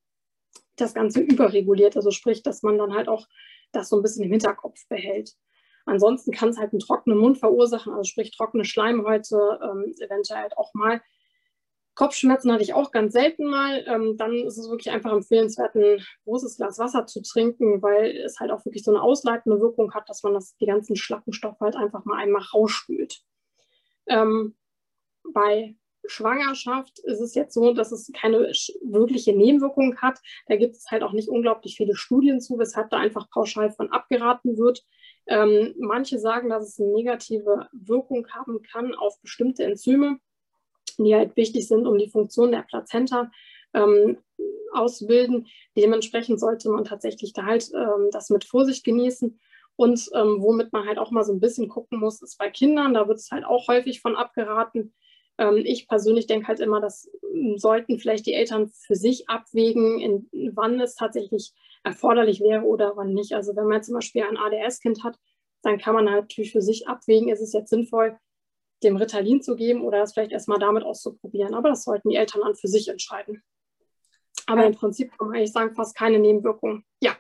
das 0.77 0.93
Ganze 0.93 1.21
überreguliert. 1.21 1.95
Also 1.95 2.11
sprich, 2.11 2.43
dass 2.43 2.63
man 2.63 2.77
dann 2.77 2.93
halt 2.93 3.09
auch 3.09 3.27
das 3.71 3.89
so 3.89 3.97
ein 3.97 4.01
bisschen 4.01 4.23
im 4.23 4.31
Hinterkopf 4.31 4.87
behält. 4.87 5.33
Ansonsten 5.85 6.31
kann 6.31 6.49
es 6.49 6.57
halt 6.57 6.73
einen 6.73 6.79
trockenen 6.79 7.17
Mund 7.17 7.37
verursachen, 7.37 7.93
also 7.93 8.03
sprich 8.03 8.35
trockene 8.35 8.65
Schleimhäute, 8.65 9.59
ähm, 9.63 9.93
eventuell 9.99 10.41
halt 10.41 10.57
auch 10.57 10.73
mal 10.73 11.01
Kopfschmerzen 11.97 12.51
hatte 12.51 12.61
ich 12.61 12.75
auch 12.75 12.91
ganz 12.91 13.13
selten 13.13 13.45
mal. 13.45 13.83
Ähm, 13.87 14.17
dann 14.17 14.35
ist 14.35 14.57
es 14.59 14.69
wirklich 14.69 14.91
einfach 14.91 15.11
empfehlenswert, 15.11 15.73
ein 15.75 15.99
großes 16.25 16.57
Glas 16.57 16.77
Wasser 16.77 17.07
zu 17.07 17.23
trinken, 17.23 17.81
weil 17.81 18.15
es 18.17 18.39
halt 18.39 18.51
auch 18.51 18.63
wirklich 18.65 18.83
so 18.83 18.91
eine 18.91 19.01
ausleitende 19.01 19.59
Wirkung 19.59 19.91
hat, 19.95 20.07
dass 20.07 20.21
man 20.21 20.35
das, 20.35 20.55
die 20.57 20.67
ganzen 20.67 20.95
Schlackenstoffe 20.95 21.59
halt 21.59 21.75
einfach 21.75 22.05
mal 22.05 22.19
einmal 22.19 22.43
rausspült. 22.53 23.23
Ähm, 24.05 24.55
bei 25.33 25.75
Schwangerschaft 26.07 26.99
ist 26.99 27.19
es 27.19 27.35
jetzt 27.35 27.53
so, 27.53 27.73
dass 27.73 27.91
es 27.91 28.11
keine 28.13 28.51
wirkliche 28.81 29.33
Nebenwirkung 29.33 29.97
hat. 29.97 30.19
Da 30.47 30.55
gibt 30.55 30.75
es 30.75 30.89
halt 30.89 31.03
auch 31.03 31.13
nicht 31.13 31.29
unglaublich 31.29 31.77
viele 31.77 31.95
Studien 31.95 32.41
zu, 32.41 32.57
weshalb 32.57 32.89
da 32.89 32.97
einfach 32.97 33.29
pauschal 33.29 33.71
von 33.71 33.91
abgeraten 33.91 34.57
wird. 34.57 34.83
Ähm, 35.27 35.75
manche 35.77 36.19
sagen, 36.19 36.49
dass 36.49 36.67
es 36.67 36.79
eine 36.79 36.93
negative 36.93 37.67
Wirkung 37.73 38.27
haben 38.29 38.61
kann 38.61 38.95
auf 38.95 39.19
bestimmte 39.21 39.63
Enzyme, 39.63 40.19
die 40.97 41.13
halt 41.13 41.35
wichtig 41.35 41.67
sind, 41.67 41.85
um 41.85 41.97
die 41.97 42.09
Funktion 42.09 42.51
der 42.51 42.61
Plazenta 42.63 43.29
ähm, 43.73 44.17
auszubilden. 44.73 45.47
Dementsprechend 45.75 46.39
sollte 46.39 46.69
man 46.69 46.85
tatsächlich 46.85 47.33
da 47.33 47.43
halt 47.43 47.69
ähm, 47.73 48.09
das 48.11 48.29
mit 48.29 48.45
Vorsicht 48.45 48.83
genießen. 48.83 49.39
Und 49.75 50.09
ähm, 50.15 50.37
womit 50.39 50.73
man 50.73 50.87
halt 50.87 50.97
auch 50.97 51.11
mal 51.11 51.23
so 51.23 51.33
ein 51.33 51.39
bisschen 51.39 51.69
gucken 51.69 51.99
muss, 51.99 52.21
ist 52.21 52.37
bei 52.37 52.49
Kindern. 52.49 52.95
Da 52.95 53.07
wird 53.07 53.19
es 53.19 53.29
halt 53.29 53.45
auch 53.45 53.67
häufig 53.67 54.01
von 54.01 54.15
abgeraten. 54.15 54.93
Ähm, 55.37 55.61
ich 55.65 55.87
persönlich 55.87 56.27
denke 56.27 56.47
halt 56.47 56.59
immer, 56.59 56.81
das 56.81 57.09
ähm, 57.33 57.57
sollten 57.57 57.99
vielleicht 57.99 58.25
die 58.25 58.33
Eltern 58.33 58.69
für 58.69 58.95
sich 58.95 59.29
abwägen, 59.29 59.99
in, 59.99 60.29
wann 60.55 60.79
es 60.79 60.95
tatsächlich 60.95 61.53
erforderlich 61.83 62.41
wäre 62.41 62.63
oder 62.63 62.93
wann 62.95 63.13
nicht. 63.13 63.33
Also 63.33 63.55
wenn 63.55 63.67
man 63.67 63.83
zum 63.83 63.95
Beispiel 63.95 64.23
ein 64.23 64.37
ADS-Kind 64.37 65.03
hat, 65.03 65.17
dann 65.61 65.77
kann 65.77 65.95
man 65.95 66.05
natürlich 66.05 66.51
für 66.51 66.61
sich 66.61 66.87
abwägen, 66.87 67.29
ist 67.29 67.41
es 67.41 67.53
jetzt 67.53 67.69
sinnvoll, 67.69 68.17
dem 68.83 68.95
Ritalin 68.97 69.41
zu 69.41 69.55
geben 69.55 69.81
oder 69.81 69.99
das 69.99 70.13
vielleicht 70.13 70.31
erstmal 70.31 70.59
damit 70.59 70.83
auszuprobieren. 70.83 71.53
Aber 71.53 71.69
das 71.69 71.83
sollten 71.83 72.09
die 72.09 72.15
Eltern 72.15 72.41
dann 72.41 72.55
für 72.55 72.67
sich 72.67 72.89
entscheiden. 72.89 73.41
Aber 74.45 74.65
im 74.65 74.75
Prinzip 74.75 75.11
kann 75.17 75.27
man 75.27 75.37
eigentlich 75.37 75.51
sagen, 75.51 75.75
fast 75.75 75.95
keine 75.95 76.19
Nebenwirkungen. 76.19 76.85
Ja. 77.01 77.15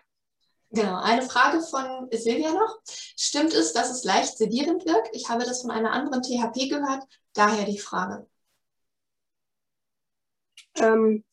Genau, 0.71 0.99
eine 1.01 1.21
Frage 1.21 1.61
von 1.61 2.09
Silvia 2.11 2.51
noch. 2.51 2.81
Stimmt 2.85 3.53
es, 3.53 3.73
dass 3.73 3.89
es 3.89 4.03
leicht 4.03 4.37
sedierend 4.37 4.85
wirkt? 4.85 5.09
Ich 5.13 5.29
habe 5.29 5.45
das 5.45 5.61
von 5.61 5.71
einer 5.71 5.91
anderen 5.91 6.21
THP 6.21 6.69
gehört, 6.69 7.03
daher 7.33 7.65
die 7.65 7.79
Frage. 7.79 8.27
Ähm, 10.75 11.23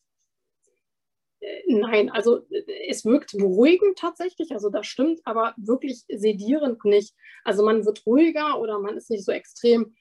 äh, 1.41 1.61
nein, 1.67 2.09
also 2.11 2.45
äh, 2.49 2.87
es 2.87 3.03
wirkt 3.03 3.33
beruhigend 3.33 3.97
tatsächlich, 3.97 4.51
also 4.51 4.69
das 4.69 4.87
stimmt, 4.87 5.19
aber 5.25 5.53
wirklich 5.57 6.03
sedierend 6.07 6.83
nicht. 6.85 7.13
Also 7.43 7.63
man 7.63 7.85
wird 7.85 8.05
ruhiger 8.05 8.59
oder 8.59 8.79
man 8.79 8.97
ist 8.97 9.09
nicht 9.09 9.25
so 9.25 9.31
extrem 9.33 9.95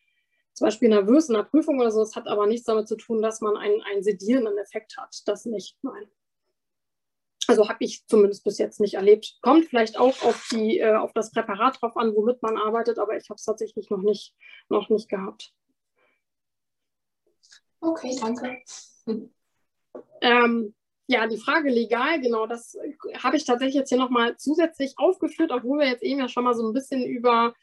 zum 0.54 0.66
Beispiel 0.66 0.88
nervös 0.88 1.28
in 1.28 1.34
der 1.34 1.42
Prüfung 1.42 1.80
oder 1.80 1.90
so. 1.90 2.02
Es 2.02 2.14
hat 2.14 2.28
aber 2.28 2.46
nichts 2.46 2.66
damit 2.66 2.86
zu 2.86 2.96
tun, 2.96 3.20
dass 3.20 3.40
man 3.40 3.56
einen, 3.56 3.82
einen 3.82 4.04
sedierenden 4.04 4.56
Effekt 4.58 4.96
hat. 4.96 5.14
Das 5.26 5.44
nicht, 5.44 5.76
nein. 5.82 6.08
Also 7.48 7.68
habe 7.68 7.84
ich 7.84 8.06
zumindest 8.06 8.44
bis 8.44 8.58
jetzt 8.58 8.80
nicht 8.80 8.94
erlebt. 8.94 9.38
Kommt 9.42 9.66
vielleicht 9.66 9.98
auch 9.98 10.22
auf, 10.22 10.48
die, 10.52 10.78
äh, 10.78 10.94
auf 10.94 11.12
das 11.12 11.30
Präparat 11.30 11.80
drauf 11.80 11.96
an, 11.96 12.14
womit 12.14 12.42
man 12.42 12.56
arbeitet, 12.56 12.98
aber 12.98 13.16
ich 13.16 13.28
habe 13.28 13.36
es 13.36 13.44
tatsächlich 13.44 13.90
noch 13.90 14.02
nicht, 14.02 14.34
noch 14.68 14.88
nicht 14.88 15.08
gehabt. 15.08 15.52
Okay, 17.80 18.16
danke. 18.20 18.62
Ähm, 20.20 20.74
ja, 21.06 21.26
die 21.26 21.36
Frage 21.36 21.68
legal, 21.68 22.18
genau, 22.20 22.46
das 22.46 22.78
habe 23.22 23.36
ich 23.36 23.44
tatsächlich 23.44 23.74
jetzt 23.74 23.90
hier 23.90 23.98
nochmal 23.98 24.36
zusätzlich 24.38 24.94
aufgeführt, 24.96 25.50
obwohl 25.52 25.80
wir 25.80 25.88
jetzt 25.88 26.02
eben 26.02 26.20
ja 26.20 26.28
schon 26.28 26.44
mal 26.44 26.54
so 26.54 26.66
ein 26.66 26.72
bisschen 26.72 27.04
über 27.04 27.54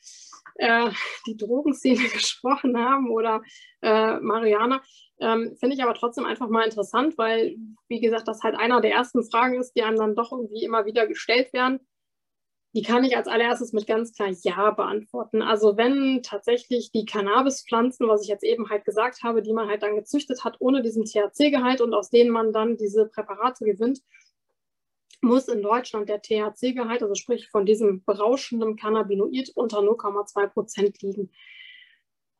äh, 0.55 0.91
die 1.25 1.37
Drogenszene 1.37 2.07
gesprochen 2.13 2.77
haben 2.77 3.09
oder 3.09 3.41
äh, 3.81 4.19
Mariana. 4.19 4.81
Ähm, 5.21 5.55
Finde 5.59 5.75
ich 5.75 5.83
aber 5.83 5.93
trotzdem 5.93 6.25
einfach 6.25 6.49
mal 6.49 6.65
interessant, 6.65 7.15
weil, 7.17 7.55
wie 7.87 8.01
gesagt, 8.01 8.27
das 8.27 8.41
halt 8.41 8.55
einer 8.55 8.81
der 8.81 8.91
ersten 8.91 9.23
Fragen 9.23 9.59
ist, 9.59 9.73
die 9.73 9.83
einem 9.83 9.97
dann 9.97 10.15
doch 10.15 10.31
irgendwie 10.31 10.63
immer 10.63 10.85
wieder 10.85 11.05
gestellt 11.05 11.53
werden. 11.53 11.79
Die 12.73 12.81
kann 12.81 13.03
ich 13.03 13.15
als 13.15 13.27
allererstes 13.27 13.71
mit 13.71 13.85
ganz 13.85 14.13
klar 14.13 14.29
Ja 14.43 14.71
beantworten. 14.71 15.41
Also 15.41 15.77
wenn 15.77 16.23
tatsächlich 16.23 16.91
die 16.91 17.05
Cannabispflanzen, 17.05 18.07
was 18.07 18.23
ich 18.23 18.29
jetzt 18.29 18.43
eben 18.43 18.69
halt 18.69 18.83
gesagt 18.85 19.23
habe, 19.23 19.43
die 19.43 19.53
man 19.53 19.69
halt 19.69 19.83
dann 19.83 19.95
gezüchtet 19.95 20.43
hat, 20.43 20.55
ohne 20.59 20.81
diesen 20.81 21.05
THC-Gehalt 21.05 21.81
und 21.81 21.93
aus 21.93 22.09
denen 22.09 22.31
man 22.31 22.51
dann 22.51 22.77
diese 22.77 23.05
Präparate 23.07 23.65
gewinnt, 23.65 24.01
muss 25.21 25.47
in 25.49 25.61
Deutschland 25.61 26.09
der 26.09 26.21
THC-Gehalt, 26.21 27.03
also 27.03 27.13
sprich 27.13 27.49
von 27.49 27.65
diesem 27.65 28.03
berauschenden 28.05 28.75
Cannabinoid, 28.75 29.51
unter 29.53 29.79
0,2 29.79 30.47
Prozent 30.47 31.01
liegen. 31.03 31.29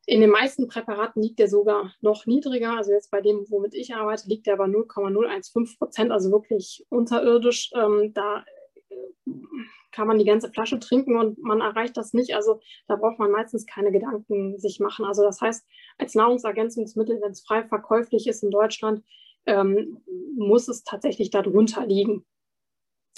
In 0.06 0.20
den 0.20 0.30
meisten 0.30 0.66
Präparaten 0.66 1.22
liegt 1.22 1.38
der 1.38 1.48
sogar 1.48 1.94
noch 2.00 2.26
niedriger. 2.26 2.76
Also 2.76 2.92
jetzt 2.92 3.10
bei 3.10 3.20
dem, 3.20 3.46
womit 3.50 3.74
ich 3.74 3.94
arbeite, 3.94 4.28
liegt 4.28 4.46
der 4.46 4.54
aber 4.54 4.66
0,015 4.66 5.78
Prozent, 5.78 6.10
also 6.10 6.32
wirklich 6.32 6.84
unterirdisch. 6.88 7.70
Ähm, 7.74 8.12
da 8.12 8.44
äh, 8.88 9.30
kann 9.92 10.08
man 10.08 10.18
die 10.18 10.24
ganze 10.24 10.50
Flasche 10.50 10.80
trinken 10.80 11.16
und 11.16 11.38
man 11.38 11.60
erreicht 11.60 11.96
das 11.96 12.14
nicht. 12.14 12.34
Also 12.34 12.60
da 12.88 12.96
braucht 12.96 13.20
man 13.20 13.30
meistens 13.30 13.66
keine 13.66 13.92
Gedanken 13.92 14.58
sich 14.58 14.80
machen. 14.80 15.04
Also 15.04 15.22
das 15.22 15.40
heißt, 15.40 15.64
als 15.98 16.14
Nahrungsergänzungsmittel, 16.14 17.20
wenn 17.20 17.30
es 17.30 17.44
frei 17.44 17.62
verkäuflich 17.64 18.26
ist 18.26 18.42
in 18.42 18.50
Deutschland, 18.50 19.04
ähm, 19.46 20.02
muss 20.36 20.66
es 20.66 20.82
tatsächlich 20.82 21.30
darunter 21.30 21.86
liegen. 21.86 22.24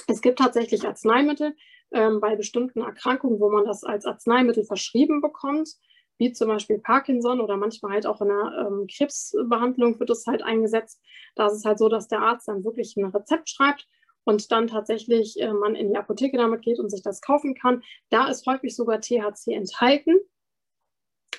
Es 0.06 0.20
gibt 0.20 0.38
tatsächlich 0.38 0.86
Arzneimittel 0.86 1.54
ähm, 1.92 2.20
bei 2.20 2.36
bestimmten 2.36 2.82
Erkrankungen, 2.82 3.40
wo 3.40 3.50
man 3.50 3.64
das 3.64 3.84
als 3.84 4.04
Arzneimittel 4.04 4.64
verschrieben 4.64 5.20
bekommt, 5.20 5.70
wie 6.18 6.32
zum 6.32 6.48
Beispiel 6.48 6.78
Parkinson 6.78 7.40
oder 7.40 7.56
manchmal 7.56 7.92
halt 7.92 8.06
auch 8.06 8.20
in 8.20 8.28
der 8.28 8.66
ähm, 8.66 8.86
Krebsbehandlung 8.86 9.98
wird 9.98 10.10
es 10.10 10.26
halt 10.26 10.42
eingesetzt. 10.42 11.00
Da 11.34 11.46
ist 11.46 11.54
es 11.54 11.64
halt 11.64 11.78
so, 11.78 11.88
dass 11.88 12.08
der 12.08 12.20
Arzt 12.20 12.48
dann 12.48 12.64
wirklich 12.64 12.96
ein 12.96 13.06
Rezept 13.06 13.50
schreibt 13.50 13.88
und 14.24 14.50
dann 14.52 14.68
tatsächlich 14.68 15.40
äh, 15.40 15.52
man 15.52 15.74
in 15.74 15.90
die 15.90 15.96
Apotheke 15.96 16.36
damit 16.36 16.62
geht 16.62 16.78
und 16.78 16.90
sich 16.90 17.02
das 17.02 17.20
kaufen 17.20 17.54
kann. 17.54 17.82
Da 18.10 18.28
ist 18.28 18.46
häufig 18.46 18.74
sogar 18.74 19.00
THC 19.00 19.48
enthalten, 19.48 20.18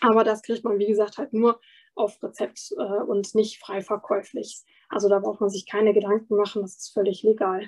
aber 0.01 0.23
das 0.23 0.41
kriegt 0.41 0.63
man, 0.63 0.79
wie 0.79 0.87
gesagt, 0.87 1.17
halt 1.17 1.33
nur 1.33 1.59
auf 1.95 2.21
Rezept 2.21 2.73
äh, 2.77 3.03
und 3.03 3.33
nicht 3.35 3.59
frei 3.59 3.81
verkäuflich. 3.81 4.63
Also 4.89 5.09
da 5.09 5.19
braucht 5.19 5.41
man 5.41 5.49
sich 5.49 5.65
keine 5.65 5.93
Gedanken 5.93 6.35
machen, 6.35 6.61
das 6.61 6.77
ist 6.77 6.93
völlig 6.93 7.23
legal. 7.23 7.67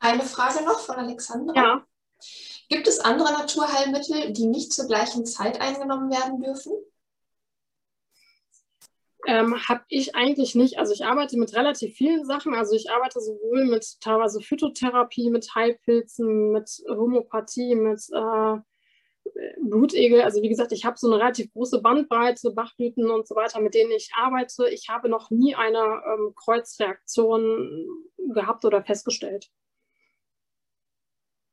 Eine 0.00 0.22
Frage 0.22 0.64
noch 0.64 0.78
von 0.78 0.96
Alexandra. 0.96 1.54
Ja. 1.56 1.86
Gibt 2.68 2.86
es 2.86 3.00
andere 3.00 3.32
Naturheilmittel, 3.32 4.32
die 4.32 4.46
nicht 4.46 4.72
zur 4.72 4.86
gleichen 4.86 5.24
Zeit 5.24 5.60
eingenommen 5.60 6.10
werden 6.10 6.40
dürfen? 6.40 6.72
Ähm, 9.26 9.56
habe 9.68 9.82
ich 9.88 10.14
eigentlich 10.14 10.54
nicht. 10.54 10.78
Also 10.78 10.92
ich 10.92 11.04
arbeite 11.04 11.38
mit 11.38 11.54
relativ 11.54 11.94
vielen 11.96 12.24
Sachen. 12.24 12.54
Also 12.54 12.74
ich 12.74 12.90
arbeite 12.90 13.20
sowohl 13.20 13.66
mit 13.66 14.00
teilweise 14.00 14.40
Phytotherapie, 14.40 15.30
mit 15.30 15.54
Heilpilzen, 15.54 16.52
mit 16.52 16.82
Homöopathie, 16.88 17.74
mit 17.74 18.00
äh, 18.12 18.56
Blutegel. 19.60 20.22
Also 20.22 20.40
wie 20.42 20.48
gesagt, 20.48 20.72
ich 20.72 20.84
habe 20.84 20.98
so 20.98 21.08
eine 21.08 21.20
relativ 21.20 21.52
große 21.52 21.80
Bandbreite, 21.82 22.52
Bachblüten 22.52 23.10
und 23.10 23.26
so 23.26 23.34
weiter, 23.34 23.60
mit 23.60 23.74
denen 23.74 23.90
ich 23.90 24.10
arbeite. 24.16 24.68
Ich 24.68 24.88
habe 24.88 25.08
noch 25.08 25.30
nie 25.30 25.54
eine 25.54 25.78
ähm, 25.78 26.34
Kreuzreaktion 26.34 27.86
gehabt 28.34 28.64
oder 28.64 28.82
festgestellt 28.82 29.50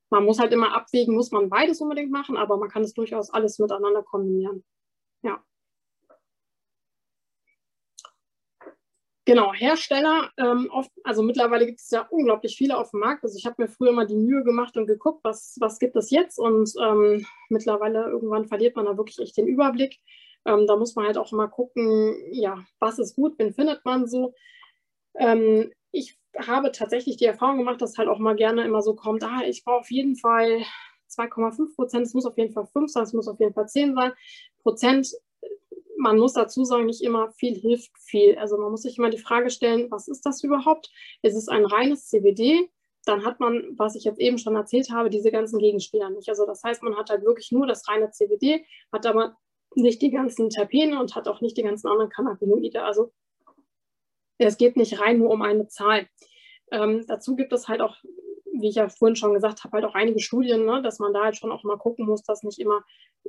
man 0.10 0.24
muss 0.26 0.40
halt 0.40 0.54
immer 0.54 0.76
abwägen, 0.76 1.16
muss 1.16 1.32
man 1.32 1.50
beides 1.50 1.82
unbedingt 1.82 2.12
machen, 2.12 2.38
aber 2.38 2.58
man 2.58 2.70
kann 2.70 2.84
es 2.84 2.94
durchaus 2.94 3.30
alles 3.32 3.60
miteinander 3.60 4.04
kombinieren. 4.04 4.64
Ja. 5.24 5.44
Genau, 9.28 9.54
Hersteller, 9.54 10.30
ähm, 10.38 10.70
oft, 10.72 10.92
also 11.04 11.24
mittlerweile 11.24 11.66
gibt 11.66 11.80
es 11.80 11.90
ja 11.90 12.08
unglaublich 12.12 12.56
viele 12.56 12.78
auf 12.78 12.92
dem 12.92 13.00
Markt. 13.00 13.24
Also 13.24 13.36
ich 13.38 13.48
habe 13.48 13.56
mir 13.58 13.68
früher 13.68 13.92
mal 13.92 14.06
die 14.06 14.16
Mühe 14.16 14.44
gemacht 14.44 14.78
und 14.78 14.86
geguckt, 14.86 15.24
was, 15.24 15.58
was 15.60 15.80
gibt 15.80 15.96
es 15.96 16.12
jetzt 16.12 16.38
und 16.38 16.72
ähm, 16.80 17.26
mittlerweile 17.50 18.04
irgendwann 18.04 18.46
verliert 18.46 18.76
man 18.76 18.86
da 18.86 18.98
wirklich 18.98 19.18
echt 19.20 19.36
den 19.38 19.48
Überblick. 19.48 20.00
Ähm, 20.46 20.68
da 20.68 20.76
muss 20.76 20.96
man 20.96 21.08
halt 21.08 21.18
auch 21.18 21.32
immer 21.32 21.48
gucken, 21.48 22.16
ja, 22.32 22.64
was 22.80 23.00
ist 23.00 23.16
gut, 23.16 23.34
wen 23.40 23.54
findet 23.54 23.84
man 23.84 24.08
so. 24.08 24.36
Ähm, 25.16 25.72
ich 25.92 26.20
habe 26.40 26.72
tatsächlich 26.72 27.18
die 27.18 27.26
Erfahrung 27.26 27.58
gemacht, 27.58 27.82
dass 27.82 27.98
halt 27.98 28.10
auch 28.10 28.20
mal 28.20 28.36
gerne 28.36 28.64
immer 28.64 28.82
so 28.82 28.96
kommt, 28.96 29.24
ah, 29.24 29.42
ich 29.46 29.64
brauche 29.64 29.80
auf 29.80 29.92
jeden 29.92 30.16
Fall 30.16 30.64
2,5 31.10 31.76
Prozent, 31.76 32.06
es 32.06 32.14
muss 32.14 32.26
auf 32.26 32.38
jeden 32.38 32.54
Fall 32.54 32.68
5 32.68 32.92
sein, 32.92 33.04
es 33.04 33.14
muss 33.14 33.28
auf 33.28 33.40
jeden 33.40 33.54
Fall 33.54 33.68
10 33.68 33.96
sein. 33.96 34.12
Prozent, 34.62 35.10
man 35.98 36.18
muss 36.18 36.34
dazu 36.34 36.66
sagen, 36.66 36.86
nicht 36.86 37.02
immer 37.02 37.32
viel 37.32 37.56
hilft 37.56 37.92
viel. 38.00 38.38
Also 38.38 38.58
man 38.58 38.72
muss 38.72 38.82
sich 38.82 38.98
immer 38.98 39.10
die 39.10 39.18
Frage 39.18 39.50
stellen, 39.50 39.90
was 39.92 40.08
ist 40.08 40.26
das 40.26 40.44
überhaupt? 40.44 40.92
Ist 41.22 41.36
es 41.36 41.48
ein 41.48 41.66
reines 41.66 42.08
CBD? 42.08 42.70
Dann 43.06 43.24
hat 43.24 43.40
man, 43.40 43.64
was 43.78 43.96
ich 43.96 44.04
jetzt 44.04 44.20
eben 44.20 44.38
schon 44.38 44.56
erzählt 44.56 44.90
habe, 44.92 45.10
diese 45.10 45.32
ganzen 45.32 45.60
Gegenspieler 45.60 46.10
nicht. 46.10 46.28
Also 46.30 46.46
das 46.46 46.64
heißt, 46.64 46.84
man 46.84 46.98
hat 46.98 47.10
halt 47.10 47.24
wirklich 47.24 47.52
nur 47.52 47.68
das 47.68 47.88
reine 47.88 48.12
CBD, 48.12 48.66
hat 48.92 49.06
aber 49.06 49.38
nicht 49.76 50.02
die 50.02 50.12
ganzen 50.12 50.50
Terpene 50.50 51.00
und 51.00 51.16
hat 51.16 51.28
auch 51.28 51.42
nicht 51.42 51.58
die 51.58 51.64
ganzen 51.64 51.88
anderen 51.88 52.10
Cannabinoide. 52.10 52.84
Also 52.84 53.12
es 54.38 54.58
geht 54.58 54.78
nicht 54.78 55.00
rein 55.00 55.20
nur 55.20 55.30
um 55.32 55.42
eine 55.42 55.68
Zahl. 55.68 56.08
Ähm, 56.72 57.06
dazu 57.08 57.36
gibt 57.36 57.54
es 57.54 57.68
halt 57.68 57.82
auch, 57.82 57.96
wie 58.54 58.70
ich 58.70 58.76
ja 58.76 58.90
vorhin 58.90 59.16
schon 59.16 59.34
gesagt 59.34 59.64
habe, 59.64 59.74
halt 59.74 59.86
auch 59.86 59.96
einige 59.96 60.20
Studien, 60.20 60.66
ne, 60.66 60.82
dass 60.82 61.00
man 61.00 61.14
da 61.14 61.26
halt 61.26 61.38
schon 61.38 61.52
auch 61.52 61.64
mal 61.64 61.78
gucken 61.78 62.06
muss, 62.06 62.24
dass 62.24 62.44
nicht 62.44 62.60
immer 62.60 62.84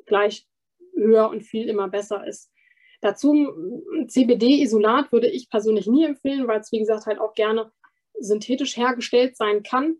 gleich 0.07 0.47
höher 0.95 1.29
und 1.29 1.42
viel 1.42 1.69
immer 1.69 1.88
besser 1.88 2.27
ist. 2.27 2.51
Dazu 3.01 3.53
CBD-Isolat 4.09 5.12
würde 5.12 5.29
ich 5.29 5.51
persönlich 5.51 5.87
nie 5.87 6.05
empfehlen, 6.05 6.49
weil 6.49 6.61
es, 6.61 6.73
wie 6.73 6.79
gesagt, 6.79 7.07
halt 7.07 7.21
auch 7.21 7.35
gerne 7.35 7.71
synthetisch 8.19 8.77
hergestellt 8.77 9.37
sein 9.37 9.62
kann. 9.62 9.97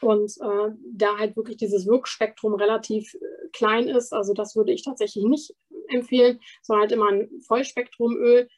Und 0.00 0.32
äh, 0.40 0.72
da 0.92 1.18
halt 1.18 1.36
wirklich 1.36 1.56
dieses 1.56 1.86
Wirkspektrum 1.86 2.54
relativ 2.54 3.14
äh, 3.14 3.18
klein 3.52 3.88
ist, 3.88 4.12
also 4.12 4.34
das 4.34 4.56
würde 4.56 4.72
ich 4.72 4.84
tatsächlich 4.84 5.24
nicht 5.24 5.54
empfehlen, 5.88 6.40
sondern 6.62 6.82
halt 6.82 6.92
immer 6.92 7.08
ein 7.08 7.30
Vollspektrumöl, 7.46 8.48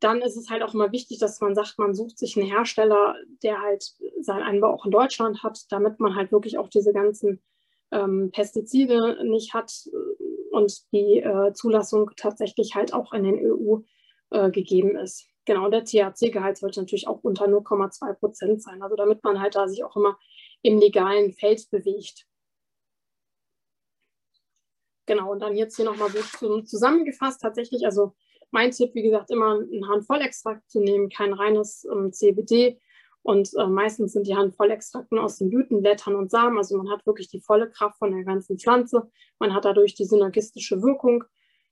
dann 0.00 0.22
ist 0.22 0.36
es 0.36 0.48
halt 0.50 0.62
auch 0.62 0.74
immer 0.74 0.92
wichtig, 0.92 1.18
dass 1.18 1.40
man 1.40 1.54
sagt, 1.54 1.78
man 1.78 1.94
sucht 1.94 2.18
sich 2.18 2.36
einen 2.36 2.46
Hersteller, 2.46 3.14
der 3.42 3.60
halt 3.60 3.84
seinen 4.20 4.42
Anbau 4.42 4.72
auch 4.72 4.86
in 4.86 4.90
Deutschland 4.90 5.42
hat, 5.42 5.60
damit 5.70 6.00
man 6.00 6.16
halt 6.16 6.32
wirklich 6.32 6.58
auch 6.58 6.68
diese 6.68 6.92
ganzen 6.92 7.42
ähm, 7.92 8.30
Pestizide 8.32 9.18
nicht 9.24 9.52
hat 9.52 9.72
äh, 9.86 10.24
und 10.52 10.92
die 10.92 11.18
äh, 11.20 11.52
Zulassung 11.52 12.10
tatsächlich 12.16 12.74
halt 12.74 12.94
auch 12.94 13.12
in 13.12 13.24
den 13.24 13.38
EU 13.44 13.80
äh, 14.30 14.50
gegeben 14.50 14.96
ist. 14.96 15.26
Genau, 15.44 15.68
der 15.68 15.84
THC-Gehalt 15.84 16.58
sollte 16.58 16.80
natürlich 16.80 17.08
auch 17.08 17.20
unter 17.22 17.46
0,2 17.46 18.14
Prozent 18.14 18.62
sein, 18.62 18.82
also 18.82 18.96
damit 18.96 19.22
man 19.24 19.40
halt 19.40 19.54
da 19.54 19.68
sich 19.68 19.84
auch 19.84 19.96
immer 19.96 20.18
im 20.62 20.78
legalen 20.78 21.32
Feld 21.32 21.68
bewegt. 21.70 22.26
Genau, 25.06 25.32
und 25.32 25.40
dann 25.40 25.56
jetzt 25.56 25.76
hier 25.76 25.84
nochmal 25.84 26.10
so 26.38 26.62
zusammengefasst, 26.62 27.40
tatsächlich, 27.40 27.84
also 27.84 28.14
mein 28.50 28.70
Tipp, 28.70 28.94
wie 28.94 29.02
gesagt, 29.02 29.30
immer 29.30 29.58
einen 29.60 29.88
Handvollextrakt 29.88 30.68
zu 30.70 30.80
nehmen, 30.80 31.08
kein 31.08 31.32
reines 31.32 31.86
ähm, 31.90 32.12
CBD. 32.12 32.80
Und 33.22 33.50
äh, 33.58 33.66
meistens 33.66 34.12
sind 34.12 34.26
die 34.26 34.34
Handvollextrakten 34.34 35.18
aus 35.18 35.38
den 35.38 35.50
Blüten, 35.50 35.82
Blättern 35.82 36.16
und 36.16 36.30
Samen. 36.30 36.58
Also 36.58 36.76
man 36.78 36.90
hat 36.90 37.06
wirklich 37.06 37.28
die 37.28 37.40
volle 37.40 37.70
Kraft 37.70 37.98
von 37.98 38.12
der 38.12 38.24
ganzen 38.24 38.58
Pflanze. 38.58 39.10
Man 39.38 39.54
hat 39.54 39.64
dadurch 39.64 39.94
die 39.94 40.06
synergistische 40.06 40.82
Wirkung 40.82 41.24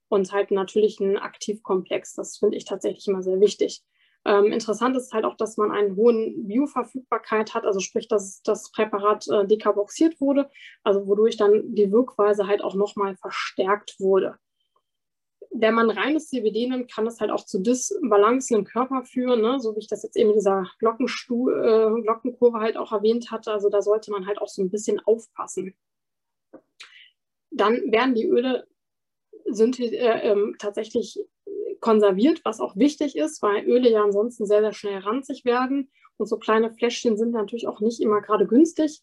und 0.09 0.31
halt 0.31 0.51
natürlich 0.51 0.99
einen 0.99 1.17
Aktivkomplex. 1.17 2.13
Das 2.13 2.37
finde 2.37 2.57
ich 2.57 2.65
tatsächlich 2.65 3.07
immer 3.07 3.23
sehr 3.23 3.39
wichtig. 3.39 3.83
Ähm, 4.25 4.51
interessant 4.51 4.97
ist 4.97 5.13
halt 5.13 5.25
auch, 5.25 5.37
dass 5.37 5.57
man 5.57 5.71
einen 5.71 5.95
hohen 5.95 6.45
Bioverfügbarkeit 6.47 7.53
hat, 7.53 7.65
also 7.65 7.79
sprich, 7.79 8.07
dass 8.07 8.41
das 8.43 8.71
Präparat 8.71 9.25
äh, 9.29 9.47
dekarboxiert 9.47 10.19
wurde, 10.19 10.49
also 10.83 11.07
wodurch 11.07 11.37
dann 11.37 11.73
die 11.73 11.91
Wirkweise 11.91 12.45
halt 12.45 12.61
auch 12.61 12.75
nochmal 12.75 13.15
verstärkt 13.15 13.95
wurde. 13.99 14.35
Wenn 15.51 15.73
man 15.73 15.89
reines 15.89 16.29
CBD 16.29 16.67
nimmt, 16.67 16.91
kann 16.91 17.07
es 17.07 17.19
halt 17.19 17.31
auch 17.31 17.43
zu 17.43 17.59
Disbalancen 17.59 18.57
im 18.57 18.65
Körper 18.65 19.03
führen, 19.03 19.41
ne? 19.41 19.59
so 19.59 19.75
wie 19.75 19.79
ich 19.79 19.87
das 19.87 20.03
jetzt 20.03 20.15
eben 20.15 20.29
in 20.29 20.35
dieser 20.35 20.69
Glockenstu 20.79 21.49
äh, 21.49 22.01
Glockenkurve 22.01 22.59
halt 22.59 22.77
auch 22.77 22.91
erwähnt 22.91 23.31
hatte. 23.31 23.51
Also 23.51 23.69
da 23.69 23.81
sollte 23.81 24.11
man 24.11 24.27
halt 24.27 24.39
auch 24.39 24.47
so 24.47 24.61
ein 24.61 24.69
bisschen 24.69 24.99
aufpassen. 24.99 25.73
Dann 27.49 27.91
werden 27.91 28.13
die 28.13 28.27
Öle 28.27 28.67
äh, 29.45 30.31
ähm, 30.31 30.55
tatsächlich 30.59 31.19
konserviert, 31.79 32.41
was 32.43 32.59
auch 32.59 32.75
wichtig 32.75 33.15
ist, 33.15 33.41
weil 33.41 33.65
Öle 33.65 33.89
ja 33.89 34.03
ansonsten 34.03 34.45
sehr, 34.45 34.61
sehr 34.61 34.73
schnell 34.73 34.99
ranzig 34.99 35.45
werden. 35.45 35.91
Und 36.17 36.27
so 36.27 36.37
kleine 36.37 36.71
Fläschchen 36.71 37.17
sind 37.17 37.31
natürlich 37.31 37.67
auch 37.67 37.79
nicht 37.79 38.01
immer 38.01 38.21
gerade 38.21 38.45
günstig. 38.45 39.01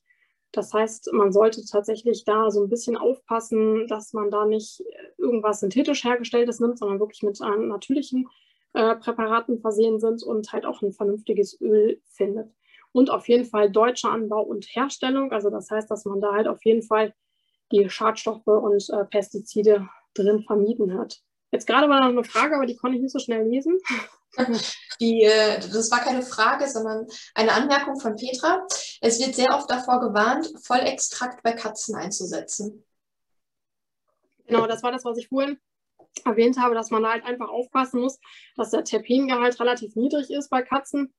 Das 0.52 0.72
heißt, 0.72 1.12
man 1.12 1.32
sollte 1.32 1.64
tatsächlich 1.64 2.24
da 2.24 2.50
so 2.50 2.62
ein 2.62 2.70
bisschen 2.70 2.96
aufpassen, 2.96 3.86
dass 3.88 4.12
man 4.12 4.30
da 4.30 4.46
nicht 4.46 4.82
irgendwas 5.18 5.60
synthetisch 5.60 6.04
hergestelltes 6.04 6.60
nimmt, 6.60 6.78
sondern 6.78 7.00
wirklich 7.00 7.22
mit 7.22 7.38
natürlichen 7.40 8.28
äh, 8.72 8.96
Präparaten 8.96 9.60
versehen 9.60 10.00
sind 10.00 10.22
und 10.22 10.52
halt 10.52 10.64
auch 10.64 10.82
ein 10.82 10.92
vernünftiges 10.92 11.60
Öl 11.60 12.00
findet. 12.04 12.52
Und 12.92 13.10
auf 13.10 13.28
jeden 13.28 13.44
Fall 13.44 13.70
deutscher 13.70 14.10
Anbau 14.10 14.42
und 14.42 14.64
Herstellung. 14.66 15.32
Also 15.32 15.50
das 15.50 15.70
heißt, 15.70 15.90
dass 15.90 16.04
man 16.04 16.20
da 16.20 16.32
halt 16.32 16.48
auf 16.48 16.64
jeden 16.64 16.82
Fall 16.82 17.14
die 17.72 17.90
Schadstoffe 17.90 18.46
und 18.46 18.88
äh, 18.90 19.04
Pestizide 19.04 19.88
drin 20.14 20.42
vermieden 20.42 20.98
hat. 20.98 21.20
Jetzt 21.52 21.66
gerade 21.66 21.88
war 21.88 22.00
noch 22.00 22.08
eine 22.08 22.24
Frage, 22.24 22.56
aber 22.56 22.66
die 22.66 22.76
konnte 22.76 22.96
ich 22.96 23.02
nicht 23.02 23.12
so 23.12 23.18
schnell 23.18 23.46
lesen. 23.46 23.78
Die, 25.00 25.22
äh, 25.22 25.60
das 25.60 25.90
war 25.90 26.00
keine 26.00 26.22
Frage, 26.22 26.68
sondern 26.68 27.06
eine 27.34 27.52
Anmerkung 27.52 28.00
von 28.00 28.16
Petra. 28.16 28.66
Es 29.00 29.20
wird 29.20 29.34
sehr 29.34 29.54
oft 29.54 29.70
davor 29.70 30.00
gewarnt, 30.00 30.52
Vollextrakt 30.62 31.42
bei 31.42 31.52
Katzen 31.52 31.96
einzusetzen. 31.96 32.84
Genau, 34.46 34.66
das 34.66 34.82
war 34.82 34.92
das, 34.92 35.04
was 35.04 35.18
ich 35.18 35.28
vorhin 35.28 35.58
erwähnt 36.24 36.58
habe, 36.58 36.74
dass 36.74 36.90
man 36.90 37.06
halt 37.06 37.24
einfach 37.24 37.48
aufpassen 37.48 38.00
muss, 38.00 38.18
dass 38.56 38.70
der 38.70 38.84
Terpengehalt 38.84 39.60
relativ 39.60 39.96
niedrig 39.96 40.30
ist 40.30 40.48
bei 40.48 40.62
Katzen 40.62 41.12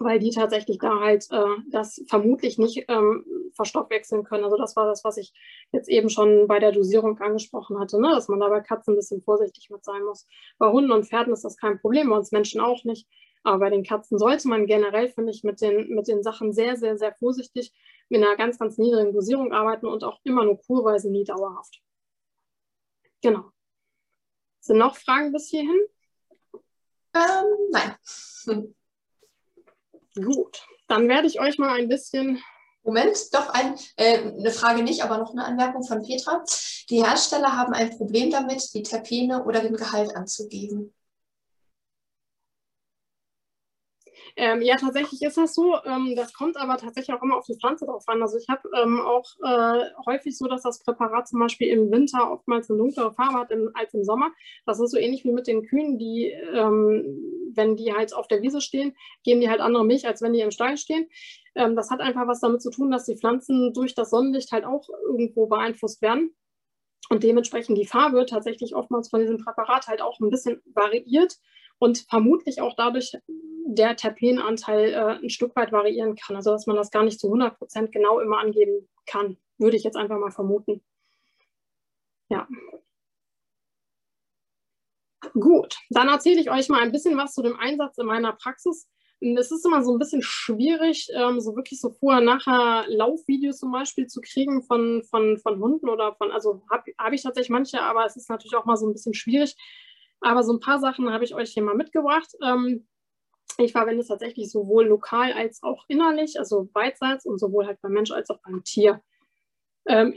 weil 0.00 0.18
die 0.18 0.30
tatsächlich 0.30 0.78
da 0.78 1.00
halt 1.00 1.26
äh, 1.30 1.44
das 1.70 2.02
vermutlich 2.08 2.58
nicht 2.58 2.84
ähm, 2.88 3.24
verstoffwechseln 3.54 4.24
können. 4.24 4.44
Also 4.44 4.56
das 4.56 4.76
war 4.76 4.86
das, 4.86 5.04
was 5.04 5.16
ich 5.16 5.32
jetzt 5.72 5.88
eben 5.88 6.08
schon 6.08 6.46
bei 6.48 6.58
der 6.58 6.72
Dosierung 6.72 7.18
angesprochen 7.18 7.78
hatte, 7.78 8.00
ne? 8.00 8.10
dass 8.10 8.28
man 8.28 8.40
da 8.40 8.48
bei 8.48 8.60
Katzen 8.60 8.94
ein 8.94 8.96
bisschen 8.96 9.22
vorsichtig 9.22 9.70
mit 9.70 9.84
sein 9.84 10.02
muss. 10.04 10.26
Bei 10.58 10.70
Hunden 10.70 10.92
und 10.92 11.04
Pferden 11.04 11.32
ist 11.32 11.44
das 11.44 11.56
kein 11.56 11.80
Problem, 11.80 12.10
bei 12.10 12.16
uns 12.16 12.32
Menschen 12.32 12.60
auch 12.60 12.84
nicht. 12.84 13.08
Aber 13.44 13.58
bei 13.58 13.70
den 13.70 13.82
Katzen 13.82 14.18
sollte 14.18 14.48
man 14.48 14.66
generell, 14.66 15.08
finde 15.08 15.32
ich, 15.32 15.42
mit 15.42 15.60
den, 15.60 15.88
mit 15.88 16.06
den 16.06 16.22
Sachen 16.22 16.52
sehr, 16.52 16.76
sehr, 16.76 16.96
sehr 16.96 17.12
vorsichtig 17.14 17.72
mit 18.08 18.22
einer 18.22 18.36
ganz, 18.36 18.58
ganz 18.58 18.78
niedrigen 18.78 19.12
Dosierung 19.12 19.52
arbeiten 19.52 19.86
und 19.86 20.04
auch 20.04 20.20
immer 20.22 20.44
nur 20.44 20.60
kurweise, 20.60 21.10
nie 21.10 21.24
dauerhaft. 21.24 21.80
Genau. 23.22 23.50
Sind 24.60 24.78
noch 24.78 24.96
Fragen 24.96 25.32
bis 25.32 25.48
hierhin? 25.48 25.80
Ähm, 27.14 27.70
nein. 27.70 28.74
Gut, 30.14 30.66
dann 30.88 31.08
werde 31.08 31.26
ich 31.26 31.40
euch 31.40 31.58
mal 31.58 31.70
ein 31.70 31.88
bisschen. 31.88 32.42
Moment, 32.84 33.16
doch 33.32 33.48
ein, 33.50 33.76
äh, 33.96 34.18
eine 34.18 34.50
Frage 34.50 34.82
nicht, 34.82 35.04
aber 35.04 35.18
noch 35.18 35.32
eine 35.32 35.44
Anmerkung 35.44 35.84
von 35.84 36.02
Petra. 36.02 36.44
Die 36.90 37.04
Hersteller 37.04 37.56
haben 37.56 37.72
ein 37.72 37.96
Problem 37.96 38.30
damit, 38.30 38.74
die 38.74 38.82
Terpene 38.82 39.44
oder 39.44 39.60
den 39.60 39.76
Gehalt 39.76 40.16
anzugeben. 40.16 40.92
Ähm, 44.36 44.62
ja, 44.62 44.76
tatsächlich 44.76 45.22
ist 45.22 45.36
das 45.36 45.54
so. 45.54 45.76
Ähm, 45.84 46.14
das 46.16 46.32
kommt 46.32 46.56
aber 46.56 46.76
tatsächlich 46.76 47.14
auch 47.14 47.22
immer 47.22 47.36
auf 47.36 47.46
die 47.46 47.58
Pflanze 47.58 47.86
drauf 47.86 48.04
an. 48.06 48.22
Also 48.22 48.38
ich 48.38 48.48
habe 48.48 48.68
ähm, 48.80 49.00
auch 49.00 49.26
äh, 49.42 49.84
häufig 50.06 50.36
so, 50.36 50.46
dass 50.46 50.62
das 50.62 50.82
Präparat 50.82 51.28
zum 51.28 51.40
Beispiel 51.40 51.68
im 51.68 51.90
Winter 51.90 52.30
oftmals 52.30 52.70
eine 52.70 52.78
dunklere 52.78 53.12
Farbe 53.12 53.38
hat 53.38 53.50
im, 53.50 53.70
als 53.74 53.94
im 53.94 54.04
Sommer. 54.04 54.30
Das 54.66 54.80
ist 54.80 54.90
so 54.90 54.98
ähnlich 54.98 55.24
wie 55.24 55.32
mit 55.32 55.46
den 55.46 55.66
Kühen, 55.66 55.98
die, 55.98 56.30
ähm, 56.54 57.50
wenn 57.54 57.76
die 57.76 57.92
halt 57.92 58.14
auf 58.14 58.28
der 58.28 58.42
Wiese 58.42 58.60
stehen, 58.60 58.96
geben 59.24 59.40
die 59.40 59.50
halt 59.50 59.60
andere 59.60 59.84
Milch, 59.84 60.06
als 60.06 60.22
wenn 60.22 60.32
die 60.32 60.40
im 60.40 60.50
Stall 60.50 60.76
stehen. 60.76 61.08
Ähm, 61.54 61.76
das 61.76 61.90
hat 61.90 62.00
einfach 62.00 62.26
was 62.26 62.40
damit 62.40 62.62
zu 62.62 62.70
tun, 62.70 62.90
dass 62.90 63.04
die 63.04 63.16
Pflanzen 63.16 63.72
durch 63.74 63.94
das 63.94 64.10
Sonnenlicht 64.10 64.52
halt 64.52 64.64
auch 64.64 64.88
irgendwo 65.06 65.46
beeinflusst 65.46 66.02
werden. 66.02 66.34
Und 67.08 67.24
dementsprechend 67.24 67.76
die 67.76 67.86
Farbe 67.86 68.24
tatsächlich 68.26 68.74
oftmals 68.74 69.10
von 69.10 69.20
diesem 69.20 69.38
Präparat 69.38 69.86
halt 69.86 70.00
auch 70.00 70.18
ein 70.20 70.30
bisschen 70.30 70.62
variiert 70.72 71.36
und 71.78 72.06
vermutlich 72.08 72.60
auch 72.60 72.74
dadurch 72.76 73.12
der 73.74 73.96
Terpenanteil 73.96 74.92
äh, 74.92 75.24
ein 75.24 75.30
Stück 75.30 75.54
weit 75.56 75.72
variieren 75.72 76.16
kann. 76.16 76.36
Also 76.36 76.50
dass 76.50 76.66
man 76.66 76.76
das 76.76 76.90
gar 76.90 77.04
nicht 77.04 77.20
zu 77.20 77.28
100 77.28 77.58
Prozent 77.58 77.92
genau 77.92 78.20
immer 78.20 78.38
angeben 78.38 78.88
kann, 79.06 79.36
würde 79.58 79.76
ich 79.76 79.84
jetzt 79.84 79.96
einfach 79.96 80.18
mal 80.18 80.30
vermuten. 80.30 80.82
Ja. 82.28 82.48
Gut, 85.34 85.76
dann 85.90 86.08
erzähle 86.08 86.40
ich 86.40 86.50
euch 86.50 86.68
mal 86.68 86.82
ein 86.82 86.92
bisschen 86.92 87.16
was 87.16 87.34
zu 87.34 87.42
dem 87.42 87.56
Einsatz 87.56 87.98
in 87.98 88.06
meiner 88.06 88.32
Praxis. 88.32 88.88
Es 89.20 89.52
ist 89.52 89.64
immer 89.64 89.84
so 89.84 89.92
ein 89.92 90.00
bisschen 90.00 90.20
schwierig, 90.20 91.08
ähm, 91.14 91.40
so 91.40 91.54
wirklich 91.54 91.80
so 91.80 91.90
vorher-nachher 91.90 92.86
Laufvideos 92.88 93.58
zum 93.58 93.70
Beispiel 93.70 94.08
zu 94.08 94.20
kriegen 94.20 94.64
von, 94.64 95.04
von, 95.04 95.38
von 95.38 95.60
Hunden 95.60 95.88
oder 95.88 96.14
von, 96.16 96.32
also 96.32 96.62
habe 96.68 96.92
hab 96.98 97.12
ich 97.12 97.22
tatsächlich 97.22 97.50
manche, 97.50 97.80
aber 97.80 98.04
es 98.04 98.16
ist 98.16 98.28
natürlich 98.28 98.56
auch 98.56 98.64
mal 98.64 98.76
so 98.76 98.86
ein 98.86 98.92
bisschen 98.92 99.14
schwierig, 99.14 99.54
aber 100.20 100.42
so 100.42 100.52
ein 100.52 100.60
paar 100.60 100.80
Sachen 100.80 101.12
habe 101.12 101.24
ich 101.24 101.34
euch 101.36 101.52
hier 101.52 101.62
mal 101.62 101.76
mitgebracht. 101.76 102.32
Ähm, 102.42 102.86
ich 103.58 103.72
verwende 103.72 104.00
es 104.00 104.08
tatsächlich 104.08 104.50
sowohl 104.50 104.86
lokal 104.86 105.32
als 105.32 105.62
auch 105.62 105.84
innerlich, 105.88 106.38
also 106.38 106.68
beidseits 106.72 107.26
und 107.26 107.38
sowohl 107.38 107.66
halt 107.66 107.80
beim 107.82 107.92
Mensch 107.92 108.10
als 108.10 108.30
auch 108.30 108.40
beim 108.42 108.64
Tier. 108.64 109.00
Ähm, 109.86 110.16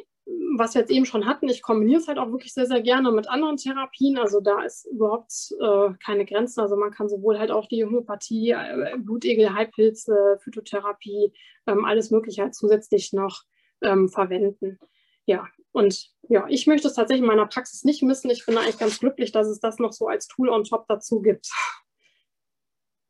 was 0.58 0.74
wir 0.74 0.82
jetzt 0.82 0.92
eben 0.92 1.06
schon 1.06 1.28
hatten, 1.28 1.48
ich 1.50 1.62
kombiniere 1.62 2.00
es 2.00 2.08
halt 2.08 2.18
auch 2.18 2.32
wirklich 2.32 2.54
sehr, 2.54 2.66
sehr 2.66 2.82
gerne 2.82 3.12
mit 3.12 3.30
anderen 3.30 3.58
Therapien. 3.58 4.18
Also 4.18 4.42
da 4.42 4.64
ist 4.64 4.86
überhaupt 4.88 5.32
äh, 5.60 5.94
keine 6.04 6.26
Grenzen. 6.26 6.62
Also 6.62 6.76
man 6.76 6.92
kann 6.92 7.10
sowohl 7.10 7.38
halt 7.38 7.52
auch 7.52 7.68
die 7.68 7.86
Homöopathie, 7.86 8.52
äh, 8.52 8.98
Blutegel, 8.98 9.54
Heilpilze, 9.54 10.40
Phytotherapie, 10.42 11.32
ähm, 11.68 11.86
alles 11.86 12.10
Mögliche 12.10 12.42
halt 12.42 12.56
zusätzlich 12.56 13.14
noch 13.14 13.44
ähm, 13.82 14.10
verwenden. 14.10 14.80
Ja, 15.28 15.48
und 15.72 16.10
ja, 16.30 16.46
ich 16.48 16.66
möchte 16.66 16.88
es 16.88 16.96
tatsächlich 16.96 17.22
in 17.22 17.28
meiner 17.28 17.48
Praxis 17.48 17.84
nicht 17.84 18.02
missen. 18.02 18.32
Ich 18.32 18.46
bin 18.46 18.58
eigentlich 18.58 18.80
ganz 18.80 19.00
glücklich, 19.00 19.32
dass 19.32 19.48
es 19.48 19.60
das 19.60 19.78
noch 19.78 19.92
so 19.92 20.08
als 20.08 20.28
Tool 20.28 20.50
on 20.50 20.64
top 20.64 20.88
dazu 20.88 21.22
gibt. 21.22 21.50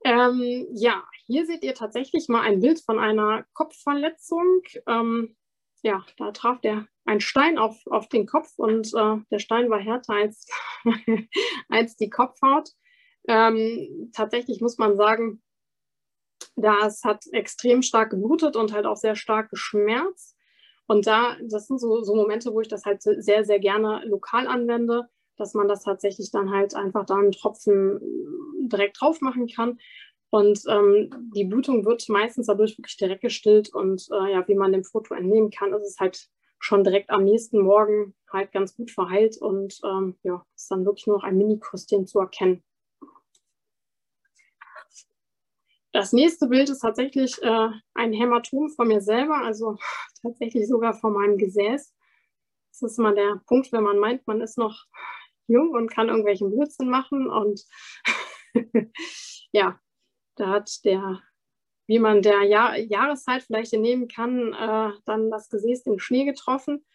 Ähm, 0.06 0.68
ja, 0.72 1.04
hier 1.26 1.48
seht 1.48 1.64
ihr 1.64 1.74
tatsächlich 1.74 2.30
mal 2.30 2.42
ein 2.42 2.60
Bild 2.60 2.80
von 2.80 3.00
einer 3.00 3.44
Kopfverletzung. 3.54 4.62
Ähm, 4.88 5.36
ja, 5.82 6.06
da 6.18 6.32
traf 6.32 6.62
der 6.62 6.88
ein 7.06 7.22
Stein 7.22 7.58
auf, 7.58 7.86
auf 7.88 8.08
den 8.08 8.28
Kopf 8.28 8.54
und 8.58 8.94
äh, 8.94 9.18
der 9.32 9.40
Stein 9.40 9.70
war 9.72 9.80
härter 9.80 10.14
als, 10.14 10.48
als 11.70 11.96
die 11.96 12.12
Kopfhaut. 12.12 12.70
Ähm, 13.28 14.12
tatsächlich 14.14 14.62
muss 14.62 14.78
man 14.78 14.96
sagen, 14.96 15.42
das 16.56 17.04
hat 17.04 17.26
extrem 17.32 17.82
stark 17.82 18.12
geblutet 18.12 18.56
und 18.56 18.74
halt 18.74 18.86
auch 18.86 18.98
sehr 18.98 19.16
stark 19.16 19.50
geschmerzt. 19.50 20.38
Und 20.86 21.08
da, 21.08 21.36
das 21.50 21.66
sind 21.66 21.80
so, 21.80 22.04
so 22.04 22.14
Momente, 22.14 22.54
wo 22.54 22.62
ich 22.62 22.68
das 22.68 22.86
halt 22.86 23.02
sehr, 23.02 23.44
sehr 23.44 23.60
gerne 23.60 24.04
lokal 24.06 24.48
anwende, 24.48 25.10
dass 25.38 25.54
man 25.54 25.68
das 25.68 25.84
tatsächlich 25.84 26.32
dann 26.32 26.52
halt 26.52 26.76
einfach 26.76 27.06
da 27.06 27.16
einen 27.16 27.32
Tropfen 27.32 28.00
direkt 28.68 29.00
drauf 29.00 29.22
machen 29.22 29.48
kann. 29.48 29.80
Und 30.30 30.64
ähm, 30.68 31.32
die 31.36 31.46
Blutung 31.46 31.86
wird 31.86 32.10
meistens 32.10 32.48
dadurch 32.48 32.78
wirklich 32.78 32.98
direkt 32.98 33.22
gestillt 33.22 33.74
und 33.74 34.08
äh, 34.12 34.34
ja, 34.34 34.48
wie 34.48 34.56
man 34.56 34.72
dem 34.72 34.84
Foto 34.84 35.14
entnehmen 35.14 35.50
kann, 35.50 35.74
ist 35.74 35.88
es 35.88 36.00
halt 36.00 36.30
schon 36.60 36.84
direkt 36.84 37.10
am 37.10 37.24
nächsten 37.24 37.60
Morgen 37.60 38.16
halt 38.32 38.52
ganz 38.52 38.76
gut 38.76 38.92
verheilt 38.92 39.38
und 39.38 39.80
ähm, 39.86 40.18
ja, 40.24 40.46
ist 40.56 40.70
dann 40.70 40.86
wirklich 40.86 41.08
nur 41.08 41.18
noch 41.18 41.24
ein 41.24 41.38
Mini-Krüstchen 41.38 42.08
zu 42.08 42.20
erkennen. 42.20 42.64
Das 45.94 46.12
nächste 46.12 46.48
Bild 46.48 46.70
ist 46.70 46.80
tatsächlich 46.80 47.42
äh, 47.42 47.70
ein 47.94 48.12
Hämatom 48.12 48.70
von 48.70 48.90
mir 48.90 49.00
selber, 49.00 49.38
also 49.38 49.78
tatsächlich 50.22 50.68
sogar 50.68 50.94
von 50.94 51.14
meinem 51.14 51.38
Gesäß. 51.38 51.94
Das 52.72 52.92
ist 52.92 53.00
mal 53.00 53.16
der 53.16 53.42
Punkt, 53.48 53.72
wenn 53.72 53.84
man 53.84 54.00
meint, 54.00 54.28
man 54.28 54.42
ist 54.42 54.58
noch 54.58 54.86
jung 55.48 55.72
und 55.72 55.90
kann 55.90 56.10
irgendwelchen 56.10 56.52
Blödsinn 56.52 56.90
machen. 56.90 57.30
Und 57.30 57.64
ja, 59.52 59.80
da 60.36 60.50
hat 60.50 60.84
der, 60.86 61.22
wie 61.88 62.00
man 62.00 62.22
der 62.22 62.44
Jahr 62.44 62.78
Jahreszeit 62.78 63.44
vielleicht 63.44 63.74
entnehmen 63.74 64.08
kann, 64.08 64.54
äh, 64.54 64.92
dann 65.06 65.32
das 65.32 65.50
Gesäß 65.50 65.84
den 65.84 66.00
Schnee 66.00 66.26
getroffen 66.26 66.86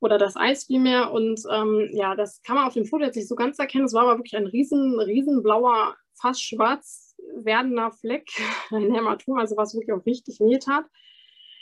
oder 0.00 0.18
das 0.18 0.36
Eis 0.36 0.64
vielmehr. 0.64 1.12
Und 1.12 1.40
ähm, 1.50 1.88
ja, 1.92 2.14
das 2.14 2.42
kann 2.42 2.56
man 2.56 2.66
auf 2.66 2.74
dem 2.74 2.86
Foto 2.86 3.04
jetzt 3.04 3.16
nicht 3.16 3.28
so 3.28 3.36
ganz 3.36 3.58
erkennen. 3.58 3.84
Es 3.84 3.94
war 3.94 4.02
aber 4.02 4.18
wirklich 4.18 4.36
ein 4.36 4.46
riesen, 4.46 4.98
riesen 4.98 5.42
blauer, 5.42 5.96
fast 6.14 6.42
schwarz 6.42 7.14
werdender 7.34 7.92
Fleck, 7.92 8.28
ein 8.70 8.94
Hämatom, 8.94 9.38
also 9.38 9.56
was 9.56 9.74
wirklich 9.74 9.92
auch 9.92 10.04
richtig 10.06 10.40
weh 10.40 10.58
tat. 10.58 10.84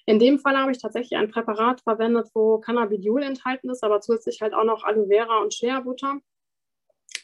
In 0.09 0.19
dem 0.19 0.39
Fall 0.39 0.57
habe 0.57 0.73
ich 0.73 0.79
tatsächlich 0.79 1.19
ein 1.19 1.31
Präparat 1.31 1.83
verwendet, 1.83 2.31
wo 2.33 2.57
Cannabidiol 2.61 3.23
enthalten 3.23 3.69
ist, 3.69 3.85
aber 3.85 4.01
zusätzlich 4.01 4.41
halt 4.41 4.55
auch 4.55 4.65
noch 4.65 4.83
Aloe 4.83 5.09
Vera 5.09 5.43
und 5.43 5.53
Shea 5.53 5.81
Butter. 5.81 6.21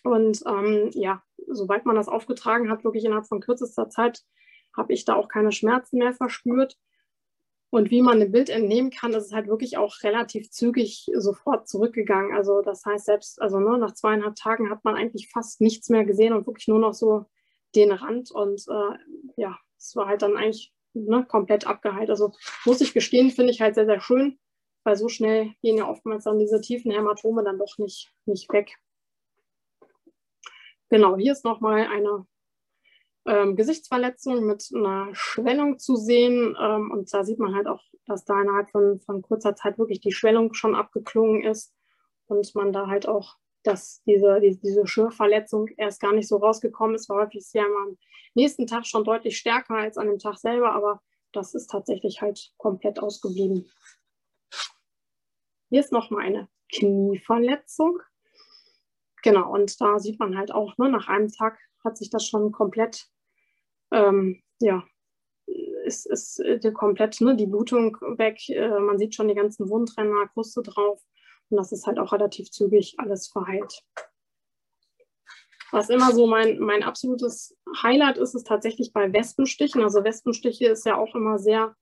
Und 0.03 0.43
ähm, 0.47 0.91
ja, 0.93 1.23
sobald 1.47 1.87
man 1.87 1.97
das 1.97 2.09
aufgetragen 2.09 2.71
hat, 2.71 2.85
wirklich 2.85 3.07
innerhalb 3.07 3.27
von 3.27 3.41
kürzester 3.41 3.89
Zeit, 3.89 4.23
habe 4.77 4.93
ich 4.93 5.07
da 5.07 5.15
auch 5.15 5.29
keine 5.29 5.51
Schmerzen 5.51 5.97
mehr 5.97 6.13
verspürt. 6.13 6.77
Und 7.71 7.91
wie 7.91 8.03
man 8.03 8.21
dem 8.21 8.33
Bild 8.33 8.51
entnehmen 8.51 8.91
kann, 8.91 9.15
ist 9.15 9.25
es 9.25 9.33
halt 9.33 9.49
wirklich 9.49 9.79
auch 9.79 10.03
relativ 10.03 10.51
zügig 10.51 11.07
sofort 11.15 11.67
zurückgegangen. 11.67 12.37
Also 12.37 12.61
das 12.61 12.85
heißt, 12.85 13.07
selbst 13.07 13.41
also 13.41 13.61
ne, 13.61 13.79
nach 13.79 13.95
zweieinhalb 13.95 14.35
Tagen 14.35 14.69
hat 14.69 14.85
man 14.85 14.95
eigentlich 14.95 15.31
fast 15.33 15.63
nichts 15.63 15.89
mehr 15.89 16.05
gesehen 16.05 16.35
und 16.35 16.47
wirklich 16.47 16.69
nur 16.69 16.81
noch 16.81 16.93
so 16.93 17.25
den 17.75 17.93
Rand. 17.93 18.31
Und 18.31 18.63
äh, 18.69 18.99
ja, 19.39 19.59
es 19.79 19.97
war 19.97 20.07
halt 20.07 20.21
dann 20.21 20.37
eigentlich 20.37 20.74
ne, 20.95 21.25
komplett 21.27 21.67
abgeheilt. 21.67 22.11
Also 22.11 22.33
muss 22.65 22.81
ich 22.81 22.95
gestehen, 22.95 23.31
finde 23.31 23.53
ich 23.53 23.61
halt 23.61 23.75
sehr, 23.75 23.87
sehr 23.87 24.01
schön, 24.01 24.39
weil 24.85 24.97
so 24.97 25.09
schnell 25.09 25.53
gehen 25.63 25.77
ja 25.77 25.89
oftmals 25.89 26.25
dann 26.25 26.39
diese 26.39 26.61
tiefen 26.61 26.91
Hämatome 26.91 27.45
dann 27.45 27.59
doch 27.59 27.79
nicht, 27.79 28.13
nicht 28.27 28.53
weg. 28.53 28.77
Genau, 30.91 31.17
hier 31.17 31.33
ist 31.33 31.45
nochmal 31.45 31.87
eine 31.87 32.27
ähm, 33.27 33.57
Gesichtsverletzung 33.57 34.45
mit 34.45 34.69
einer 34.75 35.09
Schwellung 35.15 35.79
zu 35.79 35.97
sehen. 35.97 36.57
Ähm, 36.61 36.91
und 36.91 37.13
da 37.13 37.25
sieht 37.25 37.39
man 37.39 37.55
halt 37.55 37.67
auch, 37.67 37.83
dass 38.07 38.25
da 38.25 38.41
innerhalb 38.41 38.71
von, 38.71 39.01
von 39.01 39.23
kurzer 39.23 39.57
Zeit 39.57 39.79
wirklich 39.79 40.01
die 40.01 40.13
Schwellung 40.13 40.55
schon 40.55 40.75
abgeklungen 40.75 41.43
ist 41.43 41.75
und 42.27 42.55
man 42.55 42.73
da 42.73 42.87
halt 42.87 43.09
auch, 43.09 43.37
dass 43.65 44.03
diese, 44.05 44.41
die, 44.41 44.59
diese 44.61 44.87
Schürfverletzung 44.87 45.69
erst 45.77 46.01
gar 46.01 46.13
nicht 46.13 46.29
so 46.29 46.37
rausgekommen 46.37 46.95
ist, 46.95 47.09
war 47.09 47.25
häufig 47.25 47.47
sehr 47.47 47.65
am 47.65 47.99
nächsten 48.35 48.67
Tag 48.67 48.87
schon 48.87 49.05
deutlich 49.05 49.37
stärker 49.37 49.75
als 49.75 49.99
an 49.99 50.07
dem 50.07 50.19
Tag 50.19 50.39
selber, 50.39 50.73
aber 50.73 51.03
das 51.33 51.55
ist 51.55 51.69
tatsächlich 51.69 52.23
halt 52.23 52.53
komplett 52.59 53.01
ausgeblieben. 53.01 53.71
Hier 55.71 55.81
ist 55.81 55.93
nochmal 55.93 56.25
eine 56.25 56.49
Knieverletzung. 56.73 58.01
Genau, 59.23 59.53
und 59.53 59.81
da 59.81 59.99
sieht 59.99 60.21
man 60.21 60.37
halt 60.37 60.53
auch, 60.53 60.77
ne, 60.79 60.89
nach 60.91 61.09
einem 61.09 61.33
Tag 61.33 61.59
hat 61.83 61.97
sich 61.97 62.11
das 62.11 62.27
schon 62.27 62.53
komplett 62.53 63.09
ähm, 63.91 64.43
ja, 64.61 64.85
ist, 65.47 66.07
ist 66.07 66.41
äh, 66.41 66.73
komplett 66.73 67.21
ne, 67.21 67.37
die 67.37 67.47
Blutung 67.47 67.97
weg. 68.17 68.49
Äh, 68.49 68.81
man 68.81 68.99
sieht 68.99 69.15
schon 69.15 69.29
die 69.29 69.35
ganzen 69.35 69.69
Wundränder, 69.69 70.29
Kruste 70.33 70.63
drauf. 70.63 71.01
Und 71.55 71.59
das 71.59 71.71
ist 71.71 71.87
halt 71.87 72.01
auch 72.01 72.13
relativ 72.13 72.51
zügig 72.51 72.97
alles 72.99 73.29
verheilt. 73.29 73.85
Was 75.71 75.89
immer 75.89 76.13
so 76.13 76.27
mein, 76.27 76.59
mein 76.59 76.83
absolutes 76.83 77.57
Highlight 77.83 78.19
ist, 78.19 78.35
ist 78.35 78.47
tatsächlich 78.47 78.93
bei 78.93 79.13
Wespenstichen. 79.13 79.83
Also 79.83 80.03
Wespenstiche 80.03 80.67
ist 80.67 80.85
ja 80.85 80.97
auch 80.97 81.15
immer 81.15 81.39
sehr, 81.39 81.77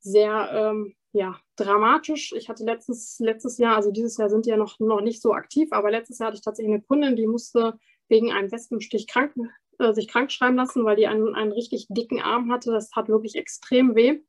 sehr 0.00 0.50
ähm, 0.52 0.94
ja, 1.12 1.38
dramatisch. 1.56 2.32
Ich 2.32 2.48
hatte 2.48 2.64
letztes, 2.64 3.18
letztes 3.18 3.58
Jahr, 3.58 3.76
also 3.76 3.90
dieses 3.90 4.16
Jahr 4.16 4.30
sind 4.30 4.46
die 4.46 4.50
ja 4.50 4.56
noch, 4.56 4.80
noch 4.80 5.02
nicht 5.02 5.20
so 5.20 5.34
aktiv, 5.34 5.68
aber 5.72 5.90
letztes 5.90 6.18
Jahr 6.18 6.28
hatte 6.28 6.36
ich 6.36 6.44
tatsächlich 6.44 6.74
eine 6.74 6.82
Kundin, 6.82 7.16
die 7.16 7.26
musste 7.26 7.78
wegen 8.08 8.32
einem 8.32 8.50
Wespenstich 8.50 9.06
krank 9.06 9.34
äh, 9.78 9.92
sich 9.92 10.08
krank 10.08 10.32
schreiben 10.32 10.56
lassen, 10.56 10.84
weil 10.84 10.96
die 10.96 11.06
einen, 11.06 11.34
einen 11.34 11.52
richtig 11.52 11.86
dicken 11.88 12.20
Arm 12.20 12.50
hatte. 12.50 12.72
Das 12.72 12.92
hat 12.92 13.08
wirklich 13.08 13.36
extrem 13.36 13.94
weh. 13.94 14.20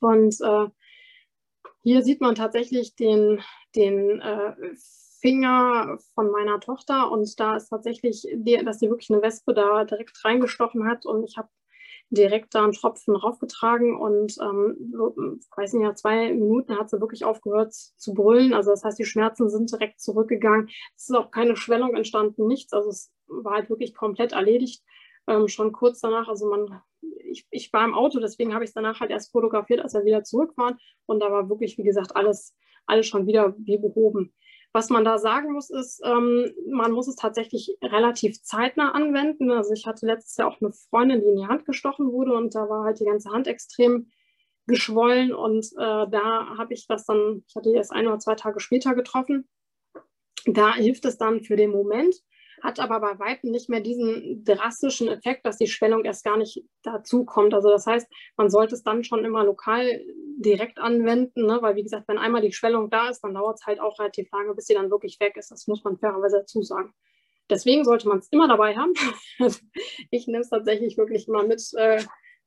Und 0.00 0.40
äh, 0.40 0.68
hier 1.84 2.02
sieht 2.02 2.20
man 2.20 2.34
tatsächlich 2.34 2.96
den, 2.96 3.40
den 3.76 4.20
äh, 4.20 4.54
Finger 5.20 5.98
von 6.14 6.30
meiner 6.30 6.58
Tochter 6.60 7.10
und 7.12 7.38
da 7.38 7.56
ist 7.56 7.68
tatsächlich, 7.68 8.26
dass 8.64 8.78
sie 8.78 8.88
wirklich 8.88 9.10
eine 9.10 9.22
Wespe 9.22 9.54
da 9.54 9.84
direkt 9.84 10.24
reingestochen 10.24 10.88
hat 10.88 11.06
und 11.06 11.24
ich 11.24 11.36
habe 11.36 11.48
direkt 12.10 12.54
da 12.54 12.64
einen 12.64 12.72
Tropfen 12.72 13.14
draufgetragen 13.14 13.96
und 13.96 14.36
ähm, 14.40 15.40
weiß 15.56 15.74
nicht, 15.74 15.82
nach 15.82 15.94
zwei 15.94 16.32
Minuten 16.32 16.78
hat 16.78 16.88
sie 16.88 17.00
wirklich 17.00 17.24
aufgehört 17.24 17.74
zu 17.74 18.14
brüllen. 18.14 18.54
Also 18.54 18.70
das 18.70 18.84
heißt, 18.84 18.98
die 18.98 19.04
Schmerzen 19.04 19.50
sind 19.50 19.70
direkt 19.70 20.00
zurückgegangen. 20.00 20.68
Es 20.96 21.08
ist 21.08 21.16
auch 21.16 21.30
keine 21.30 21.56
Schwellung 21.56 21.94
entstanden, 21.94 22.46
nichts. 22.46 22.72
Also 22.72 22.90
es 22.90 23.12
war 23.26 23.54
halt 23.54 23.70
wirklich 23.70 23.94
komplett 23.94 24.32
erledigt. 24.32 24.82
Ähm, 25.26 25.48
schon 25.48 25.72
kurz 25.72 26.00
danach, 26.00 26.28
also 26.28 26.48
man, 26.48 26.82
ich, 27.24 27.46
ich 27.50 27.72
war 27.72 27.84
im 27.84 27.94
Auto, 27.94 28.20
deswegen 28.20 28.54
habe 28.54 28.64
ich 28.64 28.70
es 28.70 28.74
danach 28.74 29.00
halt 29.00 29.10
erst 29.10 29.32
fotografiert, 29.32 29.80
als 29.80 29.94
wir 29.94 30.04
wieder 30.04 30.24
zurück 30.24 30.52
waren. 30.56 30.78
Und 31.06 31.20
da 31.20 31.30
war 31.30 31.48
wirklich, 31.48 31.78
wie 31.78 31.84
gesagt, 31.84 32.16
alles, 32.16 32.56
alles 32.86 33.06
schon 33.06 33.26
wieder 33.26 33.54
wie 33.58 33.78
behoben. 33.78 34.32
Was 34.72 34.90
man 34.90 35.04
da 35.04 35.18
sagen 35.18 35.52
muss, 35.52 35.70
ist, 35.70 36.00
ähm, 36.04 36.52
man 36.68 36.90
muss 36.90 37.06
es 37.06 37.14
tatsächlich 37.14 37.76
relativ 37.80 38.42
zeitnah 38.42 38.90
anwenden. 38.90 39.52
Also 39.52 39.72
ich 39.72 39.86
hatte 39.86 40.04
letztes 40.04 40.36
Jahr 40.36 40.48
auch 40.48 40.60
eine 40.60 40.72
Freundin, 40.72 41.20
die 41.20 41.28
in 41.28 41.36
die 41.36 41.46
Hand 41.46 41.64
gestochen 41.64 42.10
wurde 42.10 42.34
und 42.34 42.54
da 42.54 42.68
war 42.68 42.84
halt 42.84 42.98
die 42.98 43.04
ganze 43.04 43.30
Hand 43.30 43.46
extrem 43.46 44.10
geschwollen 44.66 45.32
und 45.34 45.66
äh, 45.74 46.06
da 46.10 46.56
habe 46.56 46.72
ich 46.72 46.86
das 46.86 47.04
dann, 47.04 47.44
ich 47.46 47.54
hatte 47.54 47.70
erst 47.70 47.92
ein 47.92 48.06
oder 48.06 48.18
zwei 48.18 48.34
Tage 48.34 48.60
später 48.60 48.94
getroffen. 48.94 49.48
Da 50.46 50.74
hilft 50.74 51.04
es 51.04 51.18
dann 51.18 51.42
für 51.42 51.56
den 51.56 51.70
Moment 51.70 52.16
hat 52.64 52.80
aber 52.80 52.98
bei 52.98 53.18
Weitem 53.18 53.50
nicht 53.50 53.68
mehr 53.68 53.80
diesen 53.80 54.42
drastischen 54.42 55.06
Effekt, 55.08 55.44
dass 55.44 55.58
die 55.58 55.66
Schwellung 55.66 56.06
erst 56.06 56.24
gar 56.24 56.38
nicht 56.38 56.64
dazu 56.82 57.26
kommt. 57.26 57.52
Also 57.52 57.68
das 57.68 57.86
heißt, 57.86 58.10
man 58.38 58.48
sollte 58.48 58.74
es 58.74 58.82
dann 58.82 59.04
schon 59.04 59.22
immer 59.22 59.44
lokal 59.44 60.02
direkt 60.38 60.78
anwenden, 60.78 61.44
ne? 61.44 61.58
weil 61.60 61.76
wie 61.76 61.82
gesagt, 61.82 62.08
wenn 62.08 62.16
einmal 62.16 62.40
die 62.40 62.54
Schwellung 62.54 62.88
da 62.88 63.10
ist, 63.10 63.20
dann 63.20 63.34
dauert 63.34 63.60
es 63.60 63.66
halt 63.66 63.80
auch 63.80 63.98
relativ 63.98 64.30
lange, 64.32 64.54
bis 64.54 64.64
sie 64.64 64.72
dann 64.72 64.90
wirklich 64.90 65.20
weg 65.20 65.36
ist. 65.36 65.50
Das 65.50 65.66
muss 65.66 65.84
man 65.84 65.98
fairerweise 65.98 66.38
dazu 66.38 66.62
sagen. 66.62 66.94
Deswegen 67.50 67.84
sollte 67.84 68.08
man 68.08 68.20
es 68.20 68.28
immer 68.28 68.48
dabei 68.48 68.74
haben. 68.74 68.94
ich 70.10 70.26
nehme 70.26 70.40
es 70.40 70.48
tatsächlich 70.48 70.96
wirklich 70.96 71.28
immer 71.28 71.42
mit, 71.42 71.62
äh, 71.76 72.02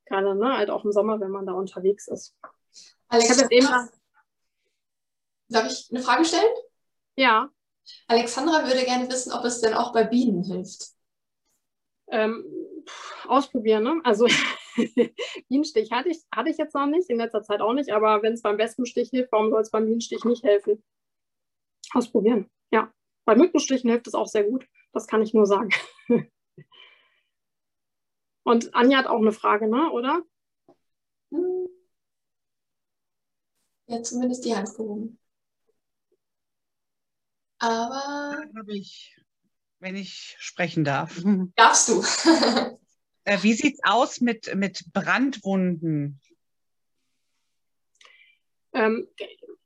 gerade 0.06 0.34
ne, 0.34 0.56
halt 0.56 0.70
auch 0.70 0.84
im 0.84 0.90
Sommer, 0.90 1.20
wenn 1.20 1.30
man 1.30 1.46
da 1.46 1.52
unterwegs 1.52 2.08
ist. 2.08 2.36
Alex, 3.06 3.40
ich 3.40 3.50
eben 3.52 3.68
Darf 5.50 5.70
ich 5.70 5.88
eine 5.90 6.02
Frage 6.02 6.24
stellen? 6.24 6.52
Ja. 7.14 7.50
Alexandra 8.06 8.66
würde 8.66 8.84
gerne 8.84 9.10
wissen, 9.10 9.32
ob 9.32 9.44
es 9.44 9.60
denn 9.60 9.74
auch 9.74 9.92
bei 9.92 10.04
Bienen 10.04 10.44
hilft. 10.44 10.88
Ähm, 12.10 12.44
ausprobieren, 13.26 13.84
ne? 13.84 14.00
Also 14.04 14.26
Bienenstich 15.48 15.92
hatte 15.92 16.08
ich, 16.08 16.22
hatte 16.34 16.50
ich 16.50 16.56
jetzt 16.56 16.74
noch 16.74 16.86
nicht, 16.86 17.10
in 17.10 17.18
letzter 17.18 17.42
Zeit 17.42 17.60
auch 17.60 17.72
nicht, 17.74 17.90
aber 17.90 18.22
wenn 18.22 18.32
es 18.32 18.42
beim 18.42 18.58
Wespenstich 18.58 19.10
hilft, 19.10 19.32
warum 19.32 19.50
soll 19.50 19.60
es 19.60 19.70
beim 19.70 19.84
Bienenstich 19.84 20.24
nicht 20.24 20.44
helfen? 20.44 20.82
Ausprobieren, 21.92 22.50
ja. 22.70 22.92
Bei 23.24 23.34
Mückenstichen 23.34 23.90
hilft 23.90 24.06
es 24.06 24.14
auch 24.14 24.26
sehr 24.26 24.44
gut, 24.44 24.66
das 24.92 25.06
kann 25.06 25.22
ich 25.22 25.34
nur 25.34 25.46
sagen. 25.46 25.70
Und 28.44 28.74
Anja 28.74 28.98
hat 28.98 29.06
auch 29.06 29.20
eine 29.20 29.32
Frage, 29.32 29.68
ne? 29.68 29.90
oder? 29.90 30.22
Ja, 33.86 34.02
zumindest 34.02 34.44
die 34.46 34.54
Hand 34.54 34.74
gehoben. 34.74 35.18
Aber. 37.58 38.44
Habe 38.56 38.76
ich, 38.76 39.16
wenn 39.80 39.96
ich 39.96 40.36
sprechen 40.38 40.84
darf. 40.84 41.20
Darfst 41.56 41.88
du. 41.88 42.02
Äh, 43.24 43.42
wie 43.42 43.52
sieht 43.52 43.74
es 43.74 43.80
aus 43.84 44.22
mit, 44.22 44.54
mit 44.54 44.90
Brandwunden? 44.94 46.18
Ähm, 48.72 49.06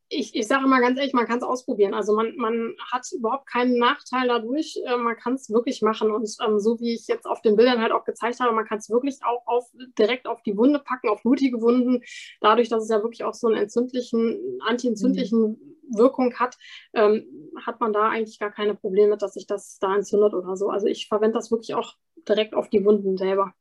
ich, 0.08 0.34
ich 0.34 0.46
sage 0.46 0.66
mal 0.66 0.80
ganz 0.80 0.98
ehrlich, 0.98 1.14
man 1.14 1.26
kann 1.26 1.38
es 1.38 1.44
ausprobieren. 1.44 1.94
Also 1.94 2.14
man, 2.14 2.36
man 2.36 2.74
hat 2.90 3.06
überhaupt 3.12 3.46
keinen 3.46 3.78
Nachteil 3.78 4.28
dadurch. 4.28 4.80
Äh, 4.84 4.96
man 4.96 5.16
kann 5.16 5.34
es 5.34 5.48
wirklich 5.48 5.80
machen. 5.80 6.10
Und 6.10 6.28
ähm, 6.44 6.58
so 6.58 6.78
wie 6.80 6.92
ich 6.94 7.06
jetzt 7.06 7.26
auf 7.26 7.40
den 7.40 7.56
Bildern 7.56 7.80
halt 7.80 7.92
auch 7.92 8.04
gezeigt 8.04 8.40
habe, 8.40 8.52
man 8.52 8.66
kann 8.66 8.78
es 8.78 8.90
wirklich 8.90 9.20
auch 9.24 9.46
auf, 9.46 9.70
direkt 9.98 10.26
auf 10.26 10.42
die 10.42 10.56
Wunde 10.56 10.80
packen, 10.80 11.08
auf 11.08 11.22
blutige 11.22 11.60
Wunden. 11.60 12.02
Dadurch, 12.40 12.68
dass 12.68 12.82
es 12.82 12.90
ja 12.90 13.02
wirklich 13.02 13.24
auch 13.24 13.34
so 13.34 13.46
einen 13.46 13.56
entzündlichen, 13.56 14.58
antientzündlichen 14.66 15.40
mhm. 15.40 15.71
Wirkung 15.88 16.34
hat, 16.38 16.56
ähm, 16.94 17.26
hat 17.64 17.80
man 17.80 17.92
da 17.92 18.08
eigentlich 18.08 18.38
gar 18.38 18.50
keine 18.50 18.74
Probleme, 18.74 19.16
dass 19.16 19.34
sich 19.34 19.46
das 19.46 19.78
da 19.78 19.94
entzündet 19.94 20.34
oder 20.34 20.56
so. 20.56 20.70
Also 20.70 20.86
ich 20.86 21.08
verwende 21.08 21.34
das 21.34 21.50
wirklich 21.50 21.74
auch 21.74 21.96
direkt 22.28 22.54
auf 22.54 22.70
die 22.70 22.84
Wunden 22.84 23.16
selber. 23.16 23.54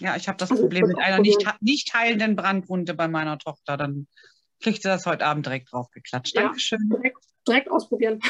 Ja, 0.00 0.16
ich 0.16 0.28
habe 0.28 0.38
das 0.38 0.50
also 0.50 0.62
Problem 0.62 0.86
mit 0.86 0.98
einer 0.98 1.18
nicht, 1.18 1.44
nicht 1.60 1.92
heilenden 1.92 2.36
Brandwunde 2.36 2.94
bei 2.94 3.08
meiner 3.08 3.38
Tochter. 3.38 3.76
Dann 3.76 4.06
kriegt 4.60 4.82
sie 4.82 4.88
das 4.88 5.06
heute 5.06 5.26
Abend 5.26 5.46
direkt 5.46 5.72
draufgeklatscht. 5.72 6.34
Ja, 6.34 6.42
Dankeschön. 6.42 6.78
Direkt, 6.90 7.18
direkt 7.46 7.70
ausprobieren. 7.70 8.20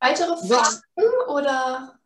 Weitere 0.00 0.36
Fragen 0.36 0.80
so. 0.96 1.02
oder? 1.28 2.00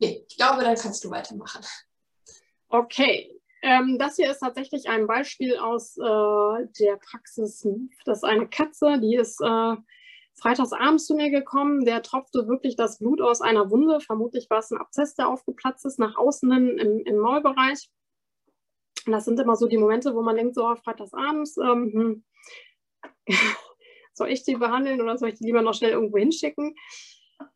Nee, 0.00 0.24
ich 0.26 0.36
glaube, 0.36 0.62
dann 0.62 0.76
kannst 0.76 1.04
du 1.04 1.10
weitermachen. 1.10 1.64
Okay. 2.68 3.36
Ähm, 3.62 3.98
das 3.98 4.16
hier 4.16 4.30
ist 4.30 4.40
tatsächlich 4.40 4.88
ein 4.88 5.06
Beispiel 5.06 5.58
aus 5.58 5.98
äh, 5.98 6.66
der 6.80 6.96
Praxis. 6.96 7.66
Das 8.06 8.18
ist 8.18 8.24
eine 8.24 8.48
Katze, 8.48 8.98
die 9.00 9.16
ist 9.16 9.38
äh, 9.42 9.76
freitags 10.34 10.72
abends 10.72 11.06
zu 11.06 11.14
mir 11.14 11.30
gekommen. 11.30 11.84
Der 11.84 12.02
tropfte 12.02 12.48
wirklich 12.48 12.76
das 12.76 12.98
Blut 12.98 13.20
aus 13.20 13.42
einer 13.42 13.70
Wunde. 13.70 14.00
Vermutlich 14.00 14.48
war 14.48 14.60
es 14.60 14.70
ein 14.70 14.78
Abszess, 14.78 15.14
der 15.14 15.28
aufgeplatzt 15.28 15.84
ist, 15.84 15.98
nach 15.98 16.16
außen 16.16 16.50
im, 16.50 17.04
im 17.04 17.18
Maulbereich. 17.18 17.90
Und 19.06 19.12
das 19.12 19.26
sind 19.26 19.38
immer 19.38 19.56
so 19.56 19.66
die 19.66 19.78
Momente, 19.78 20.14
wo 20.14 20.22
man 20.22 20.36
denkt, 20.36 20.54
so, 20.54 20.66
oh, 20.66 20.76
freitags 20.76 21.12
abends, 21.12 21.58
ähm, 21.58 21.92
hm, 21.92 22.24
soll 24.14 24.30
ich 24.30 24.44
die 24.44 24.56
behandeln 24.56 25.00
oder 25.00 25.18
soll 25.18 25.30
ich 25.30 25.38
die 25.38 25.44
lieber 25.44 25.62
noch 25.62 25.74
schnell 25.74 25.92
irgendwo 25.92 26.16
hinschicken? 26.16 26.74